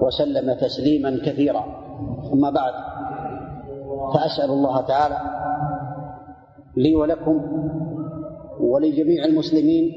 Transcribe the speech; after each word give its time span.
وسلم 0.00 0.52
تسليما 0.52 1.18
كثيرا. 1.26 1.64
أما 2.32 2.50
بعد 2.50 2.72
فأسأل 4.14 4.50
الله 4.50 4.80
تعالى 4.80 5.18
لي 6.76 6.94
ولكم 6.94 7.40
ولجميع 8.60 9.24
المسلمين 9.24 9.92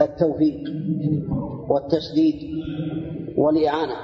التوفيق 0.00 0.60
والتسديد 1.68 2.34
والإعانة 3.38 3.94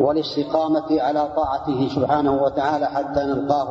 والاستقامة 0.00 1.00
على 1.00 1.28
طاعته 1.36 1.88
سبحانه 1.88 2.42
وتعالى 2.42 2.86
حتى 2.86 3.20
نلقاه 3.20 3.68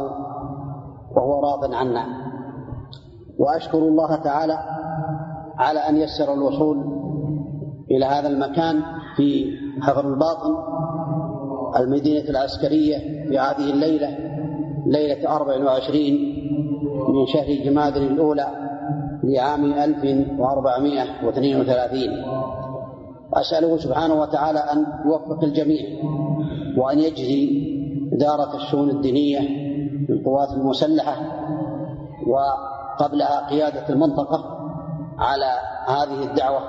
وهو 1.16 1.39
راض 1.39 1.73
عنا. 1.73 2.05
وأشكر 3.39 3.77
الله 3.77 4.16
تعالى 4.16 4.57
على 5.57 5.80
أن 5.80 5.97
يسر 5.97 6.33
الوصول 6.33 6.77
إلى 7.91 8.05
هذا 8.05 8.27
المكان 8.27 8.83
في 9.15 9.57
حفر 9.81 10.13
الباطن 10.13 10.55
المدينة 11.79 12.29
العسكرية 12.29 12.97
في 13.29 13.39
هذه 13.39 13.69
الليلة 13.73 14.17
ليلة 14.86 15.36
24 15.36 16.03
من 17.09 17.25
شهر 17.25 17.45
جماد 17.66 17.97
الأولى 17.97 18.47
لعام 19.23 19.73
1432 19.73 21.99
أسأله 23.33 23.77
سبحانه 23.77 24.13
وتعالى 24.21 24.59
أن 24.59 24.86
يوفق 25.05 25.43
الجميع 25.43 25.81
وأن 26.77 26.99
يجزي 26.99 27.71
إدارة 28.14 28.55
الشؤون 28.55 28.89
الدينية 28.89 29.39
للقوات 30.09 30.49
المسلحة 30.49 31.16
وقبلها 32.27 33.47
قيادة 33.49 33.89
المنطقة 33.89 34.58
على 35.19 35.52
هذه 35.88 36.23
الدعوة. 36.31 36.59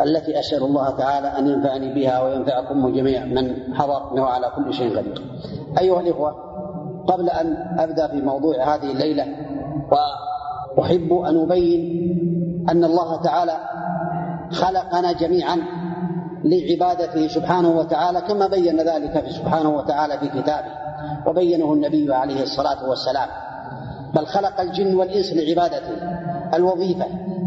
التي 0.00 0.38
أسأل 0.40 0.62
الله 0.62 0.90
تعالى 0.90 1.28
أن 1.28 1.46
ينفعني 1.46 1.94
بها 1.94 2.22
وينفعكم 2.22 2.88
جميع 2.92 3.24
من 3.24 3.74
حضر 3.74 4.12
إنه 4.12 4.24
على 4.24 4.52
كل 4.56 4.74
شيء 4.74 4.98
قدير. 4.98 5.22
أيها 5.80 6.00
الإخوة 6.00 6.34
قبل 7.08 7.30
أن 7.30 7.56
أبدأ 7.78 8.06
في 8.06 8.22
موضوع 8.22 8.74
هذه 8.74 8.92
الليلة 8.92 9.26
وأحب 10.76 11.12
أن 11.12 11.42
أبين 11.42 12.04
أن 12.68 12.84
الله 12.84 13.22
تعالى 13.22 13.56
خلقنا 14.50 15.12
جميعا 15.12 15.58
لعبادته 16.44 17.28
سبحانه 17.28 17.70
وتعالى 17.70 18.20
كما 18.20 18.46
بين 18.46 18.80
ذلك 18.80 19.24
في 19.24 19.30
سبحانه 19.30 19.70
وتعالى 19.70 20.18
في 20.18 20.28
كتابه 20.28 20.70
وبينه 21.26 21.72
النبي 21.72 22.14
عليه 22.14 22.42
الصلاة 22.42 22.88
والسلام. 22.88 23.28
بل 24.14 24.26
خلق 24.26 24.60
الجن 24.60 24.94
والإنس 24.94 25.32
لعبادته 25.32 25.92
الوظيفة 26.54 27.06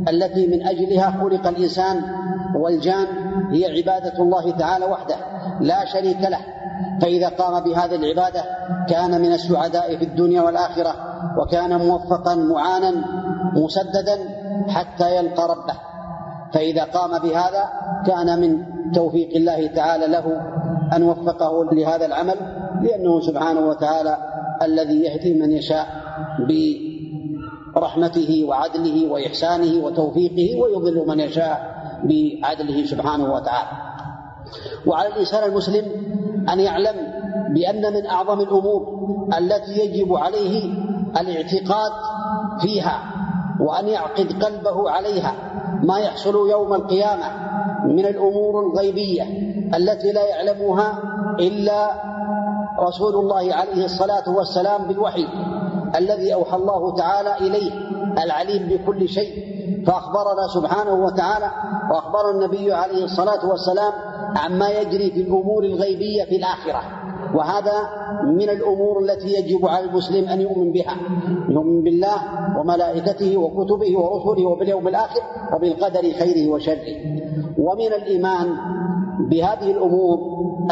التي 0.10 0.48
من 0.48 0.68
أجلها 0.68 1.12
خلق 1.12 1.48
الإنسان 1.48 2.02
والجان 2.56 3.08
هي 3.52 3.66
عبادة 3.78 4.24
الله 4.24 4.52
تعالى 4.52 4.86
وحده 4.86 5.16
لا 5.62 5.86
شريك 5.86 6.22
له. 6.22 6.40
فإذا 7.02 7.30
قام 7.30 7.64
بهذه 7.64 7.96
العبادة 7.96 8.44
كان 8.90 9.22
من 9.22 9.32
السعداء 9.34 9.98
في 9.98 10.06
الدنيا 10.06 10.42
والآخرة 10.42 10.96
وكان 11.38 11.78
موفقا 11.78 12.36
معانا 12.36 12.94
مسددا 13.54 14.18
حتى 14.68 15.16
يلقى 15.16 15.44
ربه. 15.50 15.74
فإذا 16.54 16.84
قام 16.84 17.20
بهذا 17.20 17.64
كان 18.06 18.40
من 18.42 18.66
توفيق 18.94 19.30
الله 19.36 19.68
تعالى 19.68 20.08
له 20.08 20.42
أن 20.96 21.04
وفقه 21.04 21.74
لهذا 21.74 22.06
العمل 22.06 22.36
لأنه 22.82 23.20
سبحانه 23.20 23.60
وتعالى 23.60 24.18
الذي 24.62 25.04
يهدي 25.04 25.34
من 25.40 25.52
يشاء 25.52 25.88
برحمته 27.76 28.46
وعدله 28.50 29.12
وإحسانه 29.12 29.86
وتوفيقه 29.86 30.62
ويضل 30.62 31.08
من 31.08 31.20
يشاء. 31.20 31.77
بعدله 32.04 32.86
سبحانه 32.86 33.34
وتعالى. 33.34 33.70
وعلى 34.86 35.08
الإنسان 35.08 35.50
المسلم 35.50 35.86
أن 36.50 36.60
يعلم 36.60 36.96
بأن 37.54 37.94
من 37.94 38.06
أعظم 38.06 38.40
الأمور 38.40 38.82
التي 39.38 39.72
يجب 39.80 40.14
عليه 40.14 40.74
الاعتقاد 41.22 41.92
فيها 42.62 43.00
وأن 43.60 43.88
يعقد 43.88 44.44
قلبه 44.44 44.90
عليها 44.90 45.34
ما 45.84 46.00
يحصل 46.00 46.50
يوم 46.50 46.74
القيامة 46.74 47.26
من 47.86 48.06
الأمور 48.06 48.66
الغيبية 48.66 49.24
التي 49.76 50.12
لا 50.12 50.26
يعلمها 50.28 51.00
إلا 51.40 51.92
رسول 52.80 53.16
الله 53.16 53.54
عليه 53.54 53.86
الصلاة 53.86 54.30
والسلام 54.30 54.88
بالوحي 54.88 55.28
الذي 55.96 56.34
أوحى 56.34 56.58
الله 56.58 56.96
تعالى 56.96 57.38
إليه. 57.38 57.72
العليم 58.24 58.68
بكل 58.68 59.10
شيء. 59.10 59.58
فأخبرنا 59.88 60.48
سبحانه 60.54 60.94
وتعالى 60.94 61.52
وأخبر 61.92 62.32
النبي 62.32 62.74
عليه 62.74 63.04
الصلاة 63.04 63.50
والسلام 63.50 63.94
عما 64.36 64.70
يجري 64.70 65.12
في 65.12 65.22
الأمور 65.22 65.64
الغيبية 65.64 66.24
في 66.24 66.36
الآخرة. 66.36 66.82
وهذا 67.36 67.74
من 68.26 68.50
الأمور 68.50 69.00
التي 69.04 69.34
يجب 69.34 69.66
على 69.66 69.86
المسلم 69.86 70.30
أن 70.30 70.42
يؤمن 70.42 70.72
بها. 70.72 70.96
يؤمن 71.50 71.84
بالله 71.84 72.18
وملائكته 72.60 73.38
وكتبه 73.38 74.00
ورسله 74.00 74.46
وباليوم 74.46 74.88
الآخر 74.88 75.22
وبالقدر 75.56 76.02
خيره 76.02 76.52
وشره. 76.52 76.96
ومن 77.58 77.94
الإيمان 77.94 78.48
بهذه 79.30 79.72
الأمور 79.72 80.18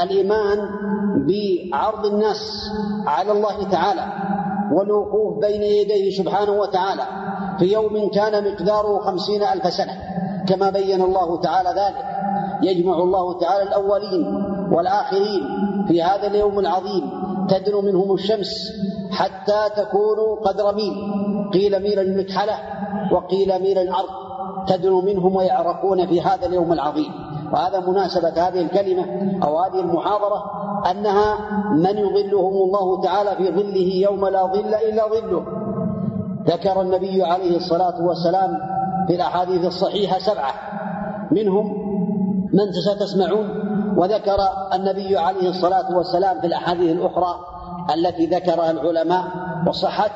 الإيمان 0.03 0.57
بعرض 1.27 2.06
الناس 2.06 2.72
على 3.07 3.31
الله 3.31 3.69
تعالى. 3.69 4.06
والوقوف 4.73 5.39
بين 5.39 5.63
يديه 5.63 6.09
سبحانه 6.17 6.51
وتعالى 6.51 7.03
في 7.59 7.65
يوم 7.65 8.09
كان 8.09 8.51
مقداره 8.51 8.99
خمسين 8.99 9.43
ألف 9.43 9.73
سنة. 9.73 9.93
كما 10.47 10.69
بين 10.69 11.01
الله 11.01 11.41
تعالى 11.41 11.69
ذلك. 11.69 12.05
يجمع 12.63 12.97
الله 12.97 13.39
تعالى 13.39 13.63
الأولين 13.63 14.25
والآخرين 14.71 15.41
في 15.87 16.03
هذا 16.03 16.27
اليوم 16.27 16.59
العظيم. 16.59 17.03
تدنو 17.49 17.81
منهم 17.81 18.13
الشمس 18.13 18.51
حتى 19.11 19.69
تكون 19.75 20.39
قدر 20.45 20.75
ميل 20.75 20.93
قيل 21.53 21.83
ميل 21.83 21.99
المكحلة 21.99 22.59
وقيل 23.11 23.61
ميل 23.61 23.77
الأرض. 23.77 24.09
تدنو 24.67 25.01
منهم 25.01 25.35
ويعرقون 25.35 26.07
في 26.07 26.21
هذا 26.21 26.45
اليوم 26.45 26.73
العظيم. 26.73 27.25
وهذا 27.53 27.79
مناسبة 27.79 28.47
هذه 28.47 28.61
الكلمة 28.61 29.06
أو 29.44 29.59
هذه 29.59 29.79
المحاضرة 29.79 30.44
أنها 30.91 31.38
من 31.72 31.97
يظلهم 31.97 32.53
الله 32.53 33.01
تعالى 33.01 33.35
في 33.35 33.51
ظله 33.51 34.09
يوم 34.09 34.25
لا 34.28 34.45
ظل 34.45 34.73
إلا 34.89 35.03
ظله. 35.07 35.45
ذكر 36.47 36.81
النبي 36.81 37.23
عليه 37.23 37.57
الصلاة 37.57 38.06
والسلام 38.06 38.57
في 39.07 39.16
الأحاديث 39.16 39.66
الصحيحة 39.66 40.19
سبعة. 40.19 40.53
منهم 41.31 41.66
من 42.53 42.72
ستسمعون 42.72 43.50
وذكر 43.97 44.38
النبي 44.73 45.17
عليه 45.17 45.50
الصلاة 45.50 45.97
والسلام 45.97 46.41
في 46.41 46.47
الأحاديث 46.47 46.91
الأخرى 46.91 47.35
التي 47.95 48.25
ذكرها 48.25 48.72
العلماء 48.72 49.23
وصحت 49.67 50.12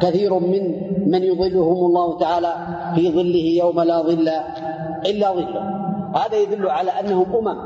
كثير 0.00 0.38
من 0.38 0.62
من 1.10 1.22
يظلهم 1.22 1.86
الله 1.86 2.18
تعالى 2.18 2.54
في 2.94 3.12
ظله 3.12 3.64
يوم 3.64 3.80
لا 3.80 4.02
ظل 4.02 4.28
إلا 5.06 5.32
ظله. 5.32 5.83
هذا 6.14 6.36
يدل 6.36 6.70
على 6.70 6.90
أنهم 6.90 7.26
أمم 7.36 7.58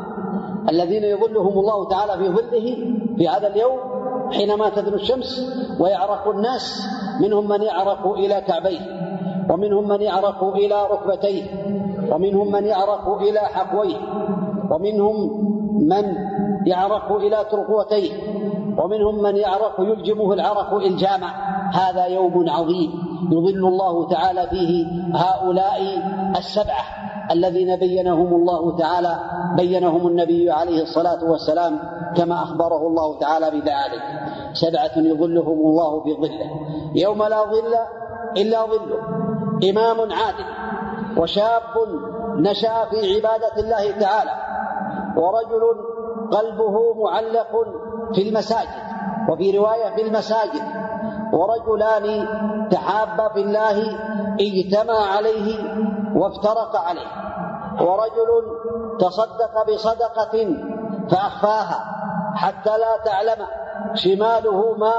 الذين 0.68 1.04
يظلهم 1.04 1.58
الله 1.58 1.88
تعالى 1.88 2.12
في 2.12 2.28
ظله 2.28 2.76
في 3.16 3.28
هذا 3.28 3.46
اليوم 3.48 3.78
حينما 4.32 4.68
تدنو 4.68 4.94
الشمس 4.94 5.40
ويعرق 5.80 6.28
الناس 6.28 6.86
منهم 7.20 7.48
من 7.48 7.62
يعرق 7.62 8.12
إلى 8.12 8.40
كعبيه 8.40 8.80
ومنهم 9.50 9.88
من 9.88 10.00
يعرق 10.00 10.44
إلى 10.44 10.86
ركبتيه 10.90 11.44
ومنهم 12.12 12.52
من 12.52 12.64
يعرق 12.64 13.20
إلى 13.20 13.40
حقويه 13.40 13.96
ومنهم 14.70 15.16
من 15.88 16.14
يعرق 16.66 17.12
إلى 17.12 17.46
ترقوتيه 17.50 18.12
ومنهم 18.78 19.22
من 19.22 19.36
يعرق 19.36 19.74
يلجمه 19.78 20.32
العرق 20.32 20.74
إلجاما. 20.74 21.26
هذا 21.72 22.04
يوم 22.04 22.50
عظيم 22.50 22.90
يظل 23.32 23.66
الله 23.68 24.08
تعالى 24.08 24.46
فيه 24.50 24.86
هؤلاء 25.14 25.80
السبعة. 26.36 26.84
الذين 27.30 27.76
بينهم 27.76 28.34
الله 28.34 28.76
تعالى 28.78 29.18
بينهم 29.56 30.06
النبي 30.06 30.50
عليه 30.50 30.82
الصلاة 30.82 31.24
والسلام 31.24 31.78
كما 32.16 32.42
أخبره 32.42 32.86
الله 32.86 33.18
تعالى 33.18 33.50
بذلك. 33.50 34.02
سبعة 34.52 34.98
يظلهم 34.98 35.58
الله 35.58 36.02
في 36.02 36.14
ظله. 36.14 36.50
يوم 36.94 37.22
لا 37.22 37.44
ظل 37.44 37.74
إلا 38.36 38.66
ظله. 38.66 39.00
إمام 39.70 40.00
عادل 40.00 40.48
وشاب 41.16 41.62
نشأ 42.36 42.84
في 42.90 43.14
عبادة 43.14 43.56
الله 43.58 43.90
تعالى. 43.90 44.30
ورجل 45.16 45.62
قلبه 46.32 46.94
معلق 46.94 47.52
في 48.14 48.28
المساجد. 48.28 48.87
وفي 49.28 49.58
رواية 49.58 49.94
في 49.94 50.02
المساجد 50.02 50.62
ورجلان 51.32 52.26
تحابا 52.70 53.28
في 53.28 53.40
الله 53.40 53.76
اجتمع 54.40 54.98
عليه 55.16 55.58
وافترق 56.14 56.76
عليه. 56.76 57.08
ورجل 57.80 58.30
تصدق 59.00 59.66
بصدقة 59.68 60.56
فأخفاها 61.10 61.84
حتى 62.34 62.70
لا 62.78 62.96
تعلم 63.04 63.46
شماله 63.94 64.74
ما 64.78 64.92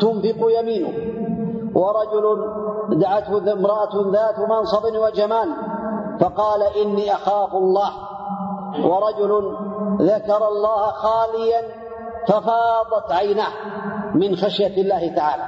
تنفق 0.00 0.48
يمينه. 0.60 0.92
ورجل 1.74 2.24
دعته 3.00 3.52
امرأة 3.52 4.12
ذات 4.12 4.38
منصب 4.48 4.84
وجمال 4.84 5.48
فقال 6.20 6.62
إني 6.62 7.12
أخاف 7.14 7.54
الله. 7.54 7.90
ورجل 8.84 9.56
ذكر 10.00 10.48
الله 10.48 10.86
خاليا 10.86 11.85
ففاضت 12.26 13.12
عيناه 13.12 13.52
من 14.14 14.36
خشية 14.36 14.82
الله 14.82 15.14
تعالى. 15.16 15.42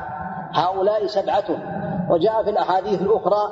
هؤلاء 0.53 1.07
سبعة 1.07 1.45
وجاء 2.11 2.43
في 2.43 2.51
الأحاديث 2.51 3.03
الأخرى 3.03 3.49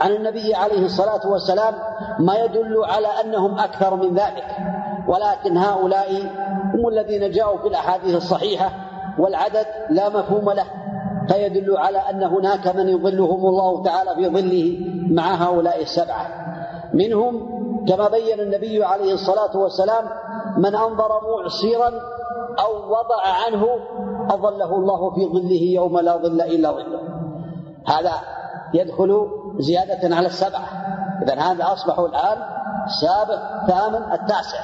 عن 0.00 0.12
النبي 0.12 0.54
عليه 0.54 0.84
الصلاة 0.84 1.26
والسلام 1.26 1.74
ما 2.18 2.34
يدل 2.34 2.84
على 2.84 3.08
أنهم 3.24 3.58
أكثر 3.58 3.96
من 3.96 4.14
ذلك. 4.14 4.56
ولكن 5.08 5.56
هؤلاء 5.56 6.22
هم 6.74 6.88
الذين 6.88 7.30
جاءوا 7.30 7.58
في 7.58 7.68
الأحاديث 7.68 8.16
الصحيحة 8.16 8.70
والعدد 9.18 9.66
لا 9.90 10.08
مفهوم 10.08 10.50
له. 10.50 10.64
فيدل 11.28 11.76
على 11.76 11.98
أن 11.98 12.22
هناك 12.22 12.76
من 12.76 12.88
يظلهم 12.88 13.46
الله 13.46 13.82
تعالى 13.82 14.14
في 14.14 14.28
ظله 14.28 14.78
مع 15.10 15.34
هؤلاء 15.34 15.82
السبعة. 15.82 16.26
منهم 16.94 17.58
كما 17.88 18.08
بين 18.08 18.40
النبي 18.40 18.84
عليه 18.84 19.14
الصلاة 19.14 19.56
والسلام 19.56 20.04
من 20.58 20.74
أنظر 20.74 21.08
معسرا 21.08 21.90
أو 22.58 22.90
وضع 22.90 23.22
عنه 23.46 23.66
أظله 24.30 24.76
الله 24.76 25.10
في 25.14 25.26
ظله 25.26 25.62
يوم 25.62 25.98
لا 25.98 26.16
ظل 26.16 26.40
إلا 26.40 26.70
ظله. 26.70 27.00
هذا 27.86 28.12
يدخل 28.74 29.28
زيادة 29.58 30.16
على 30.16 30.26
السبعة. 30.26 30.68
إذا 31.22 31.34
هذا 31.34 31.72
أصبحوا 31.72 32.08
الآن 32.08 32.38
السابع 32.86 33.66
ثامن 33.66 34.12
التاسع. 34.12 34.58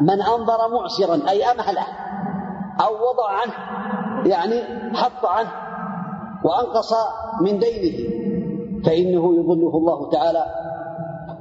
من 0.00 0.22
أنظر 0.22 0.58
معسرا 0.72 1.30
أي 1.30 1.44
أمهله 1.44 1.86
أو 2.80 2.92
وضع 2.94 3.30
عنه 3.30 3.52
يعني 4.26 4.62
حط 4.94 5.26
عنه 5.26 5.50
وأنقص 6.44 6.94
من 7.40 7.58
دينه 7.58 7.98
فإنه 8.86 9.34
يظله 9.34 9.76
الله 9.76 10.10
تعالى 10.10 10.46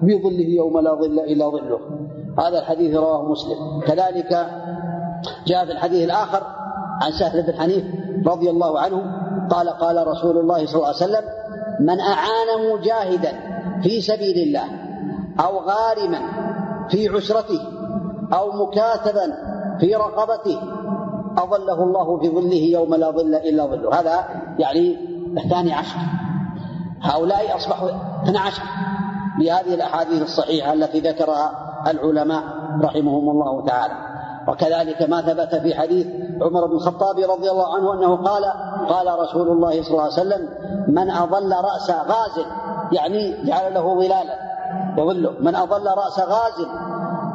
بظله 0.01 0.49
يوم 0.49 0.79
لا 0.79 0.93
ظل 0.93 1.19
إلا 1.19 1.49
ظله. 1.49 1.79
هذا 2.39 2.59
الحديث 2.59 2.95
رواه 2.95 3.31
مسلم. 3.31 3.81
كذلك 3.87 4.47
جاء 5.47 5.65
في 5.65 5.71
الحديث 5.71 6.03
الآخر 6.03 6.43
عن 7.01 7.11
سهل 7.11 7.41
بن 7.41 7.53
حنيف 7.53 7.85
رضي 8.27 8.49
الله 8.49 8.79
عنه 8.79 9.01
قال 9.49 9.69
قال 9.69 10.07
رسول 10.07 10.37
الله 10.37 10.65
صلى 10.65 10.75
الله 10.75 10.87
عليه 10.87 10.95
وسلم 10.95 11.23
من 11.79 11.99
أعان 11.99 12.73
مجاهدا 12.73 13.33
في 13.83 14.01
سبيل 14.01 14.37
الله 14.47 14.65
أو 15.39 15.59
غارما 15.59 16.19
في 16.89 17.09
عسرته 17.09 17.59
أو 18.33 18.65
مكاتبا 18.65 19.33
في 19.79 19.95
رقبته 19.95 20.59
أظله 21.37 21.83
الله 21.83 22.19
في 22.19 22.29
ظله 22.29 22.63
يوم 22.79 22.95
لا 22.95 23.11
ظل 23.11 23.35
إلا 23.35 23.65
ظله. 23.65 23.99
هذا 23.99 24.25
يعني 24.59 24.97
الثاني 25.37 25.73
عشر. 25.73 25.97
هؤلاء 27.01 27.55
أصبحوا 27.55 27.89
اثنى 28.23 28.37
عشر. 28.37 28.63
بهذه 29.39 29.73
الأحاديث 29.73 30.21
الصحيحة 30.21 30.73
التي 30.73 30.99
ذكرها 30.99 31.51
العلماء 31.87 32.43
رحمهم 32.81 33.29
الله 33.29 33.65
تعالى. 33.65 33.93
وكذلك 34.47 35.09
ما 35.09 35.21
ثبت 35.21 35.55
في 35.55 35.75
حديث 35.75 36.07
عمر 36.41 36.65
بن 36.67 36.73
الخطاب 36.73 37.19
رضي 37.19 37.51
الله 37.51 37.75
عنه 37.75 37.93
أنه 37.93 38.15
قال 38.15 38.43
قال 38.89 39.19
رسول 39.19 39.47
الله 39.47 39.83
صلى 39.83 39.91
الله 39.91 40.01
عليه 40.01 40.13
وسلم 40.13 40.49
من 40.87 41.11
أظل 41.11 41.51
رأس 41.51 41.89
غاز 41.89 42.45
يعني 42.91 43.45
جعل 43.45 43.73
له 43.73 43.95
ظلالا 43.95 44.35
يظله. 44.97 45.31
من 45.39 45.55
أظل 45.55 45.87
رأس 45.87 46.19
غاز 46.19 46.67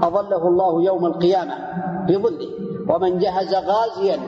أظله 0.03 0.49
الله 0.49 0.83
يوم 0.83 1.07
القيامة 1.07 1.55
في 2.07 2.17
ظله 2.17 2.49
ومن 2.89 3.19
جهز 3.19 3.55
غازيا 3.55 4.19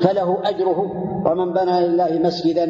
فله 0.00 0.38
أجره 0.44 0.80
ومن 1.26 1.52
بنى 1.52 1.88
لله 1.88 2.20
مسجدا 2.24 2.64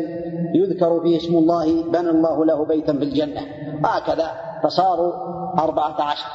يذكر 0.55 1.01
فيه 1.01 1.17
اسم 1.17 1.35
الله 1.35 1.83
بنى 1.83 2.11
الله 2.11 2.45
له 2.45 2.65
بيتا 2.65 2.93
في 2.93 3.05
الجنة. 3.05 3.41
هكذا 3.85 4.31
فصاروا 4.63 5.13
أربعة 5.59 6.03
عشر. 6.03 6.27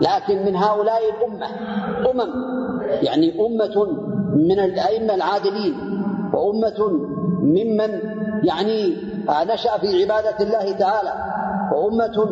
لكن 0.00 0.44
من 0.44 0.56
هؤلاء 0.56 1.00
الأمة 1.10 1.46
أمم 2.10 2.32
يعني 3.02 3.40
أمة 3.40 3.86
من 4.36 4.60
الأئمة 4.60 5.14
العادلين 5.14 5.74
وأمة 6.32 6.88
ممن 7.42 8.00
يعني 8.44 8.96
نشأ 9.28 9.78
في 9.78 10.02
عبادة 10.02 10.36
الله 10.40 10.72
تعالى 10.72 11.12
وأمة 11.72 12.24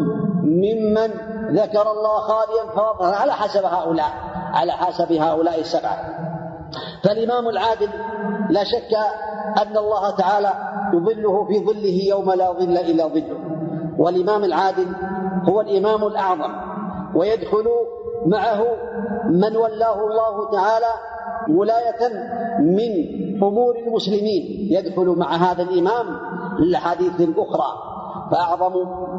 ممن 0.43 1.11
ذكر 1.57 1.91
الله 1.91 2.19
خاليا 2.19 2.71
فوضع 2.77 3.17
على 3.17 3.33
حسب 3.33 3.65
هؤلاء 3.65 4.11
على 4.55 4.73
حسب 4.73 5.13
هؤلاء 5.13 5.61
السبعة. 5.61 5.99
فالإمام 7.05 7.49
العادل 7.49 7.89
لا 8.51 8.65
شك 8.65 8.95
أن 9.63 9.77
الله 9.77 10.11
تعالى 10.11 10.53
يظله 10.95 11.45
في 11.45 11.65
ظله 11.67 12.09
يوم 12.09 12.33
لا 12.33 12.53
ظل 12.53 12.77
إلا 12.79 13.07
ظله. 13.07 13.54
والإمام 13.99 14.45
العادل 14.45 14.87
هو 15.49 15.61
الإمام 15.61 16.05
الأعظم 16.05 16.55
ويدخل 17.15 17.65
معه 18.27 18.65
من 19.31 19.57
ولاه 19.57 20.07
الله 20.07 20.51
تعالى 20.53 20.93
ولاية 21.51 22.09
من 22.61 22.91
أمور 23.43 23.77
المسلمين. 23.87 24.69
يدخل 24.71 25.07
مع 25.07 25.37
هذا 25.37 25.63
الإمام 25.63 26.07
الأحاديث 26.59 27.21
الأخرى. 27.21 27.95
فأعظم 28.35 28.75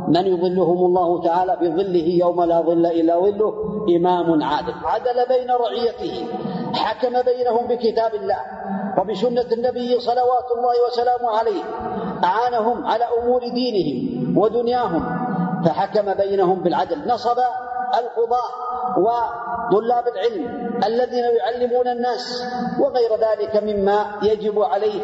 من 0.08 0.26
يظلهم 0.26 0.86
الله 0.86 1.24
تعالى 1.24 1.58
في 1.60 1.70
ظله 1.70 2.08
يوم 2.20 2.44
لا 2.44 2.62
ظل 2.62 2.86
إلا 2.86 3.20
ظله 3.20 3.54
إمام 3.98 4.44
عادل. 4.44 4.74
عدل 4.86 5.18
بين 5.28 5.52
رعيته 5.52 6.28
حكم 6.74 7.22
بينهم 7.22 7.68
بكتاب 7.68 8.16
الله 8.16 8.38
وبسنة 8.98 9.50
النبي 9.52 10.00
صلوات 10.00 10.48
الله 10.58 10.76
وسلامه 10.88 11.30
عليه 11.38 11.64
أعانهم 12.24 12.86
على 12.86 13.06
أمور 13.22 13.42
دينهم 13.48 14.38
ودنياهم 14.38 15.04
فحكم 15.66 16.14
بينهم 16.14 16.60
بالعدل. 16.64 17.08
نصب 17.08 17.38
القضاة 18.00 18.50
وطلاب 18.98 20.04
العلم 20.08 20.72
الذين 20.86 21.24
يعلمون 21.24 21.88
الناس 21.88 22.44
وغير 22.80 23.12
ذلك 23.12 23.64
مما 23.64 24.06
يجب 24.24 24.62
عليه 24.62 25.02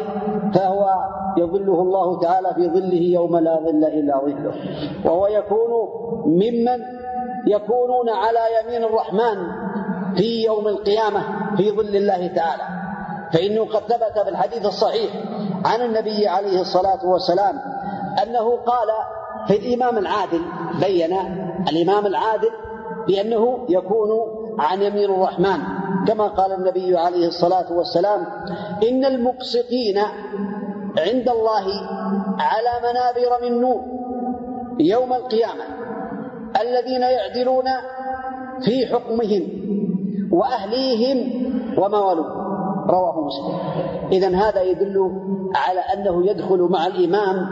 فهو 0.54 0.90
يظله 1.38 1.82
الله 1.82 2.20
تعالى 2.20 2.54
في 2.54 2.68
ظله 2.68 3.02
يوم 3.02 3.36
لا 3.36 3.56
ظل 3.56 3.84
إلا 3.84 4.20
ظله. 4.20 4.54
وهو 5.04 5.26
يكون 5.26 5.70
ممن 6.26 6.80
يكونون 7.46 8.08
على 8.08 8.40
يمين 8.60 8.84
الرحمن 8.84 9.36
في 10.16 10.44
يوم 10.44 10.68
القيامة 10.68 11.22
في 11.56 11.70
ظل 11.70 11.96
الله 11.96 12.26
تعالى. 12.26 12.62
فإنه 13.32 13.64
قد 13.64 13.82
ثبت 13.82 14.18
في 14.24 14.28
الحديث 14.28 14.66
الصحيح 14.66 15.10
عن 15.64 15.80
النبي 15.80 16.28
عليه 16.28 16.60
الصلاة 16.60 17.06
والسلام 17.06 17.58
أنه 18.22 18.56
قال 18.56 18.88
في 19.46 19.56
الإمام 19.56 19.98
العادل 19.98 20.40
بين 20.80 21.12
الإمام 21.68 22.06
العادل 22.06 22.50
بأنه 23.08 23.66
يكون 23.68 24.10
عن 24.58 24.82
يمين 24.82 25.10
الرحمن. 25.10 25.58
كما 26.06 26.28
قال 26.28 26.52
النبي 26.52 26.96
عليه 26.96 27.26
الصلاة 27.28 27.72
والسلام 27.72 28.26
إن 28.88 29.04
المقسطين 29.04 29.98
عند 30.98 31.28
الله 31.28 31.64
على 32.38 32.72
منابر 32.82 33.42
من 33.42 33.60
نور 33.60 33.80
يوم 34.80 35.12
القيامة 35.12 35.64
الذين 36.60 37.02
يعدلون 37.02 37.64
في 38.64 38.86
حكمهم 38.86 39.42
وأهليهم 40.32 41.18
وموالوهم 41.78 42.42
رواه 42.90 43.26
مسلم. 43.26 43.58
إذا 44.12 44.36
هذا 44.36 44.62
يدل 44.62 45.10
على 45.54 45.80
أنه 45.80 46.26
يدخل 46.26 46.68
مع 46.70 46.86
الإمام 46.86 47.46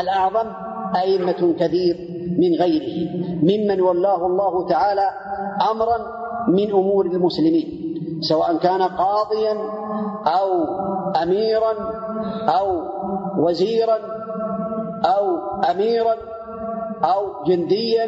الأعظم 0.00 0.48
أئمة 0.96 1.54
كثير 1.58 2.13
من 2.38 2.54
غيره. 2.60 2.96
ممن 3.42 3.80
ولاه 3.80 4.26
الله 4.26 4.66
تعالى 4.68 5.08
أمرا 5.70 5.98
من 6.48 6.70
أمور 6.70 7.06
المسلمين 7.06 7.66
سواء 8.20 8.56
كان 8.56 8.82
قاضيا 8.82 9.54
أو 10.26 10.64
أميرا 11.22 11.72
أو 12.48 12.82
وزيرا 13.38 13.98
أو 15.04 15.36
أميرا 15.70 16.14
أو 17.04 17.44
جنديا 17.46 18.06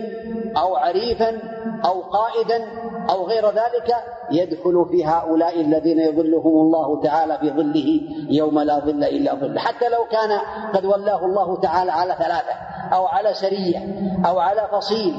أو 0.57 0.77
عريفا 0.77 1.31
أو 1.85 2.01
قائدا 2.01 2.65
أو 3.11 3.27
غير 3.27 3.47
ذلك 3.47 3.95
يدخل 4.31 4.87
في 4.91 5.05
هؤلاء 5.05 5.61
الذين 5.61 5.99
يظلهم 5.99 6.61
الله 6.61 7.03
تعالى 7.03 7.39
في 7.39 7.51
ظله 7.51 8.01
يوم 8.31 8.59
لا 8.59 8.79
ظل 8.79 9.05
إلا 9.05 9.35
ظله. 9.35 9.61
حتى 9.61 9.89
لو 9.89 10.05
كان 10.11 10.39
قد 10.75 10.85
ولاه 10.85 11.25
الله 11.27 11.61
تعالى 11.61 11.93
على 11.93 12.15
ثلاثة 12.19 12.53
أو 12.93 13.07
على 13.07 13.35
سرية 13.35 13.79
أو 14.27 14.39
على 14.39 14.69
فصيل 14.73 15.15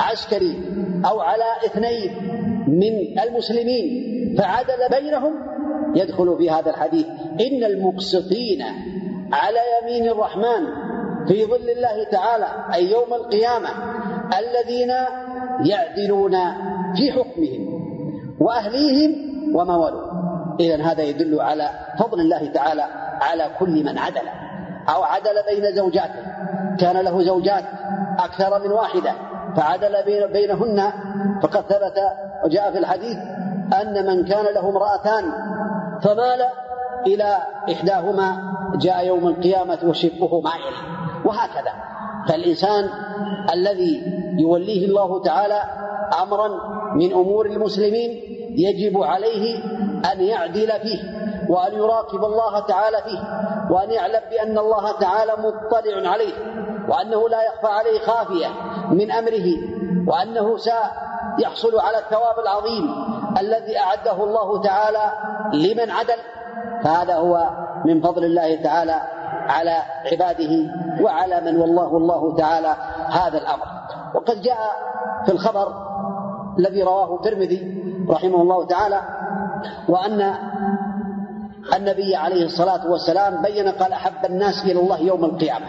عسكري 0.00 0.62
أو 1.06 1.20
على 1.20 1.44
اثنين 1.66 2.10
من 2.68 3.20
المسلمين 3.20 4.14
فعدل 4.38 5.00
بينهم 5.00 5.32
يدخل 5.94 6.36
في 6.38 6.50
هذا 6.50 6.70
الحديث. 6.70 7.06
إن 7.40 7.64
المقسطين 7.64 8.62
على 9.32 9.58
يمين 9.82 10.08
الرحمن 10.08 10.64
في 11.28 11.44
ظل 11.44 11.70
الله 11.70 12.04
تعالى 12.04 12.48
أي 12.74 12.90
يوم 12.90 13.14
القيامة 13.14 13.68
الذين 14.38 14.92
يعدلون 15.64 16.36
في 16.96 17.12
حكمهم 17.12 17.84
وأهليهم 18.40 19.12
وما 19.56 19.76
ولوا 19.76 20.14
إذا 20.60 20.82
هذا 20.82 21.02
يدل 21.02 21.40
على 21.40 21.70
فضل 21.98 22.20
الله 22.20 22.46
تعالى 22.46 22.84
على 23.20 23.50
كل 23.58 23.84
من 23.84 23.98
عدل 23.98 24.28
أو 24.88 25.02
عدل 25.02 25.34
بين 25.50 25.76
زوجاته. 25.76 26.22
كان 26.78 26.96
له 26.96 27.22
زوجات 27.22 27.64
أكثر 28.18 28.64
من 28.64 28.72
واحدة 28.72 29.12
فعدل 29.56 29.94
بينهن. 30.32 30.92
فقد 31.42 31.62
ثبت 31.62 31.98
وجاء 32.44 32.72
في 32.72 32.78
الحديث 32.78 33.18
أن 33.80 34.06
من 34.06 34.24
كان 34.24 34.44
له 34.44 34.68
امرأتان 34.68 35.24
فمال 36.02 36.46
إلى 37.06 37.36
إحداهما 37.72 38.36
جاء 38.74 39.06
يوم 39.06 39.26
القيامة 39.28 39.78
وشقه 39.84 40.40
مائل 40.40 40.74
وهكذا. 41.24 41.72
فالإنسان 42.28 42.88
الذي 43.52 44.02
يوليه 44.38 44.86
الله 44.86 45.22
تعالى 45.22 45.60
أمرا 46.22 46.48
من 46.94 47.12
أمور 47.12 47.46
المسلمين 47.46 48.10
يجب 48.56 49.02
عليه 49.02 49.58
أن 50.12 50.20
يعدل 50.20 50.72
فيه 50.82 51.24
وأن 51.48 51.72
يراقب 51.74 52.24
الله 52.24 52.60
تعالى 52.60 52.96
فيه 52.96 53.20
وأن 53.70 53.90
يعلم 53.90 54.20
بأن 54.30 54.58
الله 54.58 54.92
تعالى 54.98 55.32
مطلع 55.32 56.10
عليه 56.10 56.32
وأنه 56.88 57.28
لا 57.28 57.42
يخفى 57.42 57.66
عليه 57.66 58.00
خافية 58.00 58.46
من 58.90 59.10
أمره 59.12 59.46
وأنه 60.06 60.56
سيحصل 60.56 61.80
على 61.80 61.98
الثواب 61.98 62.38
العظيم 62.38 62.94
الذي 63.40 63.78
أعده 63.78 64.24
الله 64.24 64.62
تعالى 64.62 65.12
لمن 65.52 65.90
عدل. 65.90 66.18
فهذا 66.84 67.14
هو 67.14 67.50
من 67.84 68.00
فضل 68.00 68.24
الله 68.24 68.62
تعالى 68.62 69.00
على 69.48 69.82
عباده 70.12 70.70
وعلى 71.00 71.40
من 71.40 71.56
والله 71.60 71.96
الله 71.96 72.36
تعالى 72.36 72.76
هذا 73.10 73.38
الأمر. 73.38 73.66
وقد 74.14 74.40
جاء 74.42 74.70
في 75.26 75.32
الخبر 75.32 75.93
الذي 76.58 76.82
رواه 76.82 77.14
الترمذي 77.16 77.82
رحمه 78.10 78.42
الله 78.42 78.66
تعالى 78.66 79.00
وأن 79.88 80.34
النبي 81.76 82.16
عليه 82.16 82.44
الصلاة 82.44 82.90
والسلام 82.90 83.42
بين 83.42 83.68
قال 83.68 83.92
أحب 83.92 84.30
الناس 84.30 84.64
إلى 84.64 84.80
الله 84.80 85.00
يوم 85.00 85.24
القيامة 85.24 85.66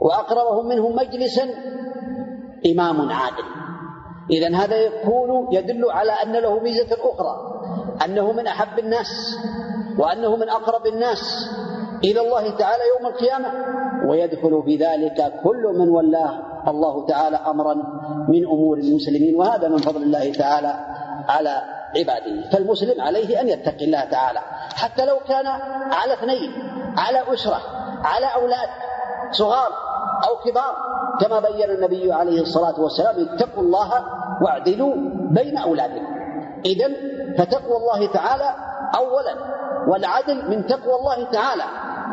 وأقربهم 0.00 0.68
منهم 0.68 0.96
مجلسا 0.96 1.44
إمام 2.66 3.12
عادل. 3.12 3.44
إذا 4.30 4.56
هذا 4.56 4.76
يكون 4.76 5.54
يدل 5.54 5.90
على 5.90 6.12
أن 6.12 6.32
له 6.32 6.60
ميزة 6.60 6.96
أخرى 7.00 7.36
أنه 8.04 8.32
من 8.32 8.46
أحب 8.46 8.78
الناس 8.78 9.36
وأنه 9.98 10.36
من 10.36 10.48
أقرب 10.48 10.86
الناس 10.86 11.50
إلى 12.04 12.20
الله 12.20 12.50
تعالى 12.50 12.82
يوم 12.96 13.12
القيامة 13.12 13.52
ويدخل 14.08 14.62
في 14.64 14.76
ذلك 14.76 15.32
كل 15.44 15.78
من 15.78 15.88
ولاه 15.88 16.49
الله 16.68 17.06
تعالى 17.06 17.36
أمرا 17.36 17.74
من 18.28 18.44
أمور 18.46 18.78
المسلمين 18.78 19.36
وهذا 19.36 19.68
من 19.68 19.78
فضل 19.78 20.02
الله 20.02 20.32
تعالى 20.32 20.74
على 21.28 21.62
عباده. 21.96 22.50
فالمسلم 22.52 23.00
عليه 23.00 23.40
أن 23.40 23.48
يتقي 23.48 23.84
الله 23.84 24.04
تعالى. 24.04 24.40
حتى 24.74 25.06
لو 25.06 25.16
كان 25.28 25.46
على 25.92 26.12
اثنين 26.12 26.50
على 26.98 27.34
أسرة 27.34 27.60
على 28.04 28.26
أولاد 28.26 28.68
صغار 29.30 29.72
أو 30.28 30.50
كبار 30.50 30.74
كما 31.20 31.40
بين 31.40 31.70
النبي 31.70 32.12
عليه 32.12 32.40
الصلاة 32.40 32.80
والسلام 32.80 33.28
اتقوا 33.28 33.62
الله 33.62 34.04
واعدلوا 34.42 34.94
بين 35.30 35.58
أولادكم. 35.58 36.06
إذا 36.64 36.88
فتقوى 37.38 37.76
الله 37.76 38.12
تعالى 38.12 38.54
أولا. 38.96 39.34
والعدل 39.88 40.50
من 40.50 40.66
تقوى 40.66 40.94
الله 40.94 41.30
تعالى. 41.30 41.64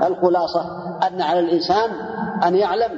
الخلاصة 0.04 0.62
أن 1.08 1.22
على 1.22 1.40
الإنسان 1.40 1.90
أن 2.48 2.56
يعلم 2.56 2.92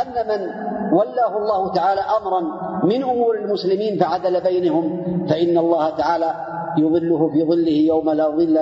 أن 0.00 0.28
من 0.28 0.67
ولاه 0.92 1.36
الله 1.36 1.72
تعالى 1.72 2.00
أمرا 2.00 2.40
من 2.84 3.02
أمور 3.02 3.38
المسلمين 3.38 3.98
فعدل 3.98 4.40
بينهم 4.40 5.02
فإن 5.26 5.58
الله 5.58 5.90
تعالى 5.90 6.34
يظله 6.78 7.28
في 7.32 7.44
ظله 7.44 7.72
يوم 7.72 8.10
لا 8.10 8.28
ظل 8.28 8.58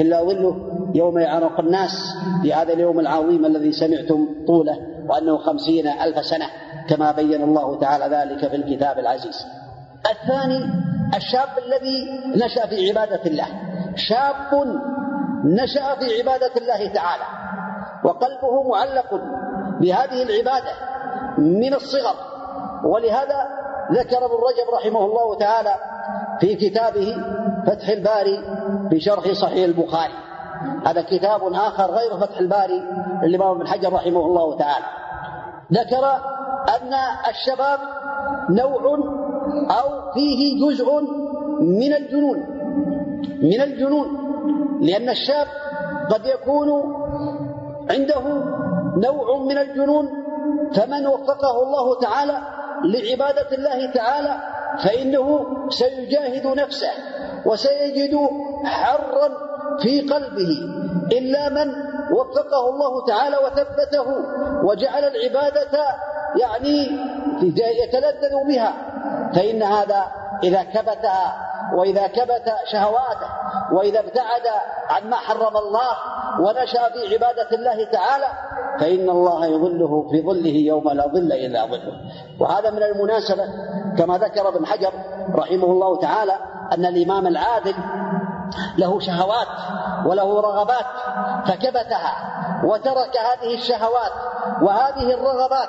إلا 0.00 0.24
ظله 0.24 0.56
يوم 0.94 1.18
يعرق 1.18 1.60
الناس 1.60 1.90
في 2.42 2.54
هذا 2.54 2.72
اليوم 2.72 3.00
العظيم 3.00 3.46
الذي 3.46 3.72
سمعتم 3.72 4.26
طوله 4.46 4.78
وأنه 5.08 5.38
خمسين 5.38 5.88
ألف 5.88 6.24
سنة 6.24 6.46
كما 6.88 7.12
بين 7.12 7.42
الله 7.42 7.78
تعالى 7.78 8.16
ذلك 8.16 8.48
في 8.48 8.56
الكتاب 8.56 8.98
العزيز. 8.98 9.36
الثاني 10.10 10.58
الشاب 11.16 11.48
الذي 11.66 12.06
نشأ 12.44 12.66
في 12.66 12.88
عبادة 12.88 13.20
الله 13.26 13.46
شاب 13.96 14.66
نشأ 15.44 15.94
في 15.94 16.18
عبادة 16.18 16.52
الله 16.56 16.92
تعالى 16.92 17.24
وقلبه 18.04 18.68
معلق 18.68 19.14
بهذه 19.80 20.22
العبادة. 20.22 20.72
من 21.38 21.74
الصغر. 21.74 22.14
ولهذا 22.84 23.46
ذكر 23.92 24.18
ابن 24.18 24.34
رجب 24.34 24.74
رحمه 24.74 25.04
الله 25.04 25.38
تعالى 25.38 25.74
في 26.40 26.54
كتابه 26.54 27.16
فتح 27.66 27.88
الباري 27.88 28.38
بشرح 28.90 29.32
صحيح 29.32 29.64
البخاري. 29.64 30.14
هذا 30.86 31.02
كتاب 31.02 31.40
آخر 31.52 31.90
غير 31.90 32.16
فتح 32.16 32.38
الباري 32.38 32.82
للإمام 33.22 33.56
ابن 33.56 33.66
حجر 33.66 33.92
رحمه 33.92 34.26
الله 34.26 34.56
تعالى. 34.56 34.84
ذكر 35.72 36.04
أن 36.76 36.94
الشباب 37.30 37.78
نوع 38.50 38.82
أو 39.70 40.12
فيه 40.14 40.66
جزء 40.66 41.00
من 41.60 41.94
الجنون. 41.94 42.38
من 43.42 43.60
الجنون. 43.60 44.08
لأن 44.80 45.08
الشاب 45.08 45.46
قد 46.10 46.26
يكون 46.26 46.68
عنده 47.90 48.22
نوع 48.96 49.38
من 49.38 49.58
الجنون 49.58 50.17
فمن 50.74 51.06
وفقه 51.06 51.62
الله 51.62 52.00
تعالى 52.00 52.38
لعبادة 52.84 53.48
الله 53.52 53.92
تعالى 53.92 54.36
فإنه 54.84 55.46
سيجاهد 55.68 56.46
نفسه 56.46 56.90
وسيجد 57.46 58.18
حرا 58.64 59.28
في 59.82 60.00
قلبه. 60.00 60.50
إلا 61.12 61.48
من 61.48 61.68
وفقه 62.12 62.68
الله 62.68 63.06
تعالى 63.06 63.36
وثبته 63.36 64.06
وجعل 64.64 65.04
العبادة 65.04 65.84
يعني 66.40 66.88
يتلذذ 67.84 68.46
بها 68.48 68.72
فإن 69.34 69.62
هذا 69.62 70.04
إذا 70.42 70.62
كبتها 70.62 71.48
وإذا 71.74 72.06
كبت 72.06 72.52
شهواته 72.72 73.28
وإذا 73.72 74.00
ابتعد 74.00 74.46
عن 74.88 75.10
ما 75.10 75.16
حرم 75.16 75.56
الله 75.56 75.92
ونشأ 76.40 76.88
في 76.88 77.14
عبادة 77.14 77.48
الله 77.52 77.84
تعالى 77.84 78.26
فإن 78.80 79.10
الله 79.10 79.46
يظله 79.46 80.08
في 80.10 80.22
ظله 80.22 80.56
يوم 80.56 80.88
لا 80.90 81.06
ظل 81.08 81.32
إلا 81.32 81.66
ظله. 81.66 81.92
وهذا 82.40 82.70
من 82.70 82.82
المناسبة 82.82 83.44
كما 83.98 84.18
ذكر 84.18 84.48
ابن 84.48 84.66
حجر 84.66 84.92
رحمه 85.34 85.64
الله 85.64 86.00
تعالى 86.00 86.36
أن 86.72 86.86
الإمام 86.86 87.26
العادل 87.26 87.74
له 88.78 89.00
شهوات 89.00 89.46
وله 90.06 90.40
رغبات 90.40 90.86
فكبتها 91.46 92.14
وترك 92.64 93.16
هذه 93.16 93.54
الشهوات 93.54 94.12
وهذه 94.62 95.14
الرغبات 95.14 95.68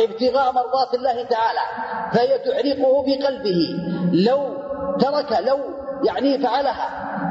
ابتغاء 0.00 0.52
مرضات 0.52 0.94
الله 0.94 1.24
تعالى 1.24 1.60
فهي 2.12 2.38
تحرقه 2.38 3.02
في 3.02 3.26
قلبه 3.26 3.60
لو 4.12 4.56
ترك 4.98 5.32
لو 5.40 5.58
يعني 6.04 6.38
فعلها 6.38 6.88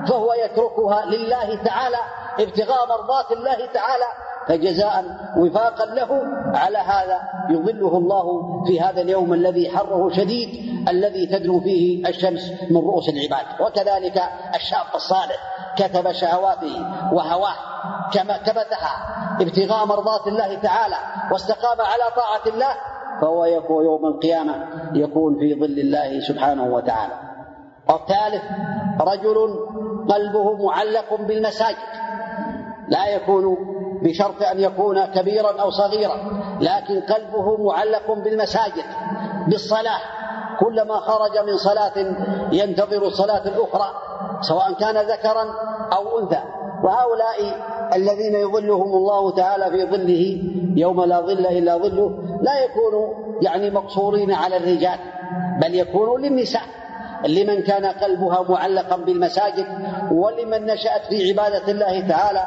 فهو 0.07 0.33
يتركها 0.33 1.05
لله 1.05 1.63
تعالى 1.63 1.97
ابتغاء 2.39 2.87
مرضات 2.87 3.31
الله 3.31 3.65
تعالى 3.73 4.05
فجزاء 4.47 5.05
وفاقا 5.37 5.85
له 5.85 6.23
على 6.57 6.77
هذا 6.77 7.19
يظله 7.49 7.97
الله 7.97 8.25
في 8.67 8.81
هذا 8.81 9.01
اليوم 9.01 9.33
الذي 9.33 9.69
حره 9.69 10.09
شديد 10.09 10.49
الذي 10.89 11.25
تدنو 11.25 11.59
فيه 11.59 12.07
الشمس 12.07 12.51
من 12.71 12.77
رؤوس 12.77 13.09
العباد. 13.09 13.45
وكذلك 13.61 14.23
الشاب 14.55 14.85
الصالح 14.95 15.37
كتب 15.77 16.11
شهواته 16.11 16.75
وهواه 17.13 17.55
كما 18.13 18.37
كبتها 18.37 18.93
ابتغاء 19.41 19.85
مرضات 19.85 20.27
الله 20.27 20.55
تعالى 20.55 20.95
واستقام 21.31 21.81
على 21.81 22.03
طاعة 22.15 22.53
الله 22.53 22.73
فهو 23.21 23.45
يكون 23.45 23.85
يوم 23.85 24.05
القيامة 24.05 24.55
يكون 24.93 25.39
في 25.39 25.59
ظل 25.59 25.79
الله 25.79 26.19
سبحانه 26.19 26.63
وتعالى. 26.63 27.13
والثالث 27.89 28.43
رجل 29.01 29.35
قلبه 30.09 30.65
معلق 30.65 31.21
بالمساجد. 31.27 31.77
لا 32.87 33.07
يكون 33.07 33.57
بشرط 34.03 34.43
أن 34.51 34.59
يكون 34.59 35.05
كبيرا 35.05 35.61
أو 35.61 35.69
صغيرا 35.69 36.15
لكن 36.61 37.01
قلبه 37.01 37.63
معلق 37.63 38.11
بالمساجد 38.11 38.83
بالصلاة. 39.47 39.99
كلما 40.59 40.93
خرج 40.95 41.37
من 41.47 41.57
صلاة 41.57 41.93
ينتظر 42.51 43.07
الصلاة 43.07 43.47
الأخرى 43.47 43.89
سواء 44.41 44.73
كان 44.73 44.97
ذكرا 44.97 45.45
أو 45.93 46.19
أنثى. 46.19 46.39
وهؤلاء 46.83 47.37
الذين 47.95 48.35
يظلهم 48.35 48.93
الله 48.93 49.31
تعالى 49.35 49.71
في 49.71 49.85
ظله 49.85 50.41
يوم 50.77 51.03
لا 51.03 51.21
ظل 51.21 51.45
إلا 51.45 51.77
ظله 51.77 52.09
لا 52.41 52.63
يكونوا 52.63 53.13
يعني 53.41 53.69
مقصورين 53.69 54.31
على 54.31 54.57
الرجال 54.57 54.99
بل 55.61 55.75
يكونوا 55.75 56.19
للنساء 56.19 56.61
لمن 57.27 57.61
كان 57.63 57.85
قلبها 57.85 58.45
معلقا 58.49 58.95
بالمساجد 58.97 59.65
ولمن 60.11 60.65
نشأت 60.65 61.05
في 61.09 61.29
عبادة 61.31 61.71
الله 61.71 62.07
تعالى 62.07 62.45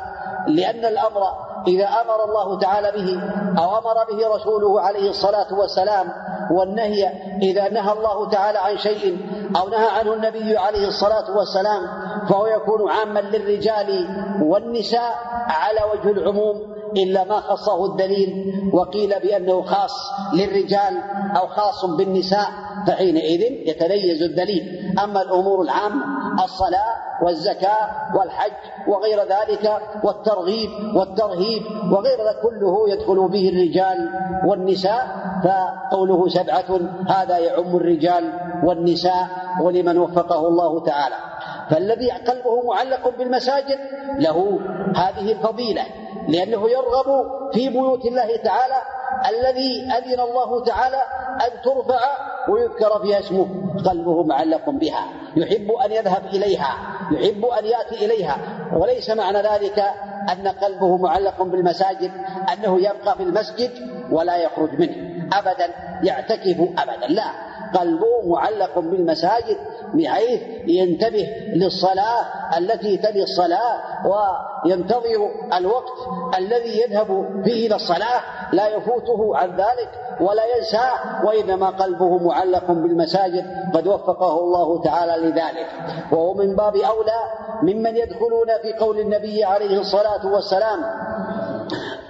لأن 0.48 0.84
الأمر 0.84 1.22
إذا 1.66 1.88
أمر 1.88 2.24
الله 2.24 2.58
تعالى 2.58 2.92
به 2.92 3.20
أو 3.62 3.78
أمر 3.78 3.94
به 4.10 4.34
رسوله 4.36 4.80
عليه 4.80 5.10
الصلاة 5.10 5.54
والسلام 5.54 6.12
والنهي 6.50 7.08
إذا 7.42 7.68
نهى 7.68 7.92
الله 7.92 8.28
تعالى 8.28 8.58
عن 8.58 8.78
شيء 8.78 9.18
أو 9.56 9.68
نهى 9.68 9.88
عنه 9.88 10.12
النبي 10.14 10.56
عليه 10.56 10.88
الصلاة 10.88 11.36
والسلام 11.36 11.82
فهو 12.28 12.46
يكون 12.46 12.90
عاما 12.90 13.20
للرجال 13.20 14.08
والنساء 14.42 15.14
على 15.48 15.80
وجه 15.92 16.10
العموم 16.10 16.76
إلا 16.96 17.24
ما 17.24 17.40
خصه 17.40 17.84
الدليل 17.84 18.52
وقيل 18.72 19.20
بأنه 19.20 19.62
خاص 19.62 19.92
للرجال 20.34 21.02
أو 21.36 21.46
خاص 21.46 21.84
بالنساء 21.84 22.48
فحينئذ 22.86 23.40
يتميز 23.68 24.22
الدليل 24.22 24.94
أما 25.04 25.22
الأمور 25.22 25.62
العامة 25.62 26.04
الصلاة 26.44 27.06
والزكاة 27.22 27.88
والحج 28.16 28.52
وغير 28.88 29.18
ذلك 29.20 29.82
والترغيب 30.04 30.70
والترهيب 30.96 31.45
وغير 31.92 32.18
ذلك 32.18 32.40
كله 32.42 32.90
يدخل 32.90 33.28
به 33.28 33.48
الرجال 33.48 34.10
والنساء 34.46 35.06
فقوله 35.44 36.28
سبعة 36.28 36.80
هذا 37.08 37.38
يعم 37.38 37.76
الرجال 37.76 38.32
والنساء 38.64 39.26
ولمن 39.62 39.98
وفقه 39.98 40.48
الله 40.48 40.84
تعالى. 40.84 41.16
فالذي 41.70 42.10
قلبه 42.10 42.62
معلق 42.62 43.18
بالمساجد 43.18 43.78
له 44.18 44.60
هذه 44.96 45.32
الفضيلة 45.32 45.82
لأنه 46.28 46.70
يرغب 46.70 47.08
في 47.52 47.68
بيوت 47.68 48.04
الله 48.04 48.36
تعالى 48.36 48.80
الذي 49.30 49.88
أذن 49.98 50.20
الله 50.20 50.64
تعالى 50.64 51.02
أن 51.46 51.62
ترفع 51.64 52.00
ويذكر 52.48 52.98
فيها 53.02 53.18
اسمه. 53.18 53.46
قلبه 53.84 54.22
معلق 54.22 54.70
بها 54.70 55.04
يحب 55.36 55.70
أن 55.84 55.92
يذهب 55.92 56.22
إليها 56.32 56.76
يحب 57.12 57.44
أن 57.44 57.64
يأتي 57.64 58.04
إليها 58.04 58.36
وليس 58.76 59.10
معنى 59.10 59.38
ذلك 59.38 59.84
أن 60.32 60.48
قلبه 60.48 60.96
معلق 60.96 61.42
بالمساجد 61.42 62.10
أنه 62.52 62.80
يبقى 62.80 63.16
في 63.16 63.22
المسجد 63.22 63.70
ولا 64.10 64.36
يخرج 64.36 64.80
منه. 64.80 65.28
ابدا 65.32 65.68
يعتكف 66.02 66.60
ابدا. 66.78 67.06
لا. 67.06 67.45
قلبه 67.74 68.22
معلق 68.26 68.78
بالمساجد 68.78 69.56
بحيث 69.94 70.40
ينتبه 70.66 71.28
للصلاة 71.54 72.24
التي 72.58 72.96
تلي 72.96 73.22
الصلاة 73.22 73.80
وينتظر 74.06 75.30
الوقت 75.56 75.92
الذي 76.38 76.80
يذهب 76.80 77.06
فيه 77.44 77.66
إلى 77.66 77.74
الصلاة 77.74 78.20
لا 78.52 78.68
يفوته 78.68 79.36
عن 79.36 79.50
ذلك 79.50 79.88
ولا 80.20 80.42
ينسى 80.56 80.90
وإنما 81.24 81.70
قلبه 81.70 82.18
معلق 82.18 82.66
بالمساجد 82.72 83.44
قد 83.74 83.86
وفقه 83.86 84.38
الله 84.40 84.82
تعالى 84.82 85.28
لذلك 85.28 85.66
وهو 86.12 86.34
من 86.34 86.56
باب 86.56 86.76
أولى 86.76 87.20
ممن 87.62 87.96
يدخلون 87.96 88.46
في 88.62 88.72
قول 88.80 88.98
النبي 89.00 89.44
عليه 89.44 89.80
الصلاة 89.80 90.26
والسلام 90.26 90.82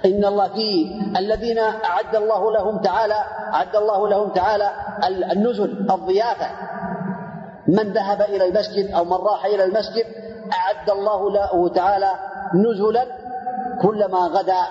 إن 0.05 0.25
الله 0.25 0.47
في 0.47 0.99
الذين 1.17 1.59
أعد 1.59 2.15
الله 2.15 2.51
لهم 2.51 2.81
تعالى 2.81 3.15
أعد 3.53 3.75
الله 3.75 4.09
لهم 4.09 4.29
تعالى 4.29 4.71
النزل 5.31 5.87
الضيافة. 5.91 6.47
من 7.67 7.93
ذهب 7.93 8.21
إلى 8.21 8.47
المسجد 8.47 8.91
أو 8.91 9.05
من 9.05 9.13
راح 9.13 9.45
إلى 9.45 9.63
المسجد 9.63 10.05
أعد 10.53 10.89
الله 10.89 11.31
له 11.31 11.69
تعالى 11.69 12.11
نزلا 12.53 13.05
كلما 13.81 14.17
غدا 14.17 14.63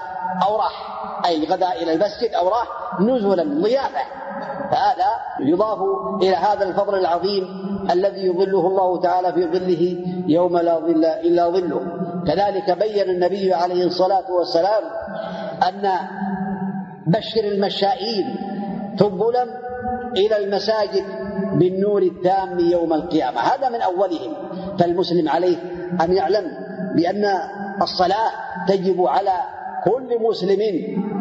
أو 0.47 0.57
راح. 0.57 0.97
أي 1.27 1.47
غدا 1.47 1.73
إلى 1.73 1.93
المسجد 1.93 2.35
أو 2.35 2.49
راح 2.49 2.69
نزلا 3.01 3.63
ضيافة. 3.63 4.01
فهذا 4.71 5.11
يضاف 5.41 5.79
إلى 6.23 6.37
هذا 6.37 6.65
الفضل 6.65 6.99
العظيم 6.99 7.45
الذي 7.91 8.27
يظله 8.27 8.67
الله 8.67 9.01
تعالى 9.01 9.33
في 9.33 9.47
ظله 9.47 9.97
يوم 10.27 10.59
لا 10.59 10.79
ظل 10.79 11.05
إلا 11.05 11.49
ظله. 11.49 11.81
كذلك 12.27 12.71
بين 12.71 13.11
النبي 13.11 13.55
عليه 13.55 13.85
الصلاة 13.85 14.31
والسلام 14.31 14.83
أن 15.69 15.91
بشر 17.07 17.45
المشائين 17.45 18.37
تبلا 18.99 19.47
إلى 20.17 20.45
المساجد 20.45 21.05
بالنور 21.53 22.03
التام 22.03 22.59
يوم 22.59 22.93
القيامة. 22.93 23.41
هذا 23.41 23.69
من 23.69 23.81
أولهم. 23.81 24.35
فالمسلم 24.79 25.29
عليه 25.29 25.57
أن 26.01 26.13
يعلم 26.13 26.45
بأن 26.95 27.25
الصلاة 27.83 28.31
تجب 28.69 29.07
على 29.07 29.35
كل 29.85 30.23
مسلم 30.23 30.61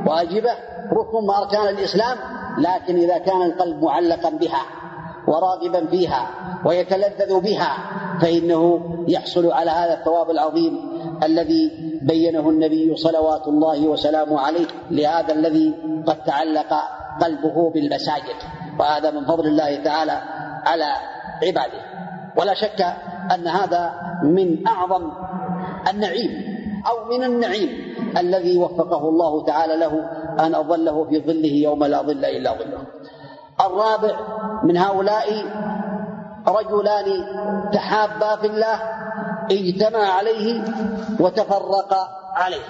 واجبة 0.07 0.51
ركن 0.91 1.23
من 1.23 1.29
أركان 1.29 1.67
الإسلام 1.67 2.17
لكن 2.57 2.95
إذا 2.95 3.17
كان 3.17 3.41
القلب 3.41 3.83
معلقا 3.83 4.29
بها 4.29 4.61
وراغبا 5.27 5.85
فيها 5.85 6.29
ويتلذذ 6.65 7.39
بها 7.39 7.77
فإنه 8.21 8.79
يحصل 9.07 9.51
على 9.51 9.71
هذا 9.71 9.93
الثواب 9.93 10.29
العظيم 10.29 10.94
الذي 11.23 11.71
بينه 12.01 12.49
النبي 12.49 12.95
صلوات 12.95 13.47
الله 13.47 13.87
وسلامه 13.87 14.39
عليه 14.39 14.67
لهذا 14.91 15.33
الذي 15.33 15.73
قد 16.07 16.23
تعلق 16.23 16.73
قلبه 17.21 17.71
بالمساجد. 17.71 18.37
وهذا 18.79 19.11
من 19.11 19.25
فضل 19.25 19.47
الله 19.47 19.83
تعالى 19.83 20.21
على 20.65 20.89
عباده. 21.43 21.81
ولا 22.37 22.53
شك 22.53 22.81
أن 23.35 23.47
هذا 23.47 23.93
من 24.23 24.67
أعظم 24.67 25.11
النعيم 25.89 26.31
أو 26.89 27.17
من 27.17 27.23
النعيم 27.23 27.69
الذي 28.17 28.57
وفقه 28.57 29.09
الله 29.09 29.45
تعالى 29.45 29.75
له 29.77 30.09
أن 30.39 30.55
أظله 30.55 31.03
في 31.03 31.19
ظله 31.19 31.53
يوم 31.53 31.83
لا 31.83 32.01
ظل 32.01 32.25
إلا 32.25 32.51
ظله. 32.53 32.81
الرابع 33.65 34.15
من 34.63 34.77
هؤلاء 34.77 35.45
رجلان 36.47 37.25
تحابا 37.73 38.35
في 38.35 38.47
الله 38.47 38.79
اجتمع 39.51 39.99
عليه 39.99 40.63
وتفرقا 41.19 42.07
عليه. 42.35 42.65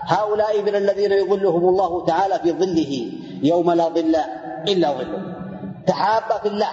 هؤلاء 0.00 0.62
من 0.62 0.76
الذين 0.76 1.12
يظلهم 1.12 1.68
الله 1.68 2.06
تعالى 2.06 2.38
في 2.38 2.52
ظله 2.52 3.12
يوم 3.42 3.72
لا 3.72 3.88
ظل 3.88 4.16
إلا 4.68 4.92
ظله. 4.92 5.22
تحاب 5.86 6.40
في 6.42 6.48
الله 6.48 6.70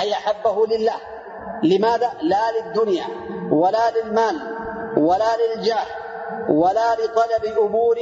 أي 0.00 0.12
أحبه 0.12 0.66
لله. 0.66 0.94
لماذا؟ 1.62 2.12
لا 2.22 2.44
للدنيا 2.52 3.04
ولا 3.50 3.90
للمال 3.90 4.36
ولا 4.96 5.36
للجاه 5.36 5.86
ولا 6.48 6.94
لطلب 6.94 7.58
أمور 7.58 7.96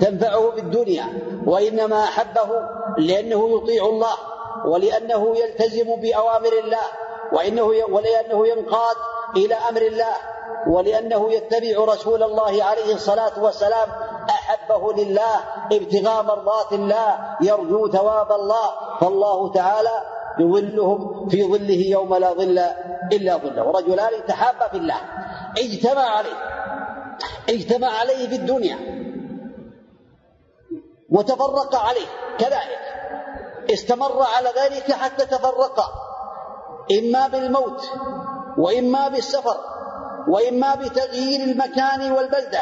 تنفعه 0.00 0.50
في 0.50 0.60
الدنيا. 0.60 1.04
وإنما 1.46 2.04
أحبه 2.04 2.48
لأنه 2.98 3.56
يطيع 3.56 3.84
الله 3.86 4.14
ولأنه 4.66 5.36
يلتزم 5.36 5.96
بأوامر 5.96 6.52
الله 6.64 6.86
وإنه 7.32 7.64
ولأنه 7.64 8.46
ينقاد 8.46 8.96
إلى 9.36 9.54
أمر 9.54 9.82
الله 9.82 10.14
ولأنه 10.66 11.32
يتبع 11.32 11.94
رسول 11.94 12.22
الله 12.22 12.64
عليه 12.64 12.94
الصلاة 12.94 13.42
والسلام 13.42 13.88
أحبه 14.28 14.92
لله 14.92 15.36
ابتغاء 15.72 16.22
مرضات 16.22 16.72
الله 16.72 17.36
يرجو 17.42 17.88
ثواب 17.88 18.32
الله. 18.32 18.98
فالله 19.00 19.52
تعالى 19.52 20.02
يظلهم 20.38 21.28
في 21.28 21.44
ظله 21.44 21.86
يوم 21.90 22.14
لا 22.14 22.32
ظل 22.32 22.58
إلا 23.12 23.36
ظله. 23.36 23.62
ورجلان 23.62 24.26
تحابا 24.28 24.68
في 24.68 24.76
الله. 24.76 25.00
اجتمع 25.58 26.02
عليه. 26.02 26.36
اجتمع 27.48 27.88
عليه 27.88 28.28
في 28.28 28.34
الدنيا. 28.34 28.78
وتفرق 31.10 31.76
عليه. 31.76 32.06
كذلك. 32.38 32.80
استمر 33.72 34.22
على 34.22 34.48
ذلك 34.48 34.92
حتى 34.92 35.26
تفرقا 35.26 36.09
إما 36.98 37.28
بالموت 37.28 37.90
وإما 38.58 39.08
بالسفر 39.08 39.56
وإما 40.28 40.74
بتغيير 40.74 41.40
المكان 41.40 42.12
والبلدة 42.12 42.60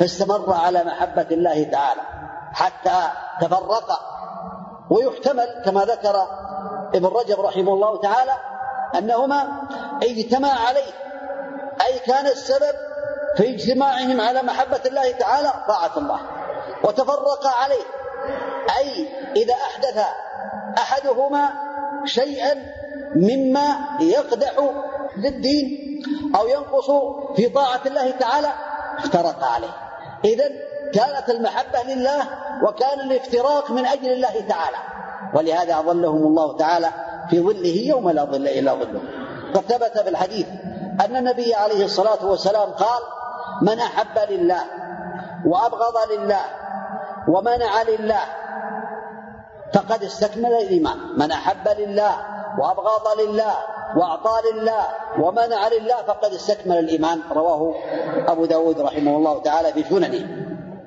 فاستمر 0.00 0.52
على 0.52 0.84
محبة 0.84 1.26
الله 1.30 1.64
تعالى 1.64 2.00
حتى 2.52 3.08
تفرق 3.40 4.00
ويحتمل 4.90 5.62
كما 5.64 5.84
ذكر 5.84 6.26
ابن 6.94 7.06
رجب 7.06 7.40
رحمه 7.40 7.74
الله 7.74 8.00
تعالى 8.00 8.32
أنهما 8.98 9.46
اجتمع 10.02 10.48
عليه 10.68 10.92
أي 11.86 11.98
كان 11.98 12.26
السبب 12.26 12.74
في 13.36 13.54
اجتماعهم 13.54 14.20
على 14.20 14.42
محبة 14.42 14.80
الله 14.86 15.12
تعالى 15.12 15.52
طاعة 15.68 15.92
الله 15.96 16.20
وتفرق 16.84 17.46
عليه 17.62 17.84
أي 18.78 19.08
إذا 19.36 19.54
أحدث 19.54 20.04
أحدهما 20.78 21.50
شيئا 22.04 22.81
مما 23.16 23.76
يقدح 24.00 24.52
للدين 25.16 25.78
أو 26.36 26.46
ينقص 26.46 26.90
في 27.36 27.48
طاعة 27.48 27.80
الله 27.86 28.10
تعالى 28.10 28.48
افترق 28.98 29.44
عليه. 29.44 29.74
إذا 30.24 30.48
كانت 30.94 31.30
المحبة 31.30 31.94
لله 31.94 32.22
وكان 32.62 33.00
الافتراق 33.00 33.70
من 33.70 33.86
أجل 33.86 34.12
الله 34.12 34.40
تعالى. 34.48 34.76
ولهذا 35.34 35.78
أظلهم 35.78 36.22
الله 36.22 36.56
تعالى 36.56 36.90
في 37.30 37.40
ظله 37.40 37.76
يوم 37.88 38.10
لا 38.10 38.24
ظل 38.24 38.48
إلا 38.48 38.74
ظله. 38.74 39.00
قد 39.54 39.62
ثبت 39.62 39.98
في 39.98 40.08
الحديث 40.08 40.46
أن 41.00 41.16
النبي 41.16 41.54
عليه 41.54 41.84
الصلاة 41.84 42.26
والسلام 42.26 42.70
قال 42.70 43.02
من 43.62 43.80
أحب 43.80 44.30
لله 44.30 44.62
وأبغض 45.46 46.12
لله 46.12 46.44
ومنع 47.28 47.82
لله 47.82 48.20
فقد 49.74 50.04
استكمل 50.04 50.52
الإيمان. 50.52 50.96
من 51.18 51.30
أحب 51.30 51.68
لله 51.78 52.16
وأبغض 52.58 53.20
لله 53.20 53.54
وأعطى 53.96 54.34
لله 54.52 54.86
ومنع 55.20 55.68
لله 55.68 56.02
فقد 56.06 56.32
استكمل 56.32 56.78
الإيمان. 56.78 57.20
رواه 57.32 57.74
أبو 58.28 58.44
داود 58.44 58.80
رحمه 58.80 59.16
الله 59.16 59.42
تعالى 59.42 59.72
في 59.72 59.82
سننه. 59.82 60.42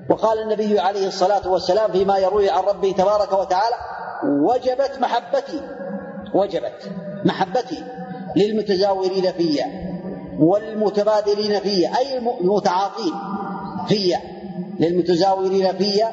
وقال 0.09 0.39
النبي 0.39 0.79
عليه 0.79 1.07
الصلاة 1.07 1.51
والسلام 1.51 1.91
فيما 1.91 2.17
يروي 2.17 2.49
عن 2.49 2.63
ربه 2.63 2.91
تبارك 2.91 3.33
وتعالى 3.33 3.75
وجبت 4.23 4.99
محبتي 4.99 5.61
وجبت 6.33 6.91
محبتي 7.25 7.83
للمتزاورين 8.35 9.31
فيا 9.31 9.65
والمتبادلين 10.39 11.59
فيا 11.59 11.97
أي 11.97 12.17
المتعاطين 12.17 13.13
فيا 13.87 14.21
للمتزاورين 14.79 15.77
فيا 15.77 16.11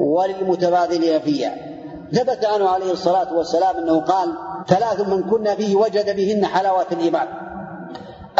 وللمتبادلين 0.00 1.20
فيا 1.20 1.71
ثبت 2.12 2.44
عنه 2.44 2.68
عليه 2.68 2.92
الصلاة 2.92 3.34
والسلام 3.34 3.76
أنه 3.76 4.00
قال 4.00 4.34
ثلاث 4.68 5.00
من 5.00 5.22
كنا 5.22 5.54
فيه 5.54 5.76
وجد 5.76 6.16
بهن 6.16 6.46
حلاوة 6.46 6.86
الإيمان. 6.92 7.26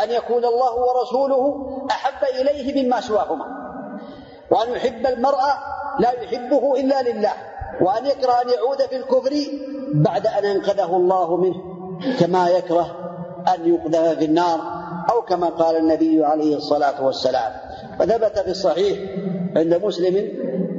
أن 0.05 0.11
يكون 0.11 0.45
الله 0.45 0.75
ورسوله 0.75 1.67
أحب 1.91 2.41
إليه 2.41 2.85
مما 2.85 3.01
سواهما. 3.01 3.45
وأن 4.51 4.71
يحب 4.71 5.07
المرء 5.07 5.39
لا 5.99 6.11
يحبه 6.11 6.81
إلا 6.81 7.03
لله. 7.03 7.33
وأن 7.81 8.07
يكره 8.07 8.43
أن 8.43 8.49
يعود 8.49 8.83
في 8.83 8.97
الكفر 8.97 9.31
بعد 9.95 10.27
أن 10.27 10.45
أنقذه 10.45 10.97
الله 10.97 11.37
منه. 11.37 11.57
كما 12.21 12.49
يكره 12.49 12.97
أن 13.55 13.75
يقذف 13.75 14.19
في 14.19 14.25
النار 14.25 14.61
أو 15.11 15.23
كما 15.23 15.47
قال 15.47 15.77
النبي 15.77 16.25
عليه 16.25 16.57
الصلاة 16.57 17.05
والسلام. 17.05 17.53
وثبت 18.01 18.39
في 18.39 18.51
الصحيح 18.51 18.99
عند 19.57 19.75
مسلم 19.75 20.17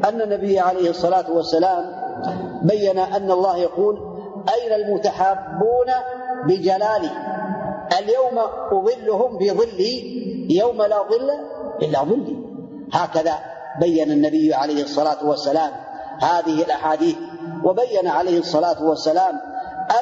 أن 0.05 0.21
النبي 0.21 0.59
عليه 0.59 0.89
الصلاة 0.89 1.31
والسلام 1.31 2.02
بين 2.61 2.99
أن 2.99 3.31
الله 3.31 3.57
يقول 3.57 3.95
أين 4.53 4.81
المتحابون 4.81 5.89
بجلالي؟ 6.47 7.09
اليوم 7.99 8.37
أظلهم 8.71 9.37
في 9.39 9.51
ظلي 9.51 10.23
يوم 10.49 10.81
لا 10.81 10.97
ظل 10.97 11.29
إلا 11.81 12.03
ظلي. 12.03 12.37
هكذا 12.93 13.33
بين 13.79 14.11
النبي 14.11 14.53
عليه 14.53 14.83
الصلاة 14.83 15.25
والسلام 15.25 15.71
هذه 16.21 16.63
الأحاديث 16.63 17.15
وبين 17.63 18.07
عليه 18.07 18.39
الصلاة 18.39 18.83
والسلام 18.83 19.35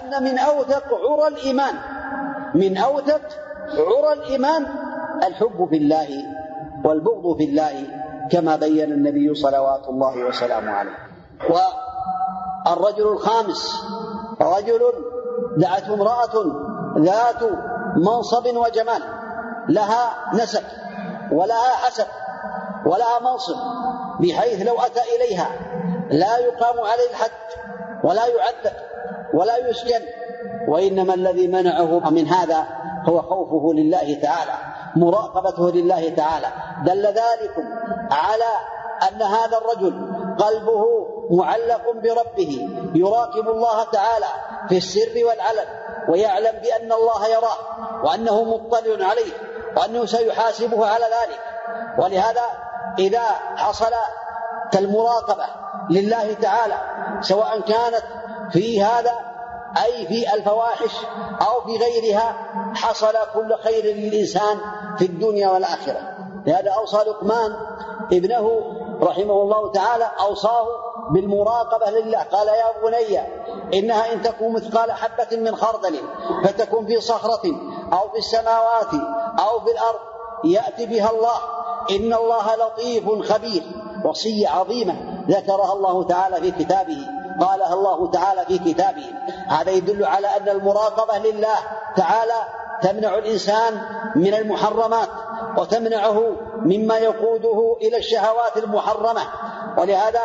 أن 0.02 0.24
من 0.24 0.38
أوثق 0.40 0.84
عرى 0.94 1.28
الإيمان 1.28 1.74
من 2.56 2.78
أوثق 2.78 3.22
عرى 3.78 4.14
الإيمان 4.14 4.66
الحب 5.28 5.68
في 5.70 5.78
الله 5.78 6.08
والبغض 6.86 7.38
في 7.38 7.44
الله 7.44 7.74
كما 8.32 8.56
بين 8.56 8.92
النبي 8.92 9.36
صلوات 9.36 9.88
الله 9.90 10.24
وسلامه 10.28 10.72
عليه. 10.72 10.98
والرجل 12.65 13.08
الخامس 13.08 13.76
رجل 14.41 14.80
دعته 15.58 15.93
امرأة 15.93 16.45
ذات 16.97 17.43
منصب 17.95 18.45
وجمال 18.45 19.02
لها 19.69 20.34
نسب 20.34 20.63
ولها 21.32 21.76
حسب 21.86 22.06
ولها 22.86 23.19
منصب 23.21 23.56
بحيث 24.19 24.67
لو 24.67 24.76
أتى 24.80 25.02
إليها 25.15 25.50
لا 26.10 26.38
يقام 26.38 26.80
عليه 26.80 27.10
الحد 27.10 27.32
ولا 28.04 28.26
يعذب 28.26 28.78
ولا 29.34 29.58
يسجن 29.58 30.02
وإنما 30.67 31.13
الذي 31.13 31.47
منعه 31.47 32.10
من 32.10 32.28
هذا 32.28 32.67
هو 33.10 33.21
خوفه 33.21 33.74
لله 33.74 34.19
تعالى 34.21 34.54
مراقبته 34.95 35.71
لله 35.71 36.10
تعالى. 36.10 36.47
دل 36.86 37.06
ذلك 37.06 37.56
على 38.12 38.52
أن 39.10 39.21
هذا 39.21 39.58
الرجل 39.58 40.21
قلبه 40.41 41.08
معلق 41.32 41.91
بربه. 41.91 42.69
يراقب 42.95 43.49
الله 43.49 43.84
تعالى 43.84 44.25
في 44.69 44.77
السر 44.77 45.25
والعلن 45.27 45.65
ويعلم 46.10 46.60
بأن 46.60 46.91
الله 46.91 47.27
يراه 47.27 47.58
وأنه 48.04 48.43
مطلع 48.43 49.08
عليه 49.08 49.32
وأنه 49.77 50.06
سيحاسبه 50.06 50.88
على 50.88 51.06
ذلك. 51.06 51.39
ولهذا 51.97 52.41
إذا 52.99 53.23
حصل 53.56 53.91
المراقبة 54.75 55.45
لله 55.89 56.34
تعالى 56.34 56.77
سواء 57.21 57.60
كانت 57.60 58.04
في 58.51 58.84
هذا 58.84 59.12
أي 59.84 60.08
في 60.08 60.34
الفواحش 60.34 60.95
أو 61.41 61.62
في 61.62 61.77
غيرها 61.77 62.36
حصل 62.75 63.13
كل 63.34 63.56
خير 63.63 63.84
للإنسان 63.95 64.58
في 64.97 65.06
الدنيا 65.06 65.49
والآخرة. 65.49 66.21
لهذا 66.45 66.71
أوصى 66.71 66.97
لقمان 66.97 67.56
ابنه 68.13 68.62
رحمه 69.01 69.41
الله 69.41 69.71
تعالى 69.71 70.12
أوصاه 70.19 70.67
بالمراقبة 71.12 71.89
لله. 71.89 72.19
قال 72.19 72.47
يا 72.47 72.82
بني 72.84 73.19
إنها 73.73 74.13
إن 74.13 74.21
تكون 74.21 74.54
مثقال 74.54 74.91
حبة 74.91 75.38
من 75.38 75.56
خردل 75.56 75.99
فتكون 76.43 76.86
في 76.86 77.01
صخرة 77.01 77.41
أو 77.93 78.10
في 78.10 78.17
السماوات 78.17 78.93
أو 79.39 79.60
في 79.60 79.71
الأرض 79.71 79.99
يأتي 80.43 80.86
بها 80.86 81.12
الله. 81.12 81.38
إن 81.91 82.13
الله 82.13 82.56
لطيف 82.56 83.32
خبير 83.34 83.63
وصية 84.06 84.49
عظيمة 84.49 85.23
ذكرها 85.30 85.73
الله 85.73 86.04
تعالى 86.04 86.36
في 86.36 86.63
كتابه 86.63 86.97
قالها 87.41 87.73
الله 87.73 88.12
تعالى 88.12 88.45
في 88.45 88.73
كتابه. 88.73 89.06
هذا 89.47 89.71
يدل 89.71 90.06
على 90.06 90.27
أن 90.27 90.49
المراقبة 90.49 91.17
لله 91.17 91.58
تعالى 91.97 92.41
تمنع 92.82 93.17
الإنسان 93.17 93.82
من 94.15 94.34
المحرمات 94.34 95.10
وتمنعه 95.58 96.24
مما 96.65 96.98
يقوده 96.98 97.78
إلى 97.82 97.98
الشهوات 97.98 98.58
المحرمة. 98.58 99.22
ولهذا 99.78 100.22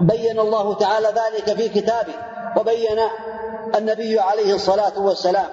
بين 0.00 0.40
الله 0.40 0.74
تعالى 0.74 1.08
ذلك 1.08 1.56
في 1.56 1.68
كتابه 1.68 2.14
وبين 2.56 2.98
النبي 3.76 4.20
عليه 4.20 4.54
الصلاة 4.54 5.00
والسلام 5.00 5.46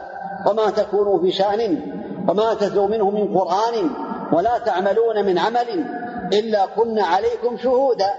وما 0.45 0.69
تكونوا 0.69 1.21
في 1.21 1.31
شأن 1.31 1.81
وما 2.29 2.53
تتلو 2.53 2.87
منه 2.87 3.09
من 3.09 3.37
قرآن 3.37 3.89
ولا 4.33 4.57
تعملون 4.57 5.25
من 5.25 5.39
عمل 5.39 5.85
إلا 6.33 6.65
كنا 6.65 7.05
عليكم 7.05 7.57
شهودا 7.57 8.13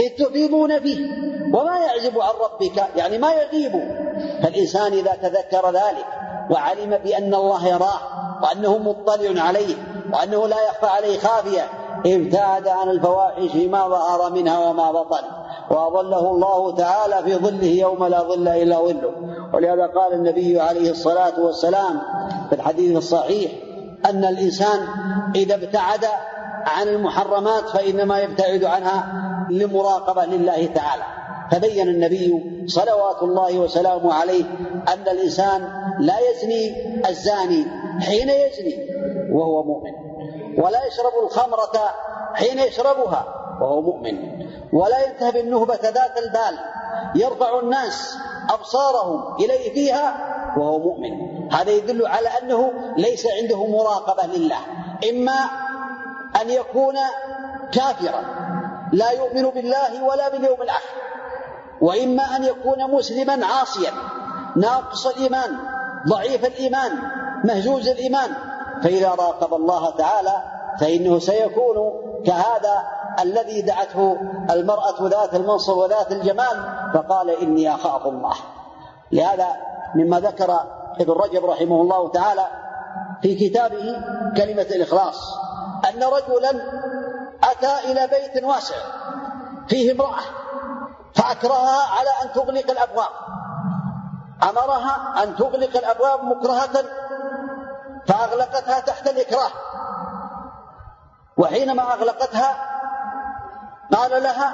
إذ 0.00 0.24
تفيضون 0.24 0.80
فيه 0.80 0.98
وما 1.54 1.78
يعزب 1.78 2.20
عن 2.20 2.30
ربك. 2.40 2.84
يعني 2.96 3.18
ما 3.18 3.32
يغيب. 3.32 3.72
فالإنسان 4.42 4.92
إذا 4.92 5.14
تذكر 5.22 5.70
ذلك 5.70 6.06
وعلم 6.50 6.98
بأن 7.04 7.34
الله 7.34 7.68
يراه 7.68 8.00
وأنه 8.42 8.78
مطلع 8.78 9.42
عليه 9.42 9.74
وأنه 10.12 10.46
لا 10.46 10.56
يخفى 10.68 10.86
عليه 10.86 11.18
خافية. 11.18 11.62
ابتعد 12.06 12.68
عن 12.68 12.88
الفواحش 12.88 13.54
ما 13.54 13.88
ظهر 13.88 14.32
منها 14.32 14.58
وما 14.58 14.92
بطن. 14.92 15.22
وأظله 15.70 16.30
الله 16.30 16.74
تعالى 16.74 17.22
في 17.24 17.34
ظله 17.34 17.66
يوم 17.66 18.06
لا 18.06 18.22
ظل 18.22 18.48
إلا 18.48 18.76
ظله. 18.76 19.12
ولهذا 19.54 19.86
قال 19.86 20.12
النبي 20.12 20.60
عليه 20.60 20.90
الصلاة 20.90 21.40
والسلام 21.40 22.00
في 22.48 22.54
الحديث 22.54 22.96
الصحيح 22.96 23.52
أن 24.10 24.24
الإنسان 24.24 24.86
إذا 25.34 25.54
ابتعد 25.54 26.04
عن 26.66 26.88
المحرمات 26.88 27.68
فإنما 27.68 28.18
يبتعد 28.18 28.64
عنها 28.64 29.06
لمراقبة 29.50 30.24
لله 30.24 30.66
تعالى. 30.66 31.02
فبين 31.50 31.88
النبي 31.88 32.34
صلوات 32.66 33.22
الله 33.22 33.58
وسلامه 33.58 34.14
عليه 34.14 34.44
أن 34.88 35.02
الإنسان 35.12 35.68
لا 36.00 36.18
يزني 36.18 36.64
الزاني 37.08 37.66
حين 38.00 38.28
يزني 38.28 38.86
وهو 39.32 39.62
مؤمن. 39.62 39.92
ولا 40.58 40.86
يشرب 40.86 41.12
الخمرة 41.24 41.94
حين 42.34 42.58
يشربها 42.58 43.24
وهو 43.60 43.82
مؤمن. 43.82 44.16
ولا 44.72 45.06
ينتهب 45.06 45.36
النهبة 45.36 45.74
ذات 45.74 46.18
البال. 46.18 46.58
يرفع 47.14 47.58
الناس 47.58 48.16
أبصارهم 48.50 49.36
إليه 49.36 49.74
فيها 49.74 50.14
وهو 50.56 50.78
مؤمن. 50.78 51.12
هذا 51.52 51.70
يدل 51.70 52.06
على 52.06 52.28
أنه 52.42 52.72
ليس 52.96 53.26
عنده 53.42 53.66
مراقبة 53.66 54.26
لله. 54.26 54.58
إما 55.10 55.38
أن 56.42 56.50
يكون 56.50 56.94
كافرا 57.72 58.24
لا 58.92 59.10
يؤمن 59.10 59.42
بالله 59.42 60.04
ولا 60.04 60.28
باليوم 60.28 60.62
الآخر. 60.62 60.94
وإما 61.80 62.36
أن 62.36 62.44
يكون 62.44 62.90
مسلما 62.90 63.46
عاصيا. 63.46 63.92
ناقص 64.56 65.06
الإيمان. 65.06 65.58
ضعيف 66.08 66.44
الإيمان 66.44 66.92
مهزوز 67.44 67.88
الإيمان. 67.88 68.30
فإذا 68.82 69.08
راقب 69.08 69.54
الله 69.54 69.90
تعالى 69.90 70.42
فإنه 70.80 71.18
سيكون 71.18 71.76
كهذا 72.26 72.82
الذي 73.20 73.62
دعته 73.62 74.16
المرأة 74.50 75.08
ذات 75.08 75.34
المنصب 75.34 75.76
وذات 75.76 76.12
الجمال 76.12 76.64
فقال 76.94 77.30
إني 77.30 77.74
أخاف 77.74 78.06
الله. 78.06 78.34
لهذا 79.12 79.46
مما 79.94 80.20
ذكر 80.20 80.60
ابن 81.00 81.12
رجب 81.12 81.44
رحمه 81.44 81.80
الله 81.80 82.10
تعالى 82.10 82.46
في 83.22 83.48
كتابه 83.48 83.96
كلمة 84.36 84.62
الإخلاص 84.62 85.20
أن 85.88 86.02
رجلا 86.02 86.50
أتى 87.44 87.92
إلى 87.92 88.06
بيت 88.06 88.44
واسع 88.44 88.74
فيه 89.68 89.92
امرأة 89.92 90.20
فأكرهها 91.14 91.98
على 91.98 92.10
أن 92.22 92.32
تغلق 92.32 92.70
الأبواب. 92.70 93.08
أمرها 94.42 95.22
أن 95.22 95.36
تغلق 95.36 95.76
الأبواب 95.76 96.24
مكرهة 96.24 96.84
فأغلقتها 98.06 98.80
تحت 98.80 99.08
الإكراه. 99.08 99.50
وحينما 101.36 101.82
أغلقتها 101.82 102.56
قال 103.92 104.22
لها 104.22 104.52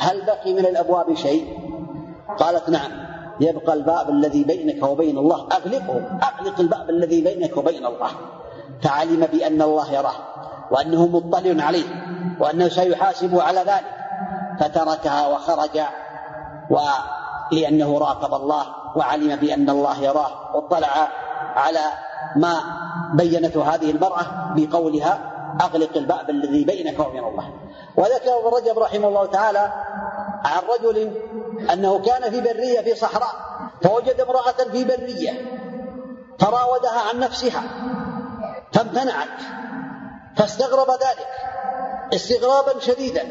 هل 0.00 0.26
بقي 0.26 0.52
من 0.52 0.66
الأبواب 0.66 1.14
شيء؟ 1.14 1.58
قالت 2.38 2.68
نعم 2.68 2.90
يبقى 3.40 3.72
الباب 3.72 4.10
الذي 4.10 4.44
بينك 4.44 4.82
وبين 4.82 5.18
الله 5.18 5.48
أغلقه 5.52 6.18
أغلق 6.22 6.60
الباب 6.60 6.90
الذي 6.90 7.20
بينك 7.24 7.56
وبين 7.56 7.86
الله. 7.86 8.10
فعلم 8.82 9.26
بأن 9.26 9.62
الله 9.62 9.92
يراه 9.92 10.14
وأنه 10.70 11.06
مطلع 11.06 11.64
عليه 11.64 11.86
وأنه 12.40 12.68
سيحاسبه 12.68 13.42
على 13.42 13.60
ذلك. 13.60 14.00
فتركها 14.60 15.26
وخرج 15.26 15.80
ولأنه 17.52 17.98
راقب 17.98 18.34
الله 18.34 18.66
وعلم 18.96 19.36
بأن 19.36 19.70
الله 19.70 20.02
يراه 20.02 20.56
واطلع 20.56 21.08
على 21.56 21.84
ما 22.36 22.54
بينته 23.14 23.74
هذه 23.74 23.90
المرأة 23.90 24.54
بقولها 24.56 25.18
أغلق 25.60 25.96
الباب 25.96 26.30
الذي 26.30 26.64
بينك 26.64 27.00
وبين 27.00 27.24
الله. 27.24 27.52
وذكر 27.96 28.38
ابن 28.38 28.56
رجب 28.56 28.78
رحمه 28.78 29.08
الله 29.08 29.26
تعالى 29.26 29.72
عن 30.44 30.62
رجل 30.68 31.12
أنه 31.72 31.98
كان 31.98 32.30
في 32.30 32.40
برية 32.40 32.80
في 32.80 32.94
صحراء 32.94 33.34
فوجد 33.82 34.20
امرأة 34.20 34.70
في 34.72 34.84
برية 34.84 35.30
فراودها 36.38 37.00
عن 37.08 37.20
نفسها 37.20 37.62
فامتنعت 38.72 39.28
فاستغرب 40.36 40.90
ذلك 40.90 41.28
استغرابا 42.14 42.80
شديدا 42.80 43.22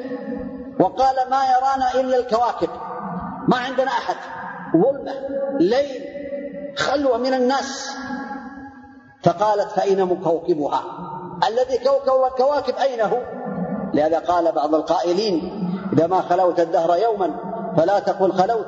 وقال 0.79 1.15
ما 1.29 1.43
يرانا 1.45 1.93
إلا 1.93 2.17
الكواكب. 2.17 2.69
ما 3.49 3.57
عندنا 3.57 3.91
أحد. 3.91 4.15
ظلمة 4.73 5.13
ليل 5.59 6.01
خلوة 6.77 7.17
من 7.17 7.33
الناس. 7.33 7.95
فقالت 9.23 9.71
فأين 9.71 10.05
مكوكبها؟ 10.05 10.83
الذي 11.47 11.77
كوكب 11.77 12.23
الكواكب 12.31 12.75
أين 12.75 13.01
هو؟ 13.01 13.21
لهذا 13.93 14.19
قال 14.19 14.51
بعض 14.51 14.75
القائلين 14.75 15.65
إذا 15.93 16.07
ما 16.07 16.21
خلوت 16.21 16.59
الدهر 16.59 16.97
يوما 16.97 17.35
فلا 17.77 17.99
تقل 17.99 18.31
خلوت 18.31 18.67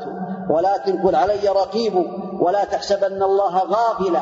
ولكن 0.50 1.02
قل 1.02 1.15
علي 1.15 1.50
رقيب 1.50 2.06
ولا 2.39 2.63
تحسبن 2.63 3.24
الله 3.24 3.58
غافلا 3.58 4.22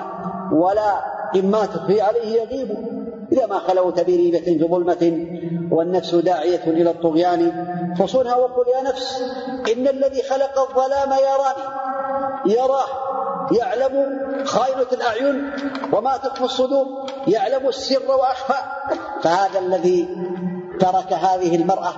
ولا 0.53 1.01
إما 1.35 1.65
تخفي 1.65 2.01
عليه 2.01 2.41
يغيب. 2.41 2.99
إذا 3.31 3.45
ما 3.45 3.59
خلوت 3.59 3.99
بريبة 3.99 4.39
في 4.39 4.67
ظلمة 4.67 5.27
والنفس 5.71 6.15
داعية 6.15 6.63
إلى 6.67 6.89
الطغيان 6.89 7.51
فصنها 7.99 8.35
وقل 8.35 8.63
يا 8.75 8.89
نفس 8.89 9.21
إن 9.73 9.87
الذي 9.87 10.21
خلق 10.23 10.59
الظلام 10.59 11.09
يراني 11.09 11.79
يراه 12.45 12.87
يعلم 13.51 14.19
خائنة 14.45 14.87
الأعين 14.93 15.51
وما 15.93 16.17
تخفي 16.17 16.43
الصدور 16.43 16.85
يعلم 17.27 17.67
السر 17.67 18.11
وأخفى. 18.11 18.53
فهذا 19.23 19.59
الذي 19.59 20.07
ترك 20.79 21.13
هذه 21.13 21.55
المرأة 21.55 21.93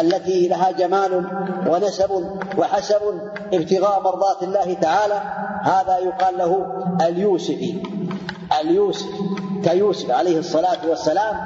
التي 0.00 0.48
لها 0.48 0.70
جمال 0.70 1.24
ونسب 1.66 2.38
وحسب 2.58 3.00
ابتغاء 3.52 4.00
مرضات 4.00 4.42
الله 4.42 4.74
تعالى 4.74 5.22
هذا 5.62 5.98
يقال 5.98 6.38
له 6.38 6.66
اليوسفي. 7.06 7.97
اليوسف 8.60 9.08
كيوسف 9.64 10.10
عليه 10.10 10.38
الصلاة 10.38 10.78
والسلام 10.88 11.36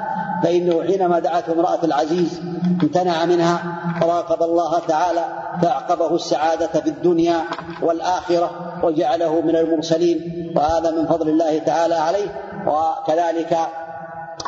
فإنه 0.43 0.83
حينما 0.83 1.19
دعته 1.19 1.53
امرأة 1.53 1.79
العزيز 1.83 2.41
امتنع 2.83 3.25
منها 3.25 3.63
راقب 4.01 4.43
الله 4.43 4.79
تعالى 4.79 5.25
فأعقبه 5.61 6.15
السعادة 6.15 6.67
في 6.67 6.89
الدنيا 6.89 7.41
والآخرة 7.81 8.51
وجعله 8.83 9.41
من 9.41 9.55
المرسلين 9.55 10.53
وهذا 10.55 10.91
من 10.91 11.07
فضل 11.07 11.29
الله 11.29 11.57
تعالى 11.57 11.95
عليه. 11.95 12.27
وكذلك 12.67 13.57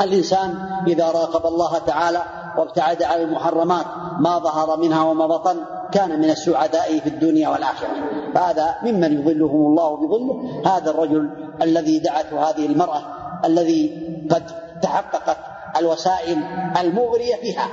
الإنسان 0.02 0.54
إذا 0.88 1.06
راقب 1.06 1.46
الله 1.46 1.78
تعالى 1.78 2.22
وابتعد 2.58 3.04
عن 3.04 3.22
المحرمات 3.22 3.86
ما 4.20 4.40
ظهر 4.40 4.78
منها 4.78 5.04
وما 5.04 5.28
بطن 5.28 5.58
كان 5.92 6.20
من 6.20 6.30
السعداء 6.30 7.00
في 7.00 7.10
الدنيا 7.10 7.50
والآخرة. 7.50 7.90
هذا 8.36 8.76
ممن 8.84 9.20
يظلهم 9.20 9.66
الله 9.66 9.96
بظله 9.96 10.62
هذا 10.76 10.92
الرجل 10.92 11.30
الذي 11.62 12.00
دعته 12.00 12.50
هذه 12.50 12.66
المرأة 12.66 13.02
الذي 13.46 14.06
قد 14.32 14.44
تحققت 14.82 15.38
الوسائل 15.78 16.44
المغرية 16.82 17.36
فيها 17.36 17.68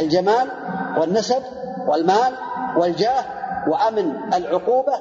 الجمال 0.00 0.48
والنسب 0.98 1.42
والمال 1.88 2.34
والجاه 2.76 3.24
وأمن 3.68 4.34
العقوبة 4.34 4.92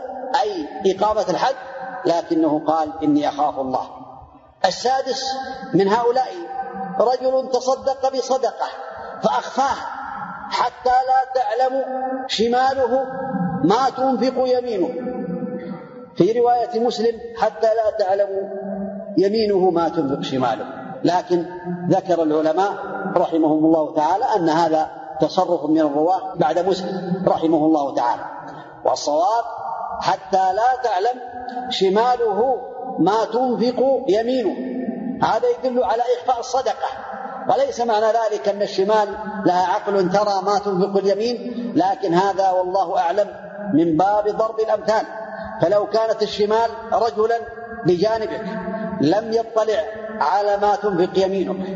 أي 0.44 0.68
إقامة 0.96 1.26
الحد. 1.30 1.56
لكنه 2.06 2.62
قال 2.68 2.90
إني 3.04 3.30
أخاف 3.30 3.60
الله. 3.60 3.90
السادس 4.66 5.24
من 5.74 5.88
هؤلاء 5.88 6.28
رجل 7.00 7.50
تصدق 7.52 8.14
بصدقة. 8.14 8.68
فأخفاها 9.24 9.88
حتى 10.50 10.90
لا 10.90 11.42
تعلم 11.42 11.84
شماله 12.28 13.06
ما 13.64 13.90
تنفق 13.98 14.34
يمينه. 14.38 14.90
في 16.16 16.32
رواية 16.40 16.80
مسلم 16.80 17.20
حتى 17.38 17.68
لا 17.68 18.06
تعلم 18.06 18.30
يمينه 19.18 19.70
ما 19.70 19.90
تنفق 19.90 20.22
شماله. 20.22 20.66
لكن 21.04 21.46
ذكر 21.90 22.24
العلماء 22.24 22.74
رحمهم 23.18 23.66
الله 23.66 23.96
تعالى 23.96 24.26
أن 24.36 24.50
هذا 24.50 24.92
تصرف 25.22 25.66
من 25.66 25.80
الرواة 25.80 26.36
بعد 26.36 26.60
مسلم 26.60 27.24
رحمه 27.28 27.58
الله 27.58 27.96
تعالى. 27.96 28.26
والصواب 28.86 29.44
حتى 30.00 30.54
لا 30.54 30.82
تعلم 30.84 31.20
شماله 31.70 32.62
ما 33.00 33.26
تنفق 33.26 34.06
يمينه. 34.08 34.56
هذا 35.24 35.48
يدل 35.50 35.84
على 35.84 36.02
إخفاء 36.02 36.40
الصدقة. 36.40 37.13
وليس 37.50 37.82
معنى 37.82 38.06
ذلك 38.06 38.50
أن 38.50 38.62
الشمال 38.62 39.08
لها 39.46 39.68
عقل 39.68 40.12
ترى 40.12 40.42
ما 40.44 40.60
تنفق 40.60 40.98
اليمين 40.98 41.74
لكن 41.76 42.14
هذا 42.14 42.50
والله 42.50 43.00
أعلم 43.00 43.28
من 43.74 43.98
باب 43.98 44.28
ضرب 44.28 44.60
الأمثال. 44.60 45.06
فلو 45.62 45.86
كانت 45.86 46.24
الشمال 46.24 46.70
رجلا 46.94 47.40
بجانبك 47.86 48.42
لم 49.02 49.34
يطلع 49.34 49.84
على 50.20 50.58
ما 50.58 50.76
تنفق 50.76 51.20
يمينك. 51.26 51.68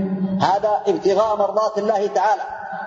هذا 0.41 0.82
ابتغاء 0.88 1.36
مرضات 1.36 1.77
الله 1.77 2.08
تعالى. 2.08 2.41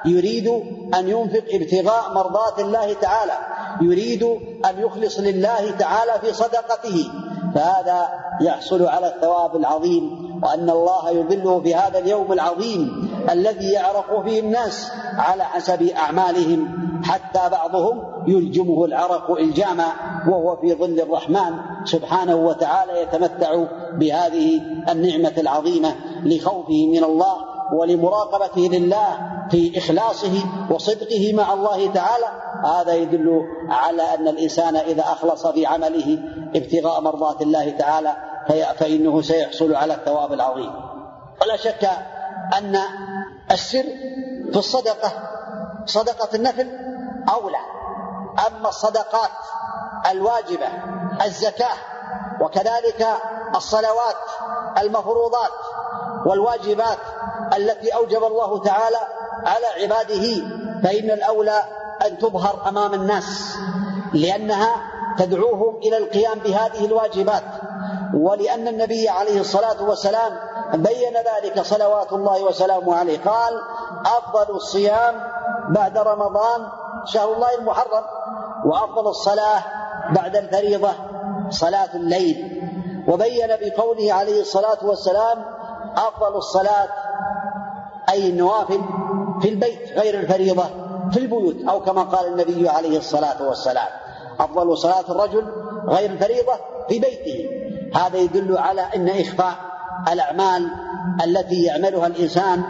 يريد 0.04 0.48
أن 0.94 1.08
ينفق 1.08 1.44
ابتغاء 1.52 2.12
مرضات 2.12 2.60
الله 2.60 2.92
تعالى. 2.92 3.38
يريد 3.82 4.22
أن 4.64 4.78
يخلص 4.78 5.18
لله 5.18 5.70
تعالى 5.70 6.12
في 6.20 6.32
صدقته. 6.32 7.10
فهذا 7.54 8.08
يحصل 8.40 8.86
على 8.86 9.06
الثواب 9.06 9.56
العظيم 9.56 10.29
وأن 10.42 10.70
الله 10.70 11.10
يظله 11.10 11.60
في 11.60 11.74
هذا 11.74 11.98
اليوم 11.98 12.32
العظيم 12.32 13.10
الذي 13.30 13.72
يعرق 13.72 14.22
فيه 14.24 14.40
الناس 14.40 14.90
على 15.16 15.44
حسب 15.44 15.82
أعمالهم 15.82 16.68
حتى 17.04 17.48
بعضهم 17.50 18.02
يلجمه 18.26 18.84
العرق 18.84 19.30
إلجاما 19.30 19.86
وهو 20.28 20.56
في 20.56 20.74
ظل 20.74 21.00
الرحمن 21.00 21.54
سبحانه 21.84 22.36
وتعالى 22.36 23.02
يتمتع 23.02 23.64
بهذه 23.92 24.60
النعمة 24.88 25.32
العظيمة 25.38 25.94
لخوفه 26.24 26.86
من 26.86 27.04
الله 27.04 27.36
ولمراقبته 27.72 28.60
لله 28.60 29.06
في 29.50 29.78
إخلاصه 29.78 30.32
وصدقه 30.70 31.32
مع 31.34 31.52
الله 31.52 31.92
تعالى. 31.92 32.26
هذا 32.64 32.94
يدل 32.94 33.42
على 33.68 34.02
أن 34.02 34.28
الإنسان 34.28 34.76
إذا 34.76 35.02
أخلص 35.02 35.46
في 35.46 35.66
عمله 35.66 36.18
ابتغاء 36.56 37.00
مرضات 37.00 37.42
الله 37.42 37.70
تعالى 37.70 38.29
فإنه 38.78 39.22
سيحصل 39.22 39.74
على 39.74 39.94
الثواب 39.94 40.32
العظيم. 40.32 40.72
ولا 41.42 41.56
شك 41.56 41.90
أن 42.58 42.76
السر 43.50 43.84
في 44.52 44.56
الصدقة 44.56 45.12
صدقة 45.86 46.36
النفل 46.36 46.68
أولى. 47.34 47.58
أما 48.46 48.68
الصدقات 48.68 49.30
الواجبة 50.10 50.66
الزكاة 51.24 51.76
وكذلك 52.40 53.06
الصلوات 53.56 54.16
المفروضات 54.78 55.50
والواجبات 56.26 56.98
التي 57.56 57.94
أوجب 57.94 58.24
الله 58.24 58.62
تعالى 58.62 58.96
على 59.46 59.66
عباده 59.82 60.24
فإن 60.82 61.10
الأولى 61.10 61.62
أن 62.06 62.18
تظهر 62.18 62.68
أمام 62.68 62.94
الناس 62.94 63.56
لأنها 64.12 64.76
تدعوهم 65.18 65.76
إلى 65.76 65.96
القيام 65.98 66.38
بهذه 66.38 66.84
الواجبات. 66.84 67.42
ولأن 68.14 68.68
النبي 68.68 69.08
عليه 69.08 69.40
الصلاة 69.40 69.82
والسلام 69.82 70.32
بين 70.74 71.14
ذلك 71.16 71.60
صلوات 71.60 72.12
الله 72.12 72.42
وسلامه 72.42 72.96
عليه. 72.96 73.18
قال 73.18 73.60
أفضل 74.06 74.54
الصيام 74.56 75.14
بعد 75.68 75.98
رمضان 75.98 76.66
شهر 77.04 77.32
الله 77.32 77.54
المحرم 77.54 78.04
وأفضل 78.64 79.08
الصلاة 79.08 79.62
بعد 80.10 80.36
الفريضة 80.36 80.90
صلاة 81.50 81.94
الليل. 81.94 82.60
وبين 83.08 83.48
بقوله 83.48 84.12
عليه 84.12 84.40
الصلاة 84.40 84.78
والسلام 84.82 85.44
أفضل 85.96 86.36
الصلاة 86.36 86.88
أي 88.10 88.30
النوافل 88.30 88.80
في 89.42 89.48
البيت 89.48 89.98
غير 89.98 90.20
الفريضة 90.20 90.64
في 91.12 91.18
البيوت 91.18 91.56
أو 91.68 91.80
كما 91.80 92.02
قال 92.02 92.26
النبي 92.26 92.68
عليه 92.68 92.98
الصلاة 92.98 93.48
والسلام. 93.48 93.88
أفضل 94.40 94.78
صلاة 94.78 95.04
الرجل 95.08 95.52
غير 95.88 96.10
الفريضة 96.10 96.52
في 96.88 96.98
بيته. 96.98 97.59
هذا 97.94 98.18
يدل 98.18 98.58
على 98.58 98.80
أن 98.96 99.08
إخفاء 99.08 99.54
الأعمال 100.12 100.68
التي 101.24 101.62
يعملها 101.62 102.06
الإنسان 102.06 102.62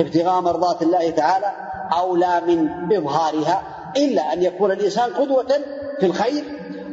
ابتغاء 0.00 0.40
مرضات 0.40 0.82
الله 0.82 1.10
تعالى 1.10 1.52
أولى 1.92 2.40
من 2.46 2.68
إظهارها 2.96 3.62
إلا 3.96 4.32
أن 4.32 4.42
يكون 4.42 4.70
الإنسان 4.70 5.12
قدوة 5.12 5.60
في 6.00 6.06
الخير 6.06 6.44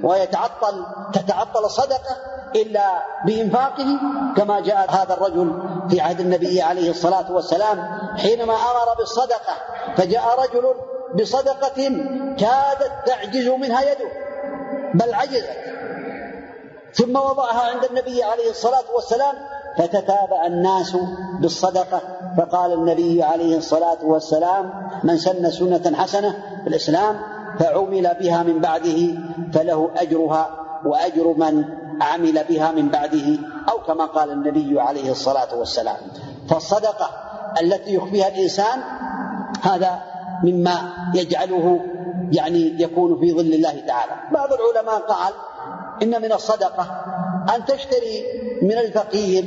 ويتعطل 0.04 0.86
تتعطل 1.14 1.66
الصدقة 1.66 2.18
إلا 2.56 3.04
بإنفاقه 3.26 4.00
كما 4.38 4.60
جاء 4.60 4.92
هذا 4.92 5.14
الرجل 5.14 5.64
في 5.90 6.02
عهد 6.02 6.20
النبي 6.20 6.62
عليه 6.62 6.90
الصلاة 6.90 7.32
والسلام 7.32 8.00
حينما 8.18 8.54
أمر 8.54 8.98
بالصدقة 8.98 9.54
فجاء 9.98 10.24
رجل 10.40 10.74
بصدقة 11.16 11.90
كادت 12.38 12.92
تعجز 13.06 13.48
منها 13.48 13.82
يده 13.82 14.12
بل 14.94 15.14
عجزت. 15.14 15.58
ثم 16.94 17.16
وضعها 17.16 17.72
عند 17.72 17.84
النبي 17.84 18.24
عليه 18.24 18.50
الصلاة 18.50 18.84
والسلام 18.96 19.36
فتتابع 19.78 20.46
الناس 20.46 20.98
بالصدقة. 21.42 22.02
فقال 22.38 22.74
النبي 22.74 23.24
عليه 23.24 23.58
الصلاة 23.58 23.98
والسلام 24.04 24.90
من 25.04 25.18
سن 25.18 25.52
سنة 25.52 25.98
حسنة 25.98 26.32
في 26.64 26.70
الإسلام 26.70 27.22
فعمل 27.60 28.16
بها 28.20 28.44
من 28.44 28.60
بعده 28.60 29.16
فله 29.54 29.92
أجرها 29.98 30.50
وأجر 30.86 31.28
من 31.38 31.66
عمل 32.02 32.44
بها 32.50 32.72
من 32.72 32.90
بعده 32.90 33.40
أو 33.70 33.78
كما 33.88 34.06
قال 34.06 34.32
النبي 34.32 34.82
عليه 34.82 35.12
الصلاة 35.12 35.56
والسلام. 35.56 35.98
فالصدقة 36.50 37.10
التي 37.62 37.94
يخفيها 37.94 38.28
الإنسان 38.28 38.82
هذا 39.62 40.02
مما 40.44 40.90
يجعله 41.16 41.80
يعني 42.32 42.82
يكون 42.82 43.20
في 43.20 43.34
ظل 43.34 43.54
الله 43.54 43.84
تعالى. 43.88 44.12
بعض 44.32 44.50
العلماء 44.54 45.00
قال 45.00 45.34
إن 46.02 46.22
من 46.22 46.32
الصدقة 46.32 47.04
أن 47.56 47.66
تشتري 47.66 48.24
من 48.62 48.78
الفقير 48.78 49.44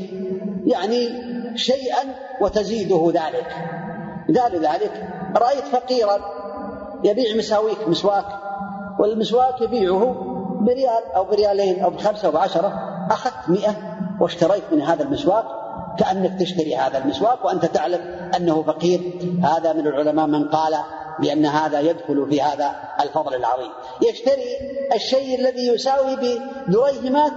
يعني 0.66 1.08
شيئا 1.56 2.02
وتزيده 2.40 3.12
ذلك. 3.14 3.46
مثال 4.28 4.66
ذلك 4.66 5.08
رأيت 5.36 5.64
فقيرا 5.64 6.20
يبيع 7.04 7.36
مساويك 7.36 7.88
مسواك 7.88 8.26
والمسواك 8.98 9.60
يبيعه 9.60 10.14
بريال 10.60 11.12
أو 11.16 11.24
بريالين 11.24 11.80
أو 11.82 11.90
بخمسة 11.90 12.28
أو 12.28 12.32
بعشرة. 12.32 12.72
أخذت 13.10 13.48
مئة 13.48 13.74
واشتريت 14.20 14.64
من 14.72 14.82
هذا 14.82 15.02
المسواك 15.02 15.44
كأنك 15.98 16.40
تشتري 16.40 16.76
هذا 16.76 16.98
المسواك 16.98 17.44
وأنت 17.44 17.64
تعلم 17.64 18.00
أنه 18.36 18.62
فقير. 18.62 19.00
هذا 19.42 19.72
من 19.72 19.86
العلماء 19.86 20.26
من 20.26 20.48
قال 20.48 20.74
بأن 21.18 21.46
هذا 21.46 21.80
يدخل 21.80 22.26
في 22.30 22.42
هذا 22.42 22.74
الفضل 23.00 23.34
العظيم. 23.34 23.70
يشتري 24.02 24.56
الشيء 24.94 25.38
الذي 25.40 25.66
يساوي 25.66 26.16
بدريهمات 26.16 27.32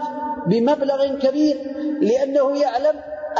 بمبلغ 0.47 1.19
كبير 1.19 1.57
لأنه 2.01 2.57
يعلم 2.57 2.95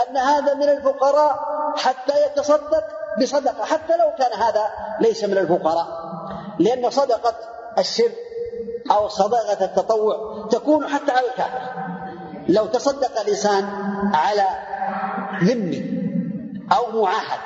أن 0.09 0.17
هذا 0.17 0.53
من 0.53 0.69
الفقراء 0.69 1.39
حتى 1.77 2.13
يتصدق 2.25 2.83
بصدقة 3.21 3.65
حتى 3.65 3.97
لو 3.97 4.11
كان 4.19 4.39
هذا 4.39 4.65
ليس 5.01 5.23
من 5.23 5.37
الفقراء. 5.37 5.87
لأن 6.59 6.89
صدقة 6.89 7.35
السر 7.77 8.11
أو 8.91 9.07
صدقة 9.07 9.65
التطوع 9.65 10.47
تكون 10.51 10.87
حتى 10.87 11.11
على 11.11 11.27
الكافر. 11.27 11.61
لو 12.49 12.65
تصدق 12.65 13.21
الإنسان 13.21 13.65
على 14.13 14.45
ذمي 15.43 15.97
أو 16.71 17.01
معاهد 17.01 17.39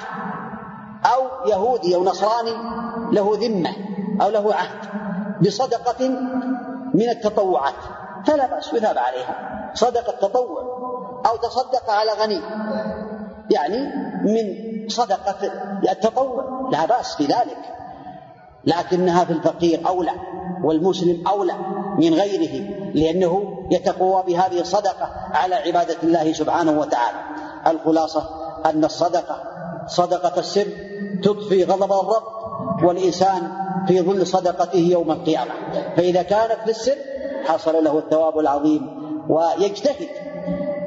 أو 1.06 1.50
يهودي 1.50 1.96
أو 1.96 2.04
نصراني 2.04 2.54
له 3.12 3.32
ذمة 3.34 3.70
أو 4.22 4.30
له 4.30 4.54
عهد 4.54 4.80
بصدقة 5.42 6.10
من 6.94 7.10
التطوعات 7.10 7.74
فلا 8.26 8.48
بأس 8.48 8.74
يثاب 8.74 8.98
عليها. 8.98 9.72
صدقة 9.74 10.28
تطوع 10.28 10.62
أو 11.26 11.38
تصدق 11.38 11.90
على 11.90 12.12
غني 12.12 12.42
يعني 13.50 13.78
من 14.24 14.56
صدقة 14.90 15.52
التطوع 15.92 16.70
لا 16.72 16.86
بأس 16.86 17.16
في 17.16 17.26
ذلك 17.26 17.58
لكنها 18.66 19.26
في 19.26 19.34
الفقير 19.34 19.88
أولى 19.88 20.12
والمسلم 20.64 21.28
أولى 21.28 21.54
من 21.98 22.14
غيره 22.14 22.70
لأنه 22.94 23.58
يتقوى 23.72 24.24
بهذه 24.28 24.60
الصدقة 24.60 25.10
على 25.34 25.56
عبادة 25.56 25.98
الله 26.04 26.34
سبحانه 26.34 26.80
وتعالى. 26.80 27.18
الخلاصة 27.68 28.30
أن 28.66 28.86
الصدقة 28.86 29.51
صدقة 29.88 30.40
السر 30.40 30.68
تطفي 31.24 31.64
غضب 31.64 31.92
الرب 31.92 32.24
والإنسان 32.84 33.52
في 33.88 34.02
ظل 34.02 34.28
صدقته 34.28 34.80
يوم 34.80 35.12
القيامة. 35.12 35.52
فإذا 35.98 36.22
كانت 36.22 36.58
في 36.64 36.70
السر 36.70 36.96
حصل 37.46 37.84
له 37.84 37.98
الثواب 37.98 38.40
العظيم 38.40 39.02
ويجتهد. 39.30 40.10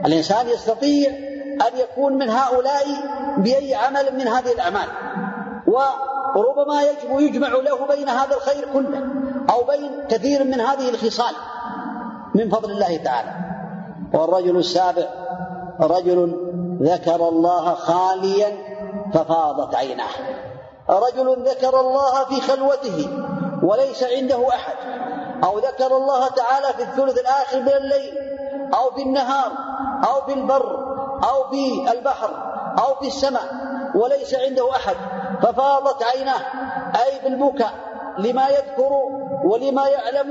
الإنسان 0.05 0.49
يستطيع 0.49 1.11
أن 1.55 1.79
يكون 1.79 2.13
من 2.13 2.31
هؤلاء 2.31 2.85
بأي 3.39 3.75
عمل 3.75 4.15
من 4.15 4.29
هذه 4.29 4.53
الأعمال. 4.53 4.89
وربما 5.67 6.83
يجب 6.83 7.21
يجمع 7.21 7.49
له 7.49 7.87
بين 7.97 8.09
هذا 8.09 8.37
الخير 8.37 8.69
كله 8.73 8.99
أو 9.51 9.65
بين 9.65 9.91
كثير 10.09 10.45
من 10.45 10.61
هذه 10.61 10.89
الخصال. 10.89 11.35
من 12.35 12.51
فضل 12.51 12.71
الله 12.71 12.97
تعالى. 12.97 13.31
والرجل 14.15 14.57
السابع 14.57 15.07
رجل 15.81 16.37
ذكر 16.83 17.29
الله 17.29 17.75
خاليا 17.75 18.74
ففاضت 19.15 19.75
عيناه. 19.75 20.11
رجل 20.91 21.43
ذكر 21.49 21.81
الله 21.81 22.25
في 22.25 22.41
خلوته 22.41 23.09
وليس 23.63 24.05
عنده 24.05 24.49
أحد. 24.49 24.75
أو 25.45 25.59
ذكر 25.59 25.97
الله 25.97 26.29
تعالى 26.29 26.67
في 26.67 26.83
الثلث 26.83 27.21
الآخر 27.21 27.61
من 27.61 27.69
الليل 27.69 28.19
أو 28.75 28.91
في 28.91 29.03
النهار 29.03 29.53
أو 30.05 30.27
في 30.27 30.33
البر 30.33 30.79
أو 31.31 31.51
في 31.51 31.93
البحر 31.93 32.31
أو 32.79 32.95
في 32.95 33.07
السماء 33.07 33.45
وليس 33.95 34.35
عنده 34.35 34.71
أحد. 34.71 34.97
ففاضت 35.43 36.03
عيناه. 36.03 36.41
أي 37.05 37.19
بالبكاء 37.25 37.73
لما 38.19 38.49
يذكر 38.49 38.93
ولما 39.45 39.89
يعلم 39.89 40.29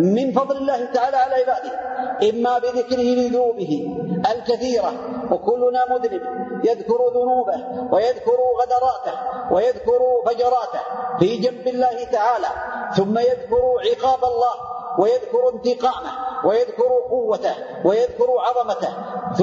من 0.00 0.32
فضل 0.32 0.56
الله 0.56 0.84
تعالى 0.84 1.16
على 1.16 1.34
عباده. 1.34 1.92
إما 2.30 2.58
بذكره 2.58 3.02
لذنوبه 3.02 3.96
الكثيرة 4.30 4.92
وكلنا 5.32 5.86
مذنب 5.90 6.22
يذكر 6.64 7.00
ذنوبه 7.14 7.58
ويذكر 7.92 8.38
غدراته 8.60 9.18
ويذكر 9.52 10.00
فجراته 10.26 10.80
في 11.18 11.36
جنب 11.36 11.66
الله 11.66 12.04
تعالى 12.04 12.46
ثم 12.96 13.18
يذكر 13.18 13.62
عقاب 13.90 14.24
الله 14.24 14.54
ويذكر 14.98 15.48
انتقامه 15.54 16.10
ويذكر 16.44 16.88
قوته 17.10 17.54
ويذكر 17.84 18.26
عظمته 18.38 18.92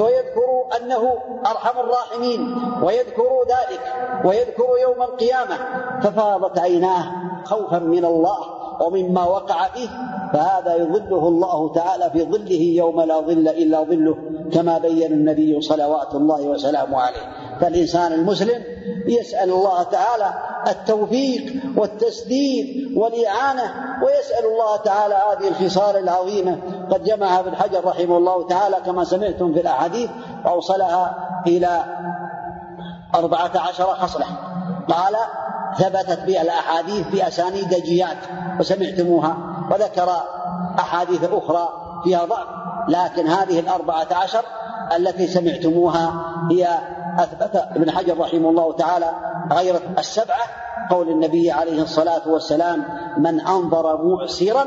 ويذكر 0.02 0.64
أنه 0.76 1.18
أرحم 1.46 1.80
الراحمين 1.80 2.54
ويذكر 2.82 3.44
ذلك 3.48 3.80
ويذكر 4.24 4.78
يوم 4.82 5.02
القيامة 5.02 5.56
ففاضت 6.02 6.58
عيناه 6.58 7.04
خوفا 7.44 7.78
من 7.78 8.04
الله. 8.04 8.59
ومما 8.80 9.24
وقع 9.24 9.68
فيه 9.68 9.88
فهذا 10.32 10.74
يظله 10.74 11.28
الله 11.28 11.72
تعالى 11.72 12.10
في 12.10 12.24
ظله 12.24 12.60
يوم 12.60 13.00
لا 13.00 13.20
ظل 13.20 13.48
إلا 13.48 13.82
ظله 13.82 14.16
كما 14.52 14.78
بين 14.78 15.12
النبي 15.12 15.60
صلوات 15.60 16.14
الله 16.14 16.42
وسلامه 16.42 17.00
عليه. 17.00 17.20
فالإنسان 17.60 18.12
المسلم 18.12 18.62
يسأل 19.06 19.50
الله 19.50 19.82
تعالى 19.82 20.34
التوفيق 20.68 21.62
والتسديد 21.76 22.96
والإعانة 22.96 23.62
ويسأل 24.04 24.44
الله 24.52 24.76
تعالى 24.76 25.14
هذه 25.14 25.48
الخصال 25.48 25.96
العظيمة. 25.96 26.58
قد 26.90 27.04
جمعها 27.04 27.40
ابن 27.40 27.56
حجر 27.56 27.84
رحمه 27.84 28.16
الله 28.16 28.46
تعالى 28.46 28.76
كما 28.86 29.04
سمعتم 29.04 29.54
في 29.54 29.60
الأحاديث 29.60 30.10
واوصلها 30.44 31.14
إلى 31.46 31.84
أربعة 33.14 33.50
عشر 33.56 33.84
خصلة 33.84 34.26
قال 34.88 35.16
ثبتت 35.78 36.24
بها 36.26 36.42
الأحاديث 36.42 37.08
بأسانيد 37.08 37.74
جياد 37.74 38.16
وسمعتموها 38.60 39.36
وذكر 39.70 40.10
أحاديث 40.78 41.24
أخرى 41.24 41.68
فيها 42.04 42.24
ضعف 42.24 42.46
لكن 42.88 43.26
هذه 43.26 43.60
الأربعة 43.60 44.06
عشر 44.12 44.44
التي 44.96 45.26
سمعتموها 45.26 46.12
هي 46.50 46.78
أثبت 47.18 47.56
ابن 47.76 47.90
حجر 47.90 48.18
رحمه 48.18 48.50
الله 48.50 48.72
تعالى 48.72 49.10
غير 49.52 49.80
السبعة 49.98 50.42
قول 50.90 51.08
النبي 51.08 51.50
عليه 51.50 51.82
الصلاة 51.82 52.28
والسلام 52.28 52.84
من 53.18 53.40
أنظر 53.40 54.04
معسرا 54.04 54.64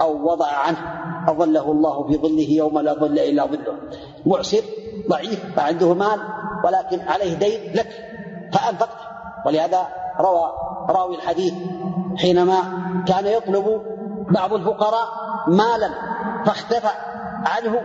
أو 0.00 0.30
وضع 0.30 0.46
عنه 0.46 0.78
أظله 1.28 1.72
الله 1.72 2.08
في 2.08 2.16
ظله 2.16 2.50
يوم 2.50 2.78
لا 2.78 2.94
ظل 2.94 3.18
إلا 3.18 3.46
ظله. 3.46 3.78
معسر 4.26 4.62
ضعيف 5.08 5.56
فعنده 5.56 5.94
مال 5.94 6.20
ولكن 6.64 7.00
عليه 7.08 7.34
دين 7.34 7.72
لك 7.74 7.88
فأنفقته 8.52 9.10
ولهذا 9.46 9.86
روى 10.20 10.52
راوي 10.88 11.14
الحديث 11.16 11.54
حينما 12.16 12.56
كان 13.08 13.26
يطلب 13.26 13.82
بعض 14.30 14.52
الفقراء 14.52 15.08
مالا 15.46 15.90
فاختفى 16.46 16.90
عنه 17.46 17.82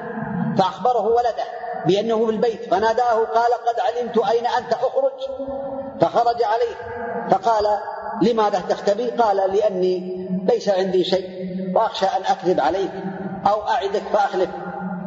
فأخبره 0.57 1.07
ولده 1.07 1.43
بأنه 1.85 2.25
في 2.25 2.31
البيت 2.31 2.73
فناداه 2.73 3.13
قال 3.13 3.51
قد 3.67 3.79
علمت 3.79 4.17
أين 4.17 4.45
أنت 4.45 4.73
أخرج. 4.73 5.11
فخرج 6.01 6.43
عليه 6.43 6.75
فقال 7.29 7.77
لماذا 8.21 8.59
تختبي 8.69 9.09
قال 9.09 9.37
لأني 9.37 10.27
ليس 10.49 10.69
عندي 10.69 11.03
شيء 11.03 11.29
وأخشى 11.75 12.05
أن 12.05 12.21
أكذب 12.21 12.59
عليك 12.59 12.91
أو 13.47 13.61
أعدك 13.61 14.03
فأخلف. 14.13 14.49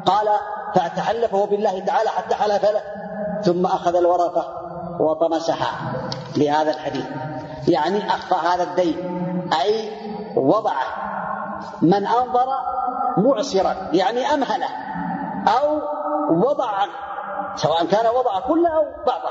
قال 0.06 0.28
فتحلفه 0.74 1.46
بالله 1.46 1.78
تعالى 1.78 2.08
حتى 2.08 2.34
حلف 2.34 2.64
له 2.64 2.82
ثم 3.42 3.66
أخذ 3.66 3.96
الورقة 3.96 4.67
وطمسها 5.00 5.92
لهذا 6.36 6.70
الحديث. 6.70 7.06
يعني 7.68 8.06
أخفى 8.06 8.34
هذا 8.46 8.62
الدين. 8.62 8.96
أي 9.62 9.90
وضعه 10.36 10.86
من 11.82 12.06
أنظر 12.06 12.46
معسرا 13.16 13.76
يعني 13.92 14.34
أمهله 14.34 14.68
أو 15.48 15.80
وضع 16.30 16.66
عنه 16.66 16.92
سواء 17.56 17.84
كان 17.84 18.06
وضع 18.06 18.40
كله 18.48 18.68
أو 18.68 18.84
بعضه. 19.06 19.30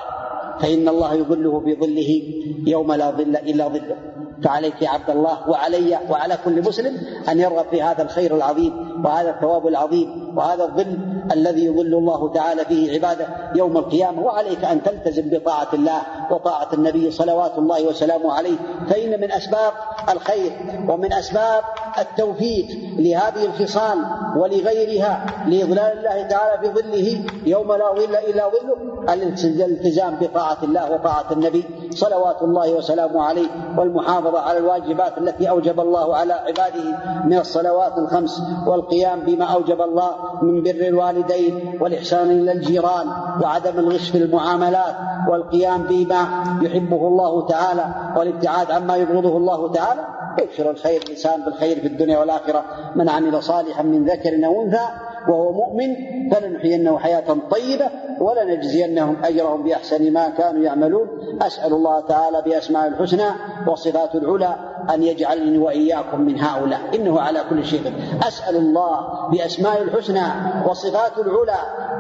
فإن 0.59 0.88
الله 0.89 1.13
يظله 1.13 1.59
في 1.59 1.76
ظله 1.76 2.34
يوم 2.68 2.93
لا 2.93 3.11
ظل 3.11 3.36
إلا 3.36 3.68
ظله. 3.68 4.16
فعليك 4.43 4.81
يا 4.81 4.89
عبد 4.89 5.09
الله 5.09 5.49
وعلي 5.49 5.99
وعلى 6.09 6.38
كل 6.45 6.61
مسلم 6.61 6.97
أن 7.29 7.39
يرغب 7.39 7.65
في 7.71 7.81
هذا 7.81 8.03
الخير 8.03 8.35
العظيم 8.35 9.01
وهذا 9.05 9.29
الثواب 9.29 9.67
العظيم 9.67 10.33
وهذا 10.38 10.63
الظل 10.63 10.97
الذي 11.31 11.65
يظل 11.65 11.93
الله 11.93 12.33
تعالى 12.33 12.65
فيه 12.65 12.93
عباده 12.93 13.27
يوم 13.55 13.77
القيامة. 13.77 14.21
وعليك 14.21 14.65
أن 14.65 14.83
تلتزم 14.83 15.29
بطاعة 15.29 15.67
الله 15.73 16.01
وطاعة 16.31 16.67
النبي 16.73 17.11
صلوات 17.11 17.57
الله 17.57 17.88
وسلامه 17.88 18.33
عليه. 18.33 18.57
فإن 18.89 19.21
من 19.21 19.31
أسباب 19.31 19.73
الخير 20.09 20.51
ومن 20.89 21.13
أسباب 21.13 21.63
التوفيق 21.99 22.67
لهذه 22.97 23.45
الخصال 23.45 23.97
ولغيرها 24.38 25.25
لإظلال 25.47 25.97
الله 25.97 26.27
تعالى 26.27 26.61
في 26.61 26.81
ظله 26.81 27.25
يوم 27.45 27.73
لا 27.73 27.93
ظل 27.93 28.15
إلا 28.15 28.49
ظله 28.49 29.13
الالتزام 29.13 30.15
بطاعة 30.21 30.57
الله 30.63 30.91
وطاعة 30.91 31.25
النبي 31.31 31.63
صلوات 31.91 32.41
الله 32.41 32.73
وسلامه 32.73 33.23
عليه 33.23 33.47
والمحافظة 33.77 34.39
على 34.39 34.57
الواجبات 34.57 35.17
التي 35.17 35.49
أوجب 35.49 35.79
الله 35.79 36.15
على 36.15 36.33
عباده 36.33 36.97
من 37.25 37.38
الصلوات 37.38 37.97
الخمس 37.97 38.41
والقيام 38.67 39.19
بما 39.19 39.45
أوجب 39.45 39.81
الله 39.81 40.11
من 40.41 40.63
بر 40.63 40.88
الوالدين 40.88 41.79
والإحسان 41.81 42.31
إلى 42.31 42.51
الجيران 42.51 43.07
وعدم 43.41 43.79
الغش 43.79 44.09
في 44.09 44.17
المعاملات 44.17 44.95
والقيام 45.29 45.83
بما 45.83 46.27
يحبه 46.61 47.07
الله 47.07 47.47
تعالى 47.47 47.85
والابتعاد 48.17 48.71
عما 48.71 48.95
يبغضه 48.95 49.38
الله 49.38 49.71
تعالى. 49.71 50.01
يبشر 50.41 50.71
الخير 50.71 51.01
الإنسان 51.01 51.41
بالخير 51.41 51.79
في 51.79 51.88
الدنيا 51.88 52.19
والآخرة. 52.19 52.63
من 52.95 53.09
عمل 53.09 53.43
صالحا 53.43 53.83
من 53.83 54.05
ذكر 54.05 54.45
أو 54.45 54.63
أنثى 54.63 54.88
وهو 55.27 55.51
مؤمن 55.51 55.95
فلنحيينه 56.31 56.97
حياة 56.99 57.38
طيبة 57.51 57.89
ولنجزينهم 58.22 59.15
أجرهم 59.24 59.63
بأحسن 59.63 60.13
ما 60.13 60.30
كانوا 60.30 60.63
يعملون. 60.63 61.07
أسأل 61.41 61.74
الله 61.74 61.99
تعالى 61.99 62.41
بأسماء 62.45 62.88
الحسنى 62.88 63.30
وصفات 63.68 64.15
العلى 64.15 64.55
أن 64.93 65.03
يجعلني 65.03 65.57
وإياكم 65.57 66.22
من 66.22 66.39
هؤلاء. 66.39 66.80
إنه 66.95 67.20
على 67.20 67.43
كل 67.49 67.65
شيء 67.65 67.93
أسأل 68.28 68.55
الله 68.55 68.99
بأسماء 69.32 69.82
الحسنى 69.82 70.26
وصفات 70.70 71.18
العلى 71.18 71.59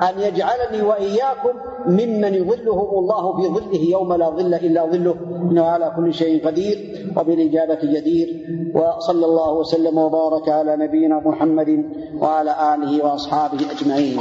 أن 0.09 0.19
يجعلني 0.19 0.81
وإياكم 0.81 1.53
ممن 1.85 2.33
يظله 2.33 2.99
الله 2.99 3.37
في 3.37 3.47
ظله 3.47 3.81
يوم 3.91 4.13
لا 4.13 4.29
ظل 4.29 4.53
إلا 4.53 4.85
ظله. 4.85 5.15
إنه 5.51 5.65
على 5.65 5.93
كل 5.95 6.13
شيء 6.13 6.47
قدير 6.47 6.77
وبالإجابة 7.17 7.79
جدير. 7.83 8.27
وصلى 8.75 9.25
الله 9.25 9.53
وسلم 9.53 9.97
وبارك 9.97 10.49
على 10.49 10.75
نبينا 10.77 11.19
محمد 11.25 11.85
وعلى 12.21 12.75
آله 12.75 13.05
وأصحابه 13.05 13.59
أجمعين. 13.71 14.19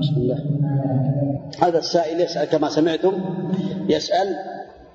بسم 0.00 0.16
الله. 0.16 0.38
هذا 1.62 1.78
السائل 1.78 2.20
يسأل 2.20 2.44
كما 2.44 2.68
سمعتم 2.68 3.12
يسأل 3.88 4.36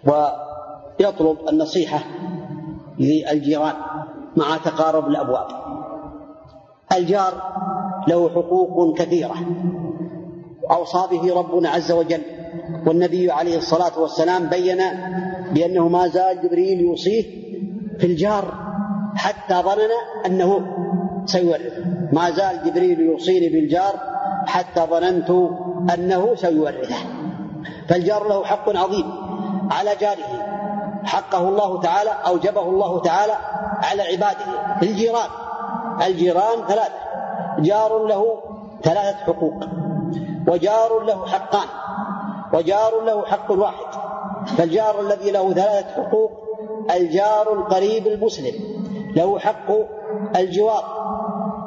ويطلب 0.06 1.38
النصيحة 1.50 2.04
للجيران 3.00 3.74
مع 4.38 4.58
تقارب 4.58 5.08
الأبواب. 5.08 5.48
الجار 6.98 7.34
له 8.08 8.30
حقوق 8.30 8.98
كثيرة. 8.98 9.36
أوصى 10.72 11.08
به 11.12 11.36
ربنا 11.36 11.70
عز 11.70 11.92
وجل 11.92 12.22
والنبي 12.88 13.32
عليه 13.32 13.58
الصلاة 13.58 14.00
والسلام 14.00 14.50
بين 14.50 14.82
بأنه 15.54 15.88
ما 15.88 16.08
زال 16.08 16.42
جبريل 16.44 16.82
يوصيه 16.82 17.24
في 18.00 18.08
الجار 18.08 18.54
حتى 19.16 19.54
ظننا 19.54 20.26
أنه 20.26 20.62
سيورثه. 21.26 22.01
ما 22.12 22.32
زال 22.32 22.64
جبريل 22.66 23.00
يوصيني 23.00 23.50
بالجار 23.50 23.94
حتى 24.48 24.82
ظننت 24.82 25.30
أنه 25.94 26.36
سيورثه. 26.36 26.96
فالجار 27.90 28.28
له 28.28 28.44
حق 28.44 28.70
عظيم 28.70 29.12
على 29.72 29.96
جاره. 29.96 30.52
حقه 31.04 31.50
الله 31.50 31.82
تعالى 31.82 32.10
أوجبه 32.28 32.62
الله 32.62 33.02
تعالى 33.02 33.34
على 33.84 34.02
عباده. 34.02 34.46
الجيران. 34.84 35.30
الجيران 36.08 36.68
ثلاثة. 36.68 36.94
جار 37.60 38.06
له 38.08 38.42
ثلاثة 38.84 39.18
حقوق. 39.18 39.64
وجار 40.48 41.04
له 41.04 41.26
حقان. 41.26 41.68
وجار 42.54 43.02
له 43.06 43.26
حق 43.26 43.52
واحد. 43.52 43.86
فالجار 44.58 45.02
الذي 45.02 45.32
له 45.32 45.54
ثلاثة 45.54 46.04
حقوق 46.04 46.32
الجار 46.96 47.54
القريب 47.54 48.08
المسلم. 48.08 48.54
له 49.16 49.40
حق 49.40 49.72
الجوار. 50.36 51.01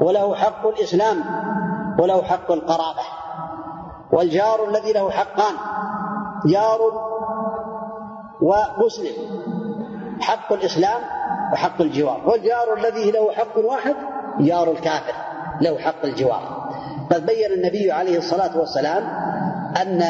وله 0.05 0.35
حق 0.35 0.67
الإسلام 0.67 1.25
وله 1.99 2.23
حق 2.23 2.53
القرابة 2.53 3.03
والجار 4.13 4.69
الذي 4.69 4.93
له 4.93 5.11
حقان 5.11 5.55
جار 6.47 6.79
ومسلم 8.43 9.15
حق 10.21 10.53
الإسلام 10.53 11.01
وحق 11.53 11.81
الجوار 11.81 12.23
والجار 12.27 12.75
الذي 12.79 13.11
له 13.11 13.33
حق 13.33 13.59
واحد 13.59 13.95
جار 14.41 14.71
الكافر 14.71 15.15
له 15.61 15.79
حق 15.79 16.05
الجوار 16.05 16.71
قد 17.11 17.27
بين 17.27 17.53
النبي 17.53 17.93
عليه 17.93 18.19
الصلاة 18.19 18.59
والسلام 18.59 19.05
أن 19.83 20.03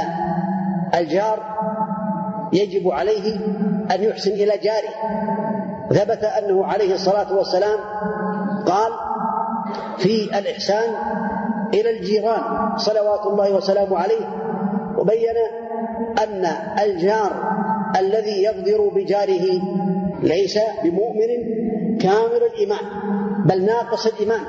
الجار 0.94 1.38
يجب 2.52 2.90
عليه 2.90 3.36
أن 3.94 4.02
يحسن 4.02 4.30
إلى 4.30 4.58
جاره 4.58 4.94
ثبت 5.90 6.24
أنه 6.24 6.66
عليه 6.66 6.94
الصلاة 6.94 7.32
والسلام 7.32 7.78
قال 8.66 8.92
في 9.98 10.38
الإحسان 10.38 10.94
إلى 11.74 11.90
الجيران 11.90 12.76
صلوات 12.76 13.26
الله 13.26 13.54
وسلامه 13.54 13.98
عليه 13.98 14.26
وبين 14.98 15.36
أن 16.22 16.46
الجار 16.82 17.32
الذي 17.98 18.42
يغدر 18.42 18.88
بجاره 18.94 19.60
ليس 20.22 20.58
بمؤمن 20.84 21.30
كامل 22.00 22.42
الإيمان 22.52 22.84
بل 23.44 23.64
ناقص 23.64 24.06
الإيمان 24.06 24.40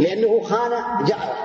لأنه 0.00 0.40
خان 0.40 0.70
جاره. 1.06 1.36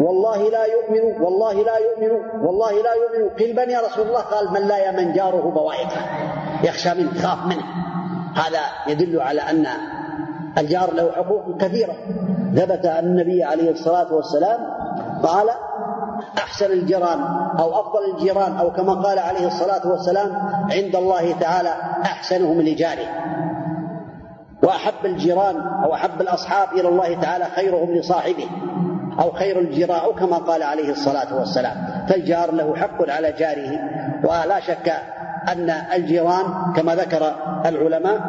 والله 0.00 0.50
لا 0.50 0.64
يؤمن 0.64 1.22
والله 1.22 1.54
لا 1.54 1.76
يؤمن 1.78 2.10
والله 2.42 2.72
لا 2.72 2.94
يؤمن. 2.94 3.56
من 3.56 3.70
يا 3.70 3.80
رسول 3.80 4.06
الله؟ 4.06 4.20
قال 4.20 4.52
من 4.52 4.68
لا 4.68 4.88
يمن 4.88 5.12
جاره 5.12 5.50
بوائقه 5.50 6.00
يخشى 6.64 6.94
منه 6.94 7.10
يخاف 7.16 7.46
منه. 7.46 7.64
هذا 8.34 8.60
يدل 8.88 9.20
على 9.20 9.40
أن 9.40 9.66
الجار 10.58 10.94
له 10.94 11.12
حقوق 11.12 11.56
كثيرة. 11.60 11.94
ثبت 12.56 12.86
أن 12.86 13.04
النبي 13.04 13.44
عليه 13.44 13.70
الصلاة 13.70 14.14
والسلام 14.14 14.60
قال 15.22 15.48
أحسن 16.38 16.72
الجيران 16.72 17.20
أو 17.58 17.80
أفضل 17.80 18.14
الجيران 18.14 18.56
أو 18.56 18.72
كما 18.72 18.94
قال 18.94 19.18
عليه 19.18 19.46
الصلاة 19.46 19.90
والسلام 19.90 20.32
عند 20.70 20.96
الله 20.96 21.32
تعالى 21.32 21.68
أحسنهم 22.02 22.60
لجاره. 22.60 23.06
وأحب 24.62 25.04
الجيران 25.06 25.56
أو 25.84 25.94
أحب 25.94 26.20
الأصحاب 26.20 26.68
إلى 26.72 26.88
الله 26.88 27.20
تعالى 27.20 27.44
خيرهم 27.44 27.90
لصاحبه 27.90 28.46
أو 29.20 29.30
خير 29.30 29.58
الجيران 29.58 30.00
أو 30.00 30.14
كما 30.14 30.36
قال 30.36 30.62
عليه 30.62 30.90
الصلاة 30.90 31.38
والسلام. 31.38 32.06
فالجار 32.08 32.52
له 32.52 32.76
حق 32.76 33.10
على 33.10 33.32
جاره. 33.32 33.80
ولا 34.24 34.60
شك 34.60 34.92
أن 35.48 35.70
الجيران 35.70 36.72
كما 36.76 36.94
ذكر 36.94 37.34
العلماء 37.66 38.20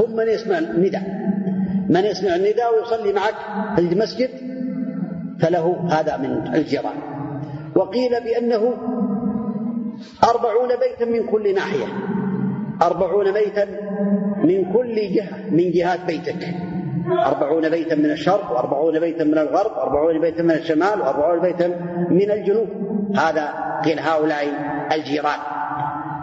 هم 0.00 0.16
من 0.16 0.28
يسمع 0.28 0.58
النداء. 0.58 1.02
من 1.94 2.04
يسمع 2.04 2.36
النداء 2.36 2.74
ويصلي 2.74 3.12
معك 3.12 3.34
في 3.76 3.80
المسجد 3.80 4.30
فله 5.40 5.86
هذا 5.90 6.16
من 6.16 6.54
الجيران 6.54 6.96
وقيل 7.76 8.10
بأنه 8.24 8.74
أربعون 10.24 10.68
بيتا 10.68 11.04
من 11.04 11.26
كل 11.26 11.54
ناحية. 11.54 11.86
أربعون 12.82 13.32
بيتا 13.32 13.64
من 14.44 14.72
كل 14.72 14.94
جهة 14.94 15.50
من 15.50 15.70
جهات 15.70 16.04
بيتك. 16.06 16.54
أربعون 17.26 17.68
بيتا 17.68 17.94
من 17.94 18.10
الشرق 18.10 18.52
وأربعون 18.52 19.00
بيتا 19.00 19.24
من 19.24 19.38
الغرب 19.38 19.70
وأربعون 19.76 20.20
بيتا 20.20 20.42
من 20.42 20.50
الشمال 20.50 21.00
وأربعون 21.00 21.40
بيتا 21.40 21.68
من 22.10 22.30
الجنوب. 22.30 22.68
هذا 23.16 23.48
قيل 23.84 24.00
هؤلاء 24.00 24.44
الجيران. 24.92 25.38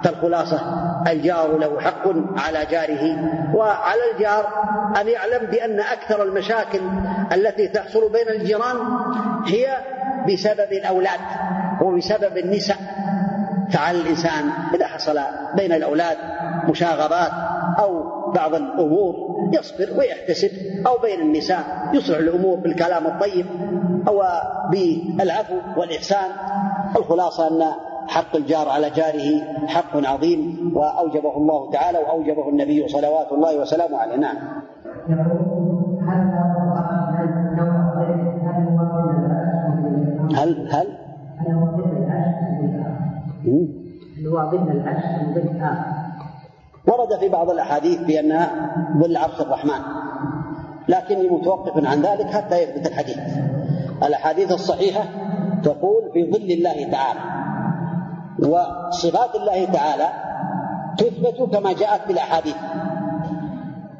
فالخلاصة 0.03 0.59
الجار 1.07 1.57
له 1.57 1.79
حق 1.79 2.07
على 2.37 2.65
جاره 2.65 3.17
وعلى 3.55 4.01
الجار 4.13 4.45
أن 5.01 5.07
يعلم 5.07 5.45
بأن 5.51 5.79
أكثر 5.79 6.23
المشاكل 6.23 6.81
التي 7.33 7.67
تحصل 7.67 8.11
بين 8.11 8.41
الجيران 8.41 8.77
هي 9.45 9.77
بسبب 10.27 10.71
الأولاد 10.71 11.19
وبسبب 11.81 12.37
النساء. 12.37 12.77
فعلى 13.71 14.01
الإنسان 14.01 14.49
إذا 14.75 14.87
حصل 14.87 15.19
بين 15.55 15.71
الأولاد 15.73 16.17
مشاغبات 16.69 17.31
أو 17.79 18.03
بعض 18.31 18.55
الأمور 18.55 19.15
يصبر 19.53 19.87
ويحتسب 19.97 20.51
أو 20.87 20.97
بين 20.97 21.21
النساء 21.21 21.89
يصلح 21.93 22.17
الأمور 22.17 22.59
بالكلام 22.59 23.07
الطيب 23.07 23.45
أو 24.07 24.23
بالعفو 24.71 25.55
والإحسان 25.77 26.29
الخلاصة 26.95 27.47
أن 27.47 27.71
حق 28.07 28.35
الجار 28.35 28.69
على 28.69 28.89
جاره 28.89 29.41
حق 29.67 30.07
عظيم 30.07 30.71
وأوجبه 30.75 31.37
الله 31.37 31.71
تعالى 31.71 31.97
وأوجبه 31.97 32.49
النبي 32.49 32.87
صلوات 32.87 33.31
الله 33.31 33.61
وسلامه 33.61 33.97
عليه. 33.97 34.15
نعم. 34.15 34.37
هل 40.35 40.67
هل؟ 40.71 40.87
ورد 46.87 47.19
في 47.19 47.29
بعض 47.29 47.49
الأحاديث 47.49 48.01
بانها 48.01 48.49
ظل 48.97 49.17
عرش 49.17 49.41
الرحمن 49.41 49.81
لكني 50.87 51.29
متوقف 51.29 51.85
عن 51.85 52.01
ذلك 52.01 52.25
حتى 52.25 52.63
يثبت 52.63 52.87
الحديث. 52.87 53.17
الأحاديث 54.03 54.51
الصحيحة 54.51 55.03
تقول 55.63 56.11
في 56.13 56.31
ظل 56.31 56.51
الله 56.51 56.91
تعالى. 56.91 57.19
وصفات 58.39 59.35
الله 59.35 59.65
تعالى 59.65 60.07
تثبت 60.97 61.55
كما 61.55 61.73
جاءت 61.73 62.01
في 62.05 62.13
الاحاديث 62.13 62.55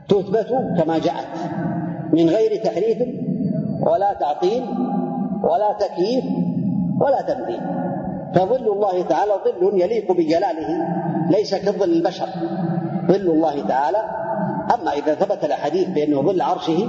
تثبت 0.09 0.47
كما 0.77 0.97
جاءت 0.99 1.27
من 2.13 2.29
غير 2.29 2.63
تحريف 2.63 2.97
ولا 3.81 4.13
تعطيل 4.13 4.63
ولا 5.43 5.73
تكييف 5.79 6.23
ولا 7.01 7.21
تمثيل 7.21 7.61
فظل 8.35 8.71
الله 8.71 9.01
تعالى 9.01 9.31
ظل 9.45 9.81
يليق 9.81 10.11
بجلاله 10.11 10.87
ليس 11.29 11.55
كظل 11.55 11.89
البشر. 11.93 12.27
ظل 13.07 13.31
الله 13.31 13.67
تعالى. 13.67 13.97
أما 14.73 14.91
إذا 14.91 15.15
ثبت 15.15 15.45
الحديث 15.45 15.89
بأنه 15.89 16.21
ظل 16.21 16.41
عرشه 16.41 16.83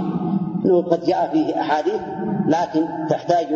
إنه 0.64 0.82
قد 0.82 1.01
جاء 1.05 1.30
فيه 1.32 1.61
أحاديث 1.61 2.01
لكن 2.47 2.86
تحتاج 3.11 3.47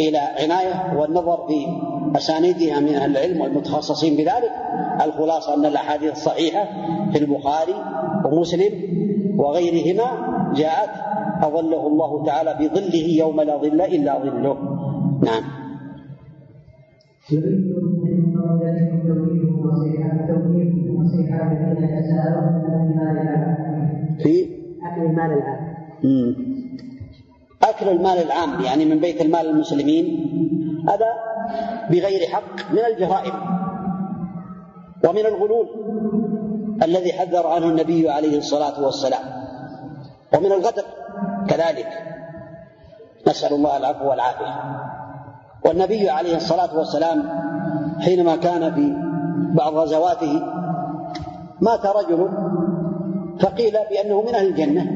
إلى 0.00 0.18
عناية 0.18 0.98
والنظر 0.98 1.46
في 1.46 1.66
اسانيدها 2.16 2.80
من 2.80 2.94
أهل 2.94 3.10
العلم 3.10 3.40
والمتخصصين 3.40 4.16
بذلك. 4.16 4.52
الخلاصة 5.04 5.54
أن 5.54 5.66
الأحاديث 5.66 6.12
الصحيحه 6.12 6.64
في 7.12 7.18
البخاري 7.18 7.74
ومسلم 8.24 8.72
وغيرهما 9.38 10.06
جاءت 10.56 10.90
أظله 11.42 11.86
الله 11.86 12.24
تعالى 12.24 12.54
بظله 12.60 13.06
يوم 13.18 13.40
لا 13.40 13.56
ظل 13.56 13.80
إلا 13.80 14.18
ظله. 14.18 14.56
نعم. 15.24 15.42
في 24.22 24.46
أكل 24.82 25.02
المال 25.06 25.32
العام. 25.32 25.60
أكل 27.62 27.88
المال 27.88 28.18
العام 28.26 28.64
يعني 28.64 28.84
من 28.84 28.98
بيت 29.00 29.20
المال 29.20 29.46
المسلمين 29.46 30.04
هذا 30.90 31.14
بغير 31.90 32.28
حق 32.28 32.72
من 32.72 32.78
الجرائم 32.78 33.32
ومن 35.08 35.26
الغلول 35.26 35.68
الذي 36.82 37.12
حذر 37.12 37.46
عنه 37.46 37.66
النبي 37.66 38.10
عليه 38.10 38.38
الصلاة 38.38 38.84
والسلام. 38.84 39.22
ومن 40.34 40.52
الغدر 40.52 40.84
كذلك. 41.48 41.88
نسأل 43.28 43.52
الله 43.52 43.76
العفو 43.76 44.10
والعافية. 44.10 44.54
والنبي 45.64 46.10
عليه 46.10 46.36
الصلاة 46.36 46.78
والسلام 46.78 47.28
حينما 48.00 48.36
كان 48.36 48.74
في 48.74 48.96
بعض 49.56 49.74
غزواته 49.74 50.42
مات 51.60 51.86
رجل 51.86 52.28
فقيل 53.40 53.72
بأنه 53.90 54.22
من 54.22 54.34
أهل 54.34 54.46
الجنة. 54.46 54.86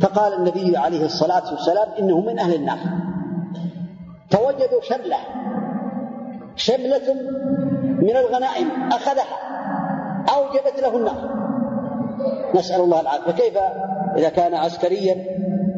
فقال 0.00 0.32
النبي 0.34 0.76
عليه 0.76 1.04
الصلاة 1.04 1.52
والسلام 1.52 1.88
إنه 1.98 2.20
من 2.20 2.38
أهل 2.38 2.54
النار. 2.54 2.78
فوجدوا 4.30 4.80
شملة. 4.82 5.16
شملة 6.56 7.14
من 8.02 8.16
الغنائم 8.16 8.92
أخذها 8.92 9.36
أوجبت 10.34 10.80
له 10.82 10.96
النار. 10.96 11.46
نسأل 12.54 12.80
الله 12.80 13.00
العافية. 13.00 13.32
كيف 13.32 13.58
إذا 14.16 14.28
كان 14.28 14.54
عسكريا 14.54 15.16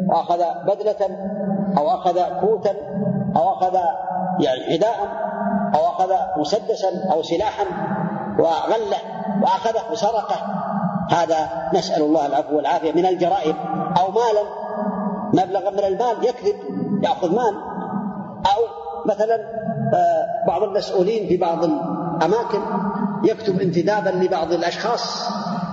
وأخذ 0.09 0.39
بدلة 0.67 1.19
أو 1.79 1.89
أخذ 1.89 2.41
كوتا 2.41 2.75
أو 3.37 3.53
أخذ 3.53 3.75
يعني 4.41 4.65
حذاء 4.65 4.97
أو 5.75 5.81
أخذ 5.81 6.13
مسدسا 6.37 6.89
أو 7.13 7.23
سلاحا 7.23 7.65
وغله 8.39 8.99
وأخذه 9.43 9.93
وسرقه 9.93 10.37
هذا 11.11 11.69
نسأل 11.75 12.03
الله 12.03 12.27
العفو 12.27 12.57
والعافية. 12.57 12.93
من 12.93 13.07
الجرائم 13.07 13.57
أو 14.01 14.11
مالا 14.11 14.43
مبلغا 15.29 15.71
من 15.71 15.85
المال 15.85 16.25
يكذب 16.25 16.57
يأخذ 17.03 17.35
مال. 17.35 17.78
أو 18.47 18.89
مثلا 19.07 19.35
آه، 19.95 20.47
بعض 20.47 20.63
المسؤولين 20.63 21.29
في 21.29 21.37
بعض 21.37 21.65
الأماكن 21.65 22.61
يكتب 23.25 23.61
انتدابا 23.61 24.09
لبعض 24.09 24.53
الأشخاص 24.53 25.29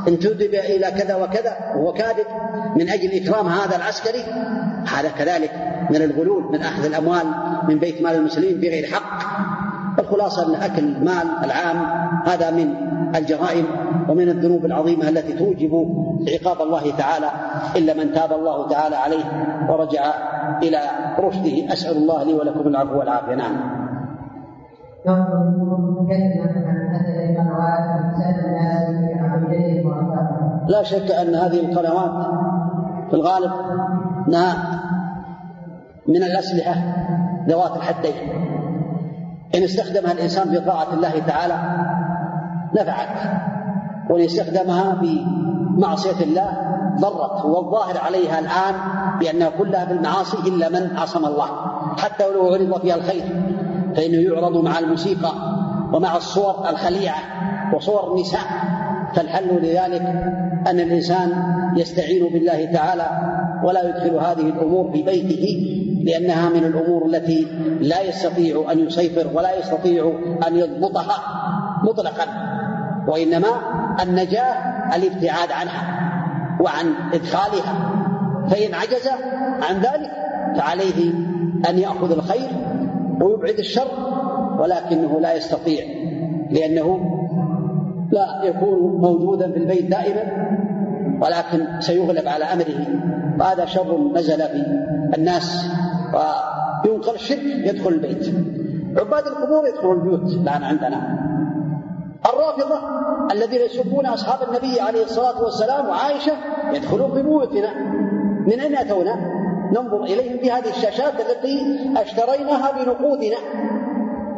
انتدب 0.07 0.53
إلى 0.53 0.91
كذا 0.91 1.15
وكذا 1.15 1.57
وهو 1.75 1.93
كاذب 1.93 2.25
من 2.75 2.89
أجل 2.89 3.23
إكرام 3.23 3.47
هذا 3.47 3.75
العسكري 3.75 4.23
هذا 4.87 5.09
كذلك 5.09 5.51
من 5.89 6.01
الغلول 6.01 6.51
من 6.51 6.61
أخذ 6.61 6.85
الأموال 6.85 7.25
من 7.67 7.79
بيت 7.79 8.01
مال 8.01 8.15
المسلمين 8.15 8.59
بغير 8.59 8.87
حق. 8.87 9.25
الخلاصة 9.99 10.47
أن 10.47 10.61
أكل 10.61 10.83
المال 10.83 11.27
العام 11.43 11.77
هذا 12.25 12.51
من 12.51 12.84
الجرائم 13.15 13.65
ومن 14.09 14.29
الذنوب 14.29 14.65
العظيمة 14.65 15.09
التي 15.09 15.33
توجب 15.33 15.71
عقاب 16.33 16.67
الله 16.67 16.91
تعالى 16.97 17.27
إلا 17.75 17.93
من 17.93 18.13
تاب 18.13 18.31
الله 18.31 18.67
تعالى 18.67 18.95
عليه 18.95 19.23
ورجع 19.69 20.13
إلى 20.63 20.79
رشده. 21.19 21.73
أسأل 21.73 21.97
الله 21.97 22.23
لي 22.23 22.33
ولكم 22.33 22.67
العفو 22.67 22.99
والعافية. 22.99 23.35
نعم. 23.35 23.85
لا 30.67 30.83
شك 30.83 31.11
أن 31.11 31.35
هذه 31.35 31.59
القنوات 31.59 32.27
في 33.09 33.13
الغالب 33.13 33.51
أنها 34.27 34.55
من 36.07 36.23
الأسلحة 36.23 36.75
ذوات 37.47 37.77
الحدين. 37.77 38.13
إن 39.55 39.63
استخدمها 39.63 40.11
الإنسان 40.11 40.49
في 40.49 40.59
طاعة 40.59 40.93
الله 40.93 41.19
تعالى 41.19 41.55
نفعت 42.75 43.39
وإن 44.09 44.23
استخدمها 44.23 44.95
في 45.01 45.25
معصية 45.77 46.23
الله 46.23 46.57
ضرت 46.99 47.45
والظاهر 47.45 47.97
عليها 47.97 48.39
الآن 48.39 48.75
بأنها 49.19 49.49
كلها 49.49 49.85
في 49.85 49.91
المعاصي 49.91 50.37
إلا 50.49 50.69
من 50.69 50.97
عصم 50.97 51.25
الله. 51.25 51.47
حتى 51.97 52.25
ولو 52.25 52.53
عرض 52.53 52.81
فيها 52.81 52.95
الخير 52.95 53.23
فإنه 53.95 54.17
يعرض 54.17 54.57
مع 54.57 54.79
الموسيقى 54.79 55.31
ومع 55.93 56.15
الصور 56.15 56.69
الخليعة 56.69 57.19
وصور 57.75 58.13
النساء. 58.13 58.41
فالحل 59.15 59.47
لذلك 59.47 60.01
أن 60.67 60.79
الإنسان 60.79 61.31
يستعين 61.77 62.33
بالله 62.33 62.65
تعالى 62.65 63.09
ولا 63.63 63.89
يدخل 63.89 64.15
هذه 64.15 64.49
الأمور 64.49 64.91
في 64.91 65.03
بيته 65.03 65.71
لأنها 66.03 66.49
من 66.49 66.63
الأمور 66.63 67.05
التي 67.05 67.47
لا 67.79 68.01
يستطيع 68.01 68.71
أن 68.71 68.79
يسيطر 68.79 69.27
ولا 69.33 69.59
يستطيع 69.59 70.13
أن 70.47 70.55
يضبطها 70.55 71.17
مطلقا. 71.83 72.54
وإنما 73.07 73.47
النجاة 74.03 74.55
الابتعاد 74.95 75.51
عنها 75.51 76.05
وعن 76.61 76.93
إدخالها 77.13 77.91
فإن 78.49 78.73
عجز 78.73 79.07
عن 79.69 79.75
ذلك 79.75 80.11
فعليه 80.57 81.13
أن 81.69 81.77
يأخذ 81.77 82.11
الخير 82.11 82.49
ويبعد 83.21 83.59
الشر 83.59 83.87
ولكنه 84.59 85.19
لا 85.19 85.33
يستطيع 85.33 85.85
لأنه 86.51 86.99
لا 88.11 88.43
يكون 88.43 89.01
موجودا 89.01 89.51
في 89.51 89.57
البيت 89.57 89.91
دائما 89.91 90.23
ولكن 91.21 91.81
سيغلب 91.81 92.27
على 92.27 92.45
أمره 92.45 92.87
وهذا 93.39 93.65
شر 93.65 94.11
نزل 94.15 94.37
في 94.37 95.17
الناس 95.17 95.69
وينقل 96.13 97.15
الشرك 97.15 97.43
يدخل 97.43 97.89
البيت. 97.89 98.35
عباد 98.97 99.27
القبور 99.27 99.67
يدخلوا 99.67 99.93
البيوت 99.93 100.21
الآن 100.21 100.63
عندنا. 100.63 101.19
الرافضة 102.33 102.79
الذين 103.31 103.61
يسبون 103.61 104.05
أصحاب 104.05 104.49
النبي 104.49 104.81
عليه 104.81 105.03
الصلاة 105.03 105.43
والسلام 105.43 105.89
وعائشة 105.89 106.33
يدخلون 106.73 107.13
في 107.13 107.23
بيوتنا. 107.23 107.73
من 108.47 108.59
أين 108.59 108.75
أتونا؟ 108.75 109.15
ننظر 109.71 110.03
إليهم 110.03 110.37
في 110.37 110.51
هذه 110.51 110.69
الشاشات 110.69 111.13
التي 111.13 111.59
أشتريناها 111.97 112.71
بنقودنا. 112.71 113.37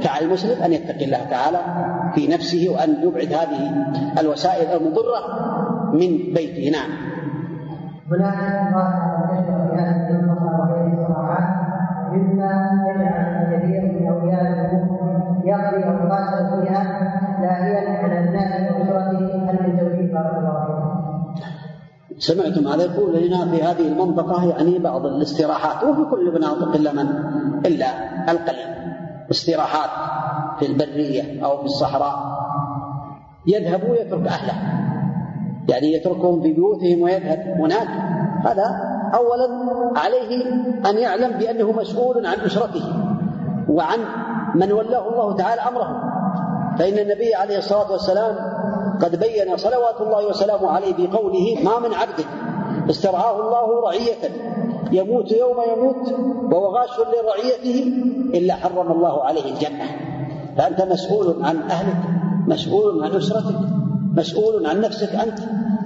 فعلى 0.02 0.26
المسلم 0.26 0.64
أن 0.64 0.74
يتقي 0.74 1.06
الله 1.06 1.24
تعالى 1.30 1.60
في 2.16 2.28
نفسه 2.28 2.68
وأن 2.70 2.90
يبعد 3.04 3.34
هذه 3.34 3.86
الوسائل 4.20 4.82
المضرة 4.82 5.20
من 5.94 6.34
بيته. 6.34 6.72
نعم. 6.72 6.90
هناك 8.12 8.74
مما 12.12 12.70
يجعل 12.90 13.54
الكثير 13.54 13.82
من 13.82 14.08
أولياء 14.08 14.48
يقضي 15.48 15.84
اوقاته 15.84 16.62
فيها 16.62 16.84
لاهيا 17.41 18.04
على 18.04 18.20
الناس 18.20 18.72
واسرته 18.72 19.50
هل 19.50 19.58
من 19.64 20.12
بارك 20.14 20.38
الله 20.38 20.78
سمعتم 22.18 22.68
هذا 22.68 22.84
يقول 22.84 23.16
لنا 23.16 23.45
في 23.45 23.64
هذه 23.64 23.88
المنطقة 23.88 24.50
يعني 24.50 24.80
بعض 24.80 25.06
الاستراحات 25.06 25.84
وفي 25.84 26.10
كل 26.12 26.28
المناطق 26.28 26.76
إلا 26.76 26.93
من؟ 26.93 27.08
إلا 27.66 27.88
القليل 28.32 28.78
استراحات 29.32 29.89
في 30.60 30.66
البرية 30.66 31.45
أو 31.45 31.58
في 31.58 31.66
الصحراء. 31.66 32.38
يذهب 33.48 33.89
ويترك 33.89 34.28
أهله. 34.28 34.54
يعني 35.70 35.93
يتركهم 35.93 36.41
في 36.41 36.54
بيوتهم 36.54 37.02
ويذهب 37.02 37.39
هناك. 37.60 37.88
هذا 38.45 38.98
أولا 39.14 39.48
عليه 40.00 40.45
أن 40.89 40.98
يعلم 40.98 41.38
بأنه 41.38 41.72
مسؤول 41.72 42.26
عن 42.26 42.39
أسرته 42.39 42.84
وعن 43.70 44.00
من 44.56 44.72
ولاه 44.72 45.10
الله 45.10 45.36
تعالى 45.36 45.62
أمره. 45.62 46.02
فإن 46.80 47.00
النبي 47.00 47.36
عليه 47.36 47.58
الصلاة 47.58 47.91
والسلام 47.91 48.36
قد 49.02 49.16
بين 49.20 49.58
صلوات 49.58 50.02
الله 50.02 50.28
وسلامه 50.28 50.72
عليه 50.72 50.93
بقوله 50.98 51.58
ما 51.64 51.80
من 51.80 51.93
عبد 51.93 52.26
استرعاه 52.89 53.39
الله 53.39 53.82
رعية 53.82 54.22
يموت 54.91 55.32
يوم 55.32 55.58
يموت 55.74 56.12
وهو 56.52 56.78
غاش 56.78 57.00
لرعيته 57.00 57.93
إلا 58.34 58.56
حرم 58.56 58.91
الله 58.91 59.24
عليه 59.24 59.54
الجنة. 59.54 59.86
فأنت 60.58 60.82
مسؤول 60.82 61.45
عن 61.45 61.58
أهلك 61.58 61.98
مسؤول 62.48 63.04
عن 63.04 63.12
أسرتك 63.12 63.60
مسؤول 64.18 64.66
عن 64.66 64.82
نفسك 64.82 65.16
أنت 65.16 65.39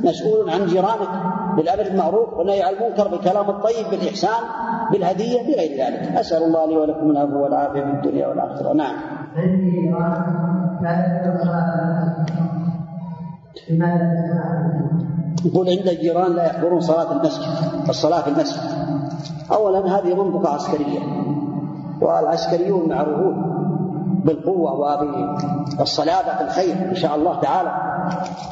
مسؤول 0.04 0.50
عن 0.50 0.66
جيرانك. 0.66 1.10
بالأمر 1.56 1.86
المعروف 1.86 2.34
والنهي 2.34 2.64
عن 2.64 2.74
المنكر 2.74 3.08
بالكلام 3.08 3.50
الطيب 3.50 3.86
بالإحسان 3.92 4.44
بالهدية 4.92 5.42
بغير 5.42 5.72
ذلك. 5.72 6.18
أسأل 6.18 6.44
الله 6.44 6.66
لي 6.66 6.78
ولكم 6.78 7.12
العفو 7.12 7.44
والعافية 7.44 7.82
في 7.82 7.90
الدنيا 7.90 8.28
والآخرة. 8.28 8.74
نعم. 8.74 8.96
يقول 15.46 15.70
عند 15.70 15.88
الجيران 15.88 16.34
لا 16.34 16.46
يحضرون 16.46 16.80
صلاة 16.80 17.12
المسجد 17.12 17.48
الصلاة 17.90 18.22
في 18.22 18.28
المسجد. 18.30 18.62
أولا 19.52 20.00
هذه 20.00 20.24
منطقة 20.24 20.54
عسكرية 20.54 21.00
والعسكريون 22.02 22.90
معروفون. 22.90 23.61
بالقوة 24.26 24.72
وبالصلابة 25.78 26.36
في 26.38 26.44
الخير 26.44 26.76
إن 26.90 26.96
شاء 26.96 27.16
الله 27.16 27.40
تعالى. 27.40 27.72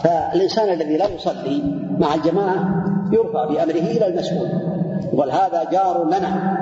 فالإنسان 0.04 0.74
الذي 0.74 0.98
لا 0.98 1.08
يصلي 1.08 1.64
مع 2.00 2.16
الجماعة 2.16 2.84
يرفع 3.12 3.46
بأمره 3.46 3.92
إلى 3.92 4.08
المسؤول. 4.08 4.50
ولهذا 5.14 5.64
جار 5.72 6.06
لنا 6.06 6.58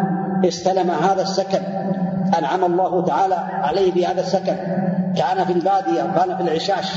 استلم 0.46 0.92
هذا 0.92 1.22
السكن 1.22 1.60
أنعم 2.38 2.64
الله 2.66 3.06
تعالى 3.06 3.36
عليه 3.36 3.92
بهذا 3.92 4.22
السكن. 4.22 4.56
كان 5.18 5.46
في 5.46 5.54
البادية 5.54 6.04
وكان 6.04 6.38
في 6.38 6.44
العشاش 6.44 6.94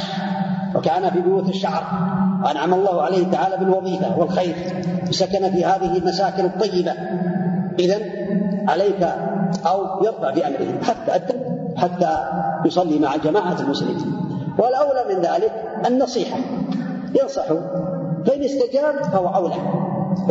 وكان 0.75 1.11
في 1.11 1.21
بيوت 1.21 1.49
الشعر. 1.49 1.85
وأنعم 2.45 2.75
الله 2.75 3.03
عليه 3.03 3.31
تعالى 3.31 3.57
بالوظيفة 3.57 4.19
والخير. 4.19 4.55
وسكن 5.09 5.51
في 5.51 5.65
هذه 5.65 5.97
المساكن 5.97 6.45
الطيبة. 6.45 6.93
إذا 7.79 7.97
عليك 8.69 9.09
أو 9.67 10.05
يرفع 10.05 10.31
بأمره. 10.31 10.83
حتى 10.83 11.17
حتى 11.77 12.17
يصلي 12.65 12.99
مع 12.99 13.17
جماعة 13.17 13.61
المسلمين. 13.61 13.97
والأولى 14.59 15.15
من 15.15 15.21
ذلك 15.21 15.53
النصيحة. 15.87 16.39
ينصح 17.23 17.47
فإن 18.27 18.43
استجاب 18.43 19.03
فهو 19.13 19.27
أولى. 19.27 19.55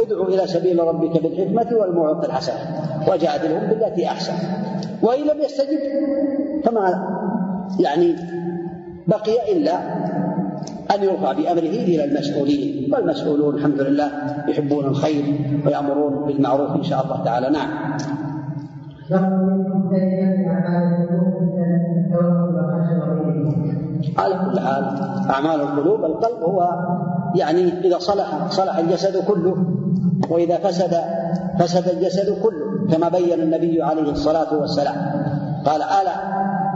ادعو 0.01 0.23
إلى 0.23 0.47
سبيل 0.47 0.79
ربك 0.79 1.23
بالحكمة 1.23 1.77
والموعظة 1.79 2.25
الحسنة. 2.25 2.59
وجادلهم 3.07 3.67
بالتي 3.67 4.07
أحسن. 4.07 4.33
وإن 5.01 5.23
لم 5.23 5.41
يستجب 5.41 5.79
فما 6.65 7.09
يعني 7.79 8.15
بقي 9.07 9.51
إلا 9.51 9.73
أن 10.95 11.03
يرفع 11.03 11.31
بأمره 11.31 11.59
إلى 11.59 12.03
المسؤولين. 12.03 12.93
والمسؤولون 12.93 13.55
الحمد 13.55 13.81
لله 13.81 14.11
يحبون 14.47 14.85
الخير 14.85 15.23
ويأمرون 15.65 16.25
بالمعروف 16.25 16.75
إن 16.75 16.83
شاء 16.83 17.03
الله 17.03 17.23
تعالى. 17.25 17.49
نعم. 17.49 17.97
على 24.17 24.33
كل 24.33 24.59
حال 24.59 24.83
أعمال 25.29 25.61
القلوب 25.61 26.05
القلب 26.05 26.43
هو 26.43 26.69
يعني 27.35 27.79
إذا 27.79 27.97
صلح 27.97 28.47
صلح 28.49 28.77
الجسد 28.77 29.17
كله 29.27 29.55
وإذا 30.29 30.57
فسد 30.57 30.97
فسد 31.59 31.87
الجسد 31.87 32.41
كله 32.43 32.87
كما 32.91 33.09
بين 33.09 33.39
النبي 33.39 33.81
عليه 33.81 34.11
الصلاة 34.11 34.59
والسلام. 34.59 34.95
قال 35.65 35.81
ألا 35.81 36.15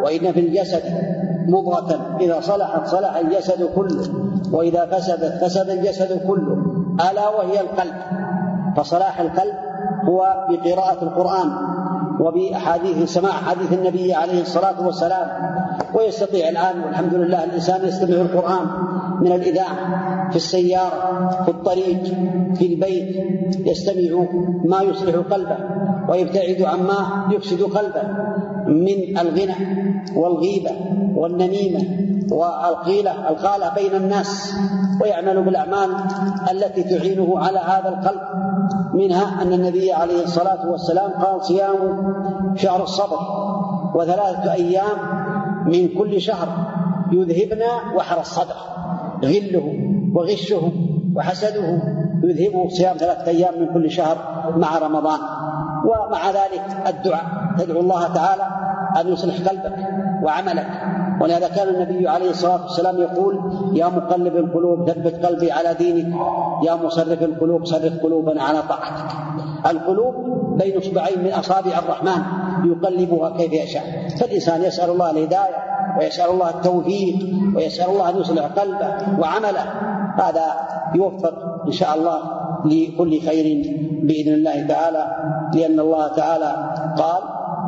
وإن 0.04 0.32
في 0.32 0.40
الجسد 0.40 0.84
مضغة 1.48 2.18
إذا 2.22 2.40
صلحت 2.42 2.88
صلح 2.88 3.16
الجسد 3.16 3.64
كله 3.76 4.04
وإذا 4.52 4.86
فسدت 4.86 5.44
فسد 5.44 5.70
الجسد 5.70 6.28
كله 6.28 6.58
ألا 7.12 7.30
وهي 7.30 7.62
القلب. 7.62 7.94
فصلاح 8.78 9.20
القلب 9.20 9.54
هو 10.08 10.48
بقراءة 10.50 11.04
القرآن. 11.04 11.73
وبأحاديث 12.20 13.14
سماع 13.14 13.32
حديث 13.32 13.74
النبي 13.74 14.14
عليه 14.14 14.42
الصلاة 14.42 14.86
والسلام. 14.86 15.28
ويستطيع 15.94 16.50
الآن 16.50 16.84
والحمد 16.84 17.14
لله 17.14 17.44
الإنسان 17.44 17.88
يستمع 17.88 18.16
القرآن 18.16 18.68
من 19.22 19.32
الإذاعة 19.32 19.76
في 20.30 20.36
السيارة 20.36 21.30
في 21.46 21.52
الطريق 21.52 22.04
في 22.56 22.66
البيت. 22.66 23.16
يستمع 23.68 24.26
ما 24.66 24.82
يصلح 24.82 25.16
قلبه 25.16 25.58
ويبتعد 26.10 26.62
عما 26.62 27.28
يفسد 27.32 27.62
قلبه 27.62 28.04
من 28.68 29.18
الغنى 29.18 29.56
والغيبة 30.16 30.72
والنميمة 31.16 32.13
والقيلة 32.32 33.30
القالة 33.30 33.74
بين 33.76 33.96
الناس 33.96 34.54
ويعمل 35.02 35.44
بالأعمال 35.44 35.90
التي 36.52 36.84
تعينه 36.84 37.40
على 37.40 37.60
هذا 37.60 37.90
القلب. 37.90 38.22
منها 38.94 39.42
أن 39.42 39.54
النبي 39.54 39.94
عليه 39.94 40.24
الصلاة 40.24 40.72
والسلام 40.72 41.12
قال 41.12 41.46
صيام 41.46 41.76
شهر 42.56 42.84
الصبر 42.84 43.20
وثلاثة 43.96 44.54
أيام 44.54 44.98
من 45.66 45.88
كل 45.88 46.22
شهر 46.22 46.48
يذهبن 47.12 47.62
وحر 47.96 48.20
الصدر. 48.20 48.56
غله 49.26 49.74
وغشه 50.16 50.72
وحسده 51.16 51.82
يذهبه 52.24 52.70
صيام 52.70 52.98
ثلاثة 52.98 53.28
أيام 53.28 53.54
من 53.60 53.74
كل 53.74 53.92
شهر 53.92 54.18
مع 54.58 54.78
رمضان. 54.78 55.20
ومع 55.86 56.30
ذلك 56.30 56.66
الدعاء. 56.88 57.26
تدعو 57.58 57.80
الله 57.80 58.14
تعالى 58.14 58.44
أن 59.02 59.14
يصلح 59.14 59.36
قلبك 59.50 59.76
وعملك. 60.24 60.68
ولهذا 61.22 61.48
كان 61.48 61.68
النبي 61.68 62.08
عليه 62.08 62.30
الصلاة 62.30 62.62
والسلام 62.64 62.98
يقول 62.98 63.40
يا 63.74 63.86
مقلب 63.86 64.36
القلوب 64.36 64.90
ثبت 64.90 65.26
قلبي 65.26 65.52
على 65.52 65.74
دينك. 65.74 66.14
يا 66.64 66.76
مصرف 66.76 67.24
القلوب 67.24 67.66
صرف 67.66 68.04
قلوبنا 68.04 68.44
على 68.44 68.62
طاعتك. 68.70 69.16
القلوب 69.72 70.14
بين 70.58 70.78
إصبعين 70.78 71.24
من 71.24 71.32
أصابع 71.32 71.80
الرحمن 71.80 72.22
يقلبها 72.66 73.30
كيف 73.38 73.54
يشاء. 73.54 73.84
فالإنسان 74.20 74.62
يسأل 74.64 74.90
الله 74.90 75.12
الهداية 75.12 75.56
ويسأل 76.00 76.30
الله 76.30 76.50
التوفيق 76.50 77.16
ويسأل 77.56 77.90
الله 77.90 78.10
أن 78.10 78.18
يصلح 78.18 78.46
قلبه 78.46 79.20
وعمله. 79.20 79.66
هذا 80.18 80.46
يوفق 80.96 81.34
إن 81.68 81.72
شاء 81.72 81.96
الله 81.96 82.20
لكل 82.66 83.22
خير 83.22 83.46
بإذن 84.04 84.34
الله 84.34 84.68
تعالى 84.68 85.08
لأن 85.56 85.80
الله 85.80 86.08
تعالى 86.08 86.74
قال 86.98 87.22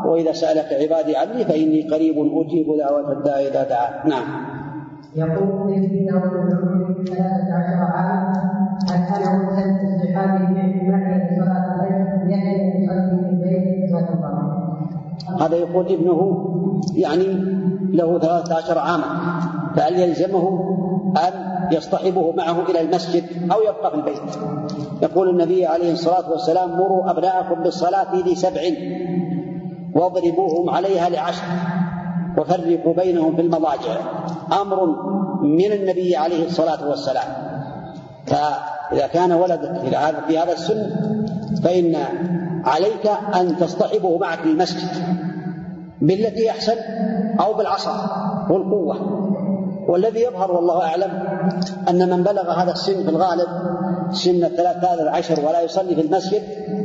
وإذا 0.06 0.32
سألك 0.32 0.74
عبادي 0.82 1.18
عني 1.18 1.46
فإني 1.46 1.82
قريب 1.82 2.16
أجيب 2.18 2.78
دعوة 2.78 3.12
الداعي 3.12 3.48
إذا 3.48 3.64
دعا. 3.64 4.08
نعم. 4.08 4.56
يقول 5.16 5.74
في 5.90 6.08
دور 6.12 6.50
ثلاثة 7.08 7.54
عشر 7.54 7.84
عاما 7.84 8.34
أسأله 8.86 9.30
عن 9.30 9.80
استحبابه 9.86 10.54
في 10.54 10.60
اعتماده 10.60 11.36
صلاة 11.36 11.76
الليل 11.76 12.32
يحيى 12.32 12.84
يصلي 12.84 13.20
في 13.20 13.30
البيت 13.30 13.90
جزاك 13.90 14.10
الله 14.10 15.46
هذا 15.46 15.56
يقول 15.56 15.86
ابنه 15.86 16.46
يعني 16.96 17.26
له 17.94 18.20
ثلاثة 18.20 18.56
عشر 18.56 18.78
عاما 18.78 19.06
فهل 19.76 20.00
يلزمه 20.00 20.60
أن 21.18 21.34
يصطحبه 21.72 22.32
معه 22.32 22.70
إلى 22.70 22.82
المسجد 22.82 23.24
أو 23.52 23.62
يبقى 23.62 23.92
في 23.92 23.98
البيت؟ 23.98 24.22
يقول 25.02 25.30
النبي 25.30 25.66
عليه 25.66 25.92
الصلاة 25.92 26.32
والسلام 26.32 26.70
مروا 26.70 27.12
أبناءكم 27.12 27.64
بالصلاة 27.64 28.16
لسبع 28.16 28.62
واضربوهم 29.96 30.70
عليها 30.70 31.10
لعشر 31.10 31.44
وفرقوا 32.38 32.94
بينهم 32.94 33.36
في 33.36 33.42
المضاجع. 33.42 33.98
أمر 34.62 34.86
من 35.42 35.72
النبي 35.72 36.16
عليه 36.16 36.46
الصلاة 36.46 36.90
والسلام. 36.90 37.28
فإذا 38.26 39.08
كان 39.08 39.32
ولدك 39.32 39.80
في 40.28 40.38
هذا 40.38 40.52
السن 40.52 40.96
فإن 41.64 41.96
عليك 42.66 43.08
أن 43.36 43.58
تصطحبه 43.58 44.18
معك 44.18 44.40
للمسجد 44.46 44.90
بالتي 46.02 46.50
أحسن 46.50 46.76
أو 47.40 47.54
بالعصا 47.54 47.94
والقوة. 48.50 49.26
والذي 49.90 50.22
يظهر 50.22 50.52
والله 50.52 50.82
أعلم 50.82 51.12
أن 51.90 52.10
من 52.10 52.24
بلغ 52.24 52.52
هذا 52.52 52.72
السن 52.72 53.04
في 53.04 53.10
الغالب 53.10 53.48
سن 54.12 54.44
الثلاثة 54.44 54.94
العشر 54.94 55.46
ولا 55.48 55.62
يصلي 55.62 55.96
في 55.96 56.02
المسجد 56.02 56.42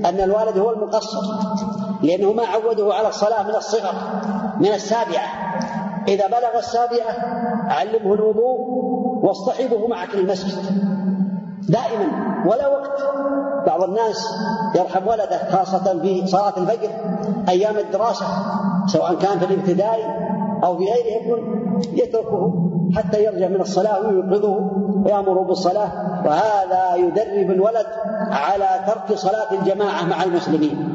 أن 0.06 0.20
الوالد 0.20 0.58
هو 0.58 0.70
المقصر. 0.70 1.20
لأنه 2.02 2.32
ما 2.32 2.42
عوده 2.46 2.94
على 2.94 3.08
الصلاة 3.08 3.42
من 3.42 3.54
الصغر 3.54 3.94
من 4.60 4.68
السابعة. 4.68 5.28
إذا 6.08 6.26
بلغ 6.26 6.58
السابعة 6.58 7.14
علمه 7.68 8.14
الوضوء 8.14 8.60
واصطحبه 9.22 9.86
معك 9.86 10.14
للمسجد. 10.14 10.64
دائما 11.68 12.06
ولا 12.46 12.68
وقت. 12.68 13.00
بعض 13.66 13.82
الناس 13.82 14.28
يرحم 14.76 15.08
ولده 15.08 15.50
خاصة 15.50 16.00
في 16.00 16.26
صلاة 16.26 16.52
الفجر 16.56 16.90
أيام 17.48 17.76
الدراسة 17.76 18.26
سواء 18.86 19.14
كان 19.14 19.38
في 19.38 19.44
الابتدائي 19.44 20.04
أو 20.64 20.78
في 20.78 20.84
غيرها 20.84 21.22
يكون 21.22 21.70
يتركه 21.92 22.52
حتى 22.96 23.24
يرجع 23.24 23.48
من 23.48 23.60
الصلاة 23.60 24.00
ويوقظه 24.00 24.70
ويأمره 25.04 25.44
بالصلاة. 25.44 25.90
وهذا 26.26 26.94
يدرب 26.94 27.50
الولد 27.50 27.86
على 28.30 28.68
ترك 28.86 29.18
صلاة 29.18 29.52
الجماعة 29.52 30.04
مع 30.04 30.22
المسلمين. 30.22 30.89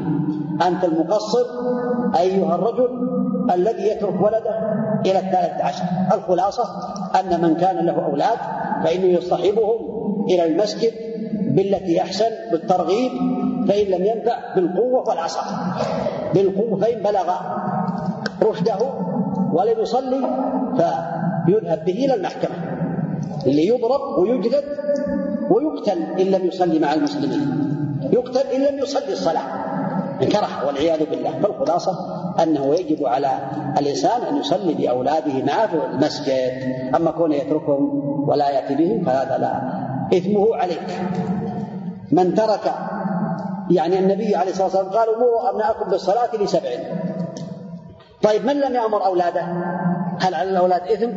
أنت 0.62 0.84
المقصر 0.84 1.46
أيها 2.20 2.54
الرجل 2.54 2.88
الذي 3.54 3.82
يترك 3.88 4.20
ولده 4.20 4.54
إلى 5.06 5.18
الثالث 5.18 5.60
عشر. 5.60 5.84
الخلاصة 6.14 6.64
أن 7.20 7.42
من 7.42 7.54
كان 7.56 7.86
له 7.86 8.04
أولاد 8.04 8.38
فإنه 8.84 9.04
يصطحبهم 9.04 9.78
إلى 10.30 10.44
المسجد 10.46 10.92
بالتي 11.56 12.00
أحسن 12.00 12.30
بالترغيب 12.52 13.10
فإن 13.68 13.86
لم 13.86 14.04
ينفع 14.04 14.54
بالقوة 14.56 15.08
والعصا 15.08 15.40
بالقوة 16.34 16.80
فإن 16.80 17.02
بلغ 17.02 17.30
رشده 18.42 18.78
ولم 19.52 19.80
يصلي 19.80 20.20
فيذهب 21.46 21.84
به 21.84 21.92
إلى 22.04 22.14
المحكمة 22.14 22.56
ليضرب 23.46 24.00
ويجلد 24.18 24.64
ويقتل 25.50 26.02
إن 26.20 26.26
لم 26.26 26.46
يصلي 26.46 26.78
مع 26.78 26.94
المسلمين. 26.94 27.66
يقتل 28.12 28.40
إن 28.56 28.60
لم 28.74 28.78
يصلي 28.78 29.12
الصلاة. 29.12 29.42
انكره 30.22 30.66
والعياذ 30.66 31.10
بالله. 31.10 31.30
فالخلاصة 31.42 31.92
أنه 32.42 32.74
يجب 32.74 33.06
على 33.06 33.30
الإنسان 33.78 34.22
أن 34.22 34.36
يصلي 34.36 34.74
بأولاده 34.74 35.44
معه 35.44 35.66
في 35.66 35.76
المسجد. 35.92 36.52
أما 36.96 37.10
كونه 37.10 37.34
يتركهم 37.34 38.02
ولا 38.28 38.50
يأتي 38.50 38.74
بهم 38.74 39.04
فهذا 39.04 39.38
لا. 39.38 39.60
إثمه 40.18 40.56
عليك. 40.56 41.00
من 42.12 42.34
ترك 42.34 42.74
يعني 43.70 43.98
النبي 43.98 44.36
عليه 44.36 44.50
الصلاة 44.50 44.66
والسلام 44.66 44.88
قال 44.88 45.08
مروا 45.20 45.50
أبناءكم 45.50 45.90
بالصلاة 45.90 46.36
لسبع. 46.36 46.70
طيب 48.22 48.44
من 48.44 48.60
لم 48.60 48.74
يأمر 48.74 49.06
أولاده؟ 49.06 49.42
هل 50.20 50.34
على 50.34 50.50
الأولاد 50.50 50.82
إثم؟ 50.82 51.10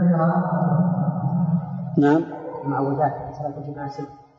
الجمعة 0.01 0.53
نعم. 1.97 2.23
المعوذات 2.65 3.13
صلاة 3.39 3.53
الجمعة 3.57 3.91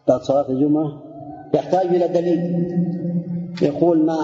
بعد 0.08 0.20
صلاة 0.20 0.48
الجمعة. 0.48 0.92
يحتاج 1.54 1.86
إلى 1.86 2.08
دليل. 2.08 2.64
يقول 3.62 4.06
ما 4.06 4.16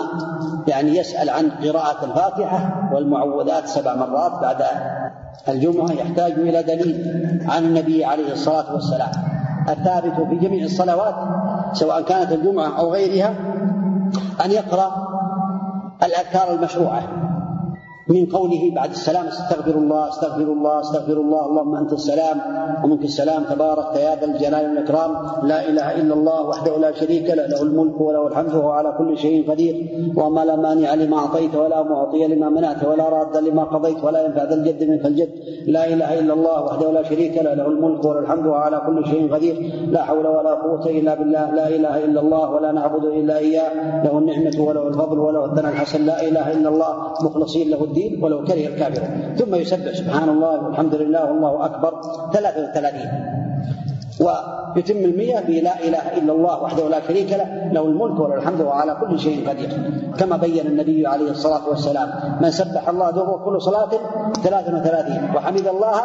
يعني 0.68 0.96
يسأل 0.96 1.30
عن 1.30 1.50
قراءة 1.50 2.04
الفاتحة 2.04 2.90
والمعوذات 2.94 3.66
سبع 3.66 3.94
مرات 3.94 4.32
بعد 4.42 4.62
الجمعة. 5.48 5.92
يحتاج 5.92 6.32
إلى 6.32 6.62
دليل 6.62 7.46
عن 7.48 7.64
النبي 7.64 8.04
عليه 8.04 8.32
الصلاة 8.32 8.74
والسلام. 8.74 9.10
الثابت 9.68 10.28
في 10.28 10.36
جميع 10.36 10.64
الصلوات 10.64 11.14
سواء 11.72 12.02
كانت 12.02 12.32
الجمعة 12.32 12.78
أو 12.78 12.92
غيرها 12.92 13.34
أن 14.44 14.50
يقرأ 14.50 15.09
الأذكار 16.02 16.54
المشروعة. 16.54 17.29
من 18.10 18.26
قوله 18.26 18.70
بعد 18.74 18.90
السلام 18.90 19.26
استغفر 19.26 19.74
الله 19.82 20.08
استغفر 20.08 20.48
الله 20.56 20.80
استغفر 20.80 21.12
الله 21.12 21.46
اللهم 21.46 21.74
أنت 21.74 21.92
السلام 21.92 22.36
ومنك 22.84 23.04
السلام 23.04 23.42
تبارك 23.44 23.96
يا 23.96 24.12
ذا 24.20 24.26
الجلال 24.26 24.64
والإكرام 24.70 25.10
لا 25.50 25.68
إله 25.68 25.88
إلا 26.00 26.14
الله 26.14 26.38
وحده 26.48 26.76
لا 26.78 26.92
شريك 26.92 27.26
له 27.30 27.46
له 27.46 27.62
الملك 27.62 28.00
وله 28.00 28.26
الحمد 28.26 28.54
وهو 28.54 28.70
على 28.70 28.94
كل 28.98 29.18
شيء 29.18 29.50
قدير 29.50 29.74
وما 30.16 30.44
لا 30.44 30.56
مانع 30.56 30.94
لما 30.94 31.16
أعطيت 31.16 31.54
ولا 31.54 31.82
معطي 31.82 32.26
لما 32.26 32.48
منعت 32.48 32.84
ولا 32.84 33.08
راد 33.08 33.36
لما 33.36 33.64
قضيت 33.64 34.04
ولا 34.04 34.24
ينفع 34.26 34.42
ذا 34.44 34.54
الجد 34.54 34.80
منك 34.90 35.06
الجد 35.06 35.30
لا 35.66 35.86
إله 35.92 36.18
إلا 36.20 36.32
الله 36.34 36.64
وحده 36.64 36.90
لا 36.90 37.02
شريك 37.02 37.34
له 37.46 37.54
له 37.54 37.66
الملك 37.66 38.04
وله 38.04 38.18
الحمد 38.18 38.46
وهو 38.46 38.54
على 38.66 38.82
كل 38.86 39.06
شيء 39.06 39.34
قدير 39.34 39.54
لا 39.94 40.02
حول 40.02 40.26
ولا 40.26 40.54
قوة 40.54 40.86
إلا 40.98 41.14
بالله 41.14 41.44
لا 41.50 41.68
إله 41.68 42.04
إلا 42.04 42.20
الله 42.20 42.50
ولا 42.50 42.72
نعبد 42.72 43.04
إلا 43.04 43.38
إياه 43.38 43.70
له 44.04 44.18
النعمة 44.18 44.56
وله 44.66 44.88
الفضل 44.88 45.18
وله 45.18 45.44
الثناء 45.44 45.72
الحسن 45.72 46.00
لا 46.06 46.28
إله 46.28 46.52
إلا 46.52 46.68
الله 46.68 46.92
مخلصين 47.22 47.70
له 47.70 47.84
الدين 47.84 47.99
ولو 48.22 48.38
كره 48.48 48.66
الكافرون. 48.72 49.10
ثم 49.38 49.52
يسبح 49.54 49.92
سبحان 50.00 50.28
الله 50.28 50.54
والحمد 50.64 50.94
لله 50.94 51.22
والله 51.28 51.52
أكبر. 51.64 51.92
ثلاثة 52.34 52.60
وثلاثين 52.64 53.10
ويتم 54.20 55.00
المية 55.08 55.38
بلا 55.48 55.74
إله 55.86 56.04
إلا 56.18 56.32
الله 56.36 56.54
وحده 56.62 56.84
لا 56.88 57.00
شريك 57.08 57.30
له 57.40 57.48
له 57.72 57.82
الملك 57.90 58.20
وله 58.20 58.34
الحمد 58.34 58.60
وعلى 58.60 58.92
كل 59.00 59.12
شيء 59.18 59.48
قدير. 59.48 59.70
كما 60.18 60.36
بين 60.36 60.66
النبي 60.66 61.06
عليه 61.06 61.30
الصلاة 61.30 61.64
والسلام 61.68 62.08
من 62.42 62.50
سبح 62.50 62.84
الله 62.88 63.08
دبر 63.10 63.36
كل 63.44 63.56
صلاة 63.68 63.92
ثلاثة 64.44 64.70
وثلاثين. 64.76 65.20
وحمد 65.36 65.66
الله 65.66 65.96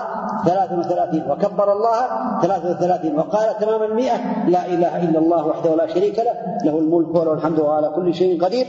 ثلاثة 0.46 0.74
وثلاثين. 0.80 1.24
وكبر 1.32 1.68
الله 1.78 1.98
ثلاثة 2.42 2.68
وثلاثين. 2.72 3.14
وقال 3.20 3.48
تمام 3.60 3.82
المئة 3.84 4.18
لا 4.48 4.64
إله 4.74 4.94
إلا 5.06 5.20
الله 5.20 5.42
وحده 5.48 5.72
لا 5.76 5.88
شريك 5.88 6.18
له 6.20 6.36
له 6.66 6.76
الملك 6.80 7.12
وله 7.16 7.34
الحمد 7.34 7.60
وعلى 7.60 7.88
كل 7.96 8.08
شيء 8.16 8.44
قدير. 8.44 8.68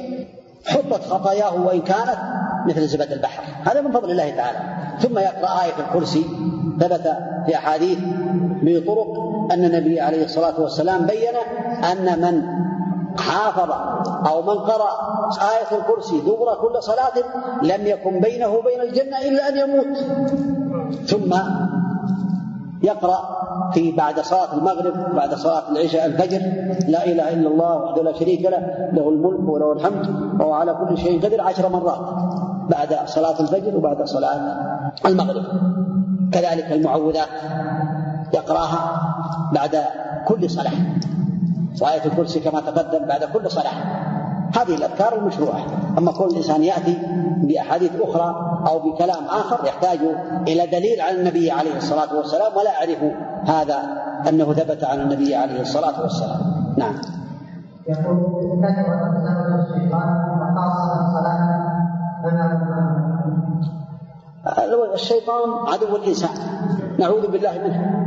حطت 0.66 1.02
خطاياه 1.10 1.66
وإن 1.66 1.80
كانت 1.80 2.18
مثل 2.66 2.86
زبد 2.86 3.12
البحر. 3.12 3.42
هذا 3.64 3.80
من 3.80 3.92
فضل 3.92 4.10
الله 4.10 4.30
تعالى. 4.30 4.58
ثم 5.00 5.18
يقرأ 5.18 5.62
آية 5.64 5.86
الكرسي 5.86 6.26
ثبت 6.80 7.16
في 7.46 7.56
أحاديث 7.56 7.98
بطرق 8.62 9.08
أن 9.52 9.64
النبي 9.64 10.00
عليه 10.00 10.24
الصلاة 10.24 10.60
والسلام 10.60 11.06
بين 11.06 11.34
أن 11.92 12.20
من 12.20 12.42
حافظ 13.18 13.70
أو 14.28 14.42
من 14.42 14.58
قرأ 14.58 14.90
آية 15.40 15.78
الكرسي 15.78 16.20
دبر 16.20 16.54
كل 16.54 16.82
صلاة 16.82 17.12
لم 17.62 17.86
يكن 17.86 18.20
بينه 18.20 18.48
وبين 18.48 18.80
الجنة 18.80 19.18
إلا 19.18 19.48
أن 19.48 19.56
يموت. 19.56 19.96
ثم 21.06 21.34
يقرأ 22.82 23.18
في 23.74 23.92
بعد 23.92 24.20
صلاة 24.20 24.54
المغرب 24.54 25.14
بعد 25.16 25.34
صلاة 25.34 25.62
العشاء 25.72 26.06
الفجر. 26.06 26.40
لا 26.88 27.04
إله 27.04 27.32
إلا 27.32 27.48
الله 27.48 27.76
وحده 27.76 28.02
لا 28.02 28.12
شريك 28.12 28.42
له 28.42 28.58
له 28.92 29.08
الملك 29.08 29.48
وله 29.48 29.72
الحمد 29.72 30.06
وهو 30.40 30.52
على 30.52 30.74
كل 30.74 30.98
شيء 30.98 31.24
قدير 31.24 31.40
عشر 31.40 31.68
مرات 31.68 32.00
بعد 32.70 32.98
صلاة 33.06 33.40
الفجر 33.40 33.76
وبعد 33.76 34.04
صلاة 34.04 34.40
المغرب. 35.06 35.44
كذلك 36.32 36.72
المعوذات 36.72 37.28
يقرأها 38.34 39.00
بعد 39.52 39.76
كل 40.28 40.50
صلاة 40.50 40.72
وآية 41.82 42.04
الكرسي 42.04 42.40
كما 42.40 42.60
تقدم 42.60 43.06
بعد 43.06 43.24
كل 43.24 43.50
صلاة. 43.50 43.72
هذه 44.54 44.74
الأذكار 44.74 45.18
المشروعة. 45.18 45.60
أما 45.98 46.12
كل 46.12 46.36
إنسان 46.36 46.62
يأتي 46.62 46.98
بأحاديث 47.42 47.90
أخرى 48.00 48.60
أو 48.68 48.78
بكلام 48.78 49.24
آخر 49.24 49.66
يحتاج 49.66 49.98
إلى 50.48 50.66
دليل 50.66 51.00
عن 51.00 51.14
النبي 51.14 51.50
عليه 51.50 51.76
الصلاة 51.76 52.16
والسلام 52.16 52.56
ولا 52.56 52.70
أعرف 52.78 52.98
هذا 53.46 53.78
أنه 54.28 54.52
ثبت 54.52 54.84
عن 54.84 55.00
النبي 55.00 55.34
عليه 55.34 55.60
الصلاة 55.60 56.02
والسلام. 56.02 56.40
نعم. 56.76 56.94
يقول 57.88 58.16
الشيطان 59.60 60.10
وخاصة 60.40 61.06
الصلاة 61.06 61.56
الشيطان 64.94 65.48
عدو 65.66 65.96
الإنسان. 65.96 66.30
نعوذ 66.98 67.26
بالله 67.30 67.52
منه. 67.64 68.06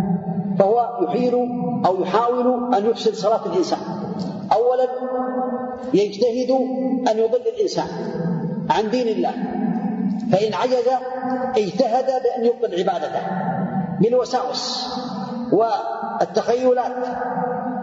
فهو 0.60 0.90
يحيل 1.02 1.34
أو 1.86 2.02
يحاول 2.02 2.74
أن 2.76 2.86
يفسد 2.86 3.14
صلاة 3.14 3.46
الإنسان. 3.46 3.80
أولا 4.54 4.88
يجتهد 5.94 6.52
أن 7.12 7.20
يضل 7.20 7.42
الإنسان 7.56 7.88
عن 8.70 8.90
دين 8.90 9.08
الله 9.08 9.34
فإن 10.32 10.54
عجز 10.54 10.88
اجتهد 11.58 12.06
بأن 12.06 12.46
يبطل 12.46 12.80
عبادته 12.80 13.22
بالوساوس 14.02 14.88
والتخيلات 15.52 16.92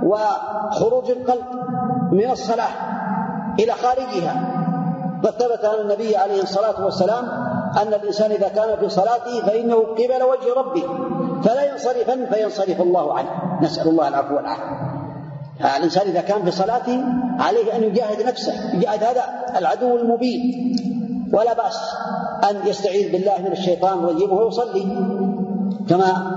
وخروج 0.03 1.11
القلب 1.11 1.45
من 2.13 2.31
الصلاة 2.31 2.69
إلى 3.61 3.73
خارجها. 3.73 4.53
قد 5.25 5.31
ثبت 5.31 5.65
عن 5.65 5.81
النبي 5.81 6.17
عليه 6.17 6.43
الصلاة 6.43 6.85
والسلام 6.85 7.25
أن 7.83 7.89
الإنسان 7.89 8.31
إذا 8.31 8.49
كان 8.49 8.79
في 8.79 8.89
صلاته 8.89 9.47
فإنه 9.47 9.77
قبل 9.77 10.23
وجه 10.23 10.55
ربه 10.57 10.85
فلا 11.43 11.73
ينصرفن 11.73 12.27
فينصرف 12.27 12.81
الله 12.81 13.19
عنه. 13.19 13.29
نسأل 13.63 13.89
الله 13.89 14.09
العفو 14.09 14.37
والعافية. 14.37 14.86
الإنسان 15.61 16.09
إذا 16.09 16.21
كان 16.21 16.45
في 16.45 16.51
صلاته 16.51 17.05
عليه 17.39 17.77
أن 17.77 17.83
يجاهد 17.83 18.27
نفسه 18.27 18.75
يجاهد 18.75 19.03
هذا 19.03 19.23
العدو 19.59 19.97
المبين. 19.97 20.77
ولا 21.33 21.55
بأس 21.55 21.79
أن 22.51 22.57
يستعيذ 22.67 23.13
بالله 23.13 23.39
من 23.39 23.53
الشيطان 23.53 23.99
الرجيم 23.99 24.33
وهو 24.33 24.49
يصلي. 24.49 24.87
كما 25.89 26.33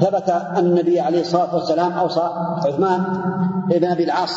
ثبت 0.00 0.30
أن 0.30 0.66
النبي 0.66 1.00
عليه 1.00 1.20
الصلاة 1.20 1.54
والسلام 1.54 1.92
أوصى 1.92 2.30
عثمان 2.66 3.04
بن 3.68 3.84
أبي 3.84 4.04
العاص 4.04 4.36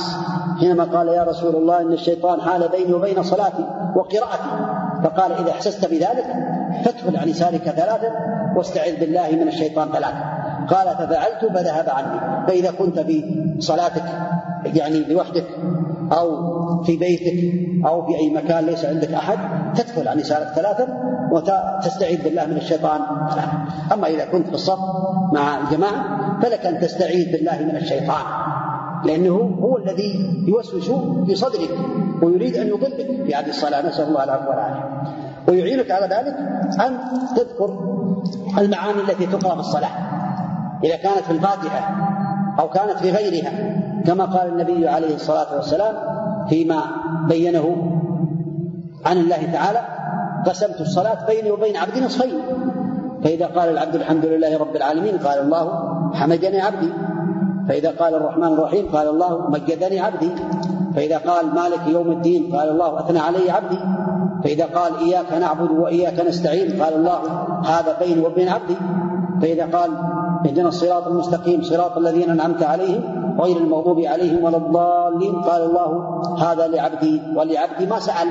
حينما 0.60 0.84
قال 0.84 1.08
يا 1.08 1.24
رسول 1.24 1.56
الله 1.56 1.82
إن 1.82 1.94
الشيطان 1.94 2.42
حال 2.42 2.70
بيني 2.70 2.94
وبين 2.94 3.24
صلاتي 3.24 3.66
وقراءتي. 3.96 4.82
فقال 5.04 5.32
إذا 5.32 5.52
أحسست 5.52 5.86
بذلك 5.86 6.26
فادخل 6.86 7.18
عن 7.18 7.30
يسارك 7.30 7.62
ثلاثة 7.62 8.12
واستعذ 8.56 9.00
بالله 9.00 9.32
من 9.32 9.48
الشيطان 9.48 9.90
ثلاثة. 9.92 10.24
قال 10.72 10.88
ففعلت 10.88 11.46
فذهب 11.54 11.90
عني 11.90 12.48
فإذا 12.48 12.72
كنت 12.72 13.00
في 13.00 13.46
صلاتك 13.60 14.04
يعني 14.66 15.00
لوحدك 15.00 15.46
أو 16.12 16.84
في 16.84 16.98
بيتك 16.98 17.54
أو 17.86 18.06
في 18.06 18.16
أي 18.16 18.30
مكان 18.30 18.66
ليس 18.66 18.86
عندك 18.86 19.14
أحد 19.14 19.38
تدخل 19.76 20.08
عن 20.08 20.20
يسارك 20.20 20.48
ثلاثا 20.48 20.88
وتستعيذ 21.32 22.24
بالله 22.24 22.46
من 22.46 22.58
الشيطان. 22.58 23.02
أما 23.94 24.08
إذا 24.08 24.26
كنت 24.26 24.48
في 24.48 24.54
الصف 24.54 24.80
مع 25.34 25.58
الجماعة 25.60 26.40
فلك 26.42 26.66
أن 26.66 26.80
تستعيذ 26.80 27.32
بالله 27.32 27.60
من 27.60 27.76
الشيطان 27.76 28.24
لأنه 29.06 29.58
هو 29.62 29.78
الذي 29.78 30.44
يوسوس 30.48 30.92
في 31.26 31.36
صدرك 31.36 31.70
ويريد 32.22 32.56
أن 32.56 32.68
يضلك 32.68 33.26
في 33.26 33.36
هذه 33.36 33.50
الصلاة. 33.50 33.88
نسأل 33.88 34.08
الله 34.08 34.24
العفو 34.24 34.50
والعافية. 34.50 35.04
ويعينك 35.48 35.92
على 35.92 36.06
ذلك 36.06 36.36
أن 36.86 37.00
تذكر 37.36 37.80
المعاني 38.58 39.02
التي 39.02 39.26
تقرأ 39.26 39.54
في 39.54 39.60
الصلاة. 39.60 40.21
إذا 40.84 40.96
كانت 40.96 41.20
في 41.20 41.32
الفاتحة 41.32 41.96
أو 42.60 42.70
كانت 42.70 42.98
في 42.98 43.12
غيرها 43.12 43.52
كما 44.06 44.26
قال 44.26 44.48
النبي 44.48 44.88
عليه 44.88 45.16
الصلاة 45.16 45.56
والسلام 45.56 45.96
فيما 46.50 46.82
بينه 47.28 47.76
عن 49.06 49.18
الله 49.18 49.52
تعالى 49.54 49.82
قسمت 50.46 50.82
الصلاة 50.82 51.26
بيني 51.28 51.52
وبين 51.52 51.78
عبدي 51.78 52.02
نصفين. 52.02 52.34
فإذا 53.24 53.46
قال 53.46 53.70
العبد 53.70 53.96
الحمد 53.96 54.26
لله 54.26 54.58
رب 54.58 54.76
العالمين 54.76 55.18
قال 55.18 55.40
الله 55.40 55.94
حمدني 56.14 56.62
عبدي. 56.62 56.90
فإذا 57.68 57.92
قال 57.92 58.16
الرحمن 58.16 58.48
الرحيم 58.48 58.88
قال 58.94 59.08
الله 59.10 59.50
مجدني 59.50 60.00
عبدي. 60.00 60.30
فإذا 60.96 61.18
قال 61.18 61.46
مالك 61.56 61.88
يوم 61.88 62.12
الدين 62.12 62.56
قال 62.56 62.70
الله 62.70 63.00
أثنى 63.00 63.20
علي 63.20 63.52
عبدي. 63.52 63.80
فإذا 64.44 64.66
قال 64.66 64.92
إياك 64.98 65.34
نعبد 65.34 65.72
وإياك 65.72 66.28
نستعين 66.28 66.84
قال 66.84 66.94
الله 66.94 67.20
هذا 67.66 67.98
بيني 68.00 68.26
وبين 68.26 68.50
عبدي. 68.50 68.76
فإذا 69.42 69.66
قال 69.66 69.92
اهدنا 70.46 70.68
الصراط 70.68 71.08
المستقيم 71.08 71.62
صراط 71.62 71.98
الذين 71.98 72.30
أنعمت 72.30 72.64
عليهم 72.64 73.02
غير 73.42 73.58
المغضوب 73.58 74.00
عليهم 74.00 74.44
ولا 74.44 74.58
الضالين. 74.58 75.36
قال 75.36 75.62
الله 75.62 76.22
هذا 76.40 76.68
لعبدي 76.68 77.22
ولعبدي 77.36 77.86
ما 77.86 78.00
سأل. 78.00 78.28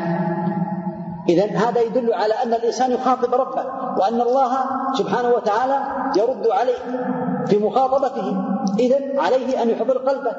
إذا 1.29 1.45
هذا 1.45 1.81
يدل 1.81 2.15
على 2.15 2.35
أن 2.45 2.55
الإنسان 2.55 2.91
يخاطب 2.91 3.35
ربه 3.35 3.65
وأن 4.01 4.21
الله 4.21 4.51
سبحانه 4.95 5.29
وتعالى 5.29 5.79
يرد 6.17 6.47
عليه 6.51 6.83
في 7.47 7.59
مخاطبته. 7.59 8.37
إذا 8.79 8.97
عليه 9.19 9.63
أن 9.63 9.71
يحضر 9.71 9.99
قلبه 9.99 10.33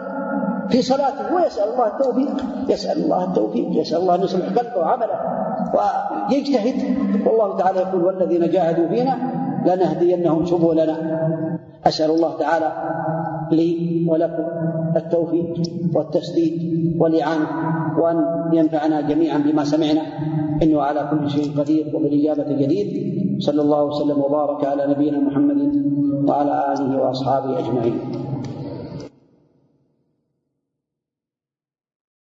في 0.69 0.81
صلاته 0.81 1.35
ويسأل 1.35 1.73
الله 1.73 1.87
التوفيق 1.87 2.45
يسأل 2.69 3.03
الله 3.03 3.23
التوفيق 3.23 3.67
يسأل 3.71 4.01
الله 4.01 4.15
أن 4.15 4.21
يصلح 4.21 4.45
قلبه 4.45 4.77
وعمله 4.77 5.19
ويجتهد. 5.73 6.97
والله 7.27 7.57
تعالى 7.57 7.79
يقول 7.79 8.03
والذين 8.03 8.49
جاهدوا 8.49 8.87
فينا 8.87 9.40
لنهدينهم 9.65 10.45
سبلنا. 10.45 10.95
أسأل 11.85 12.09
الله 12.11 12.37
تعالى 12.37 12.71
لي 13.51 14.05
ولكم 14.09 14.43
التوفيق 14.95 15.53
والتسديد 15.95 16.55
والإعانة 17.01 17.47
وأن 17.99 18.17
ينفعنا 18.53 19.01
جميعا 19.01 19.37
بما 19.37 19.63
سمعنا. 19.63 20.01
إنه 20.63 20.81
على 20.81 21.09
كل 21.11 21.29
شيء 21.29 21.59
قدير 21.59 21.95
وبالإجابة 21.95 22.53
جديد 22.53 22.87
صلى 23.39 23.61
الله 23.61 23.83
وسلم 23.83 24.19
وبارك 24.21 24.65
على 24.65 24.87
نبينا 24.87 25.19
محمد 25.19 25.61
وعلى 26.29 26.73
آله 26.73 27.01
وأصحابه 27.01 27.59
أجمعين. 27.59 27.99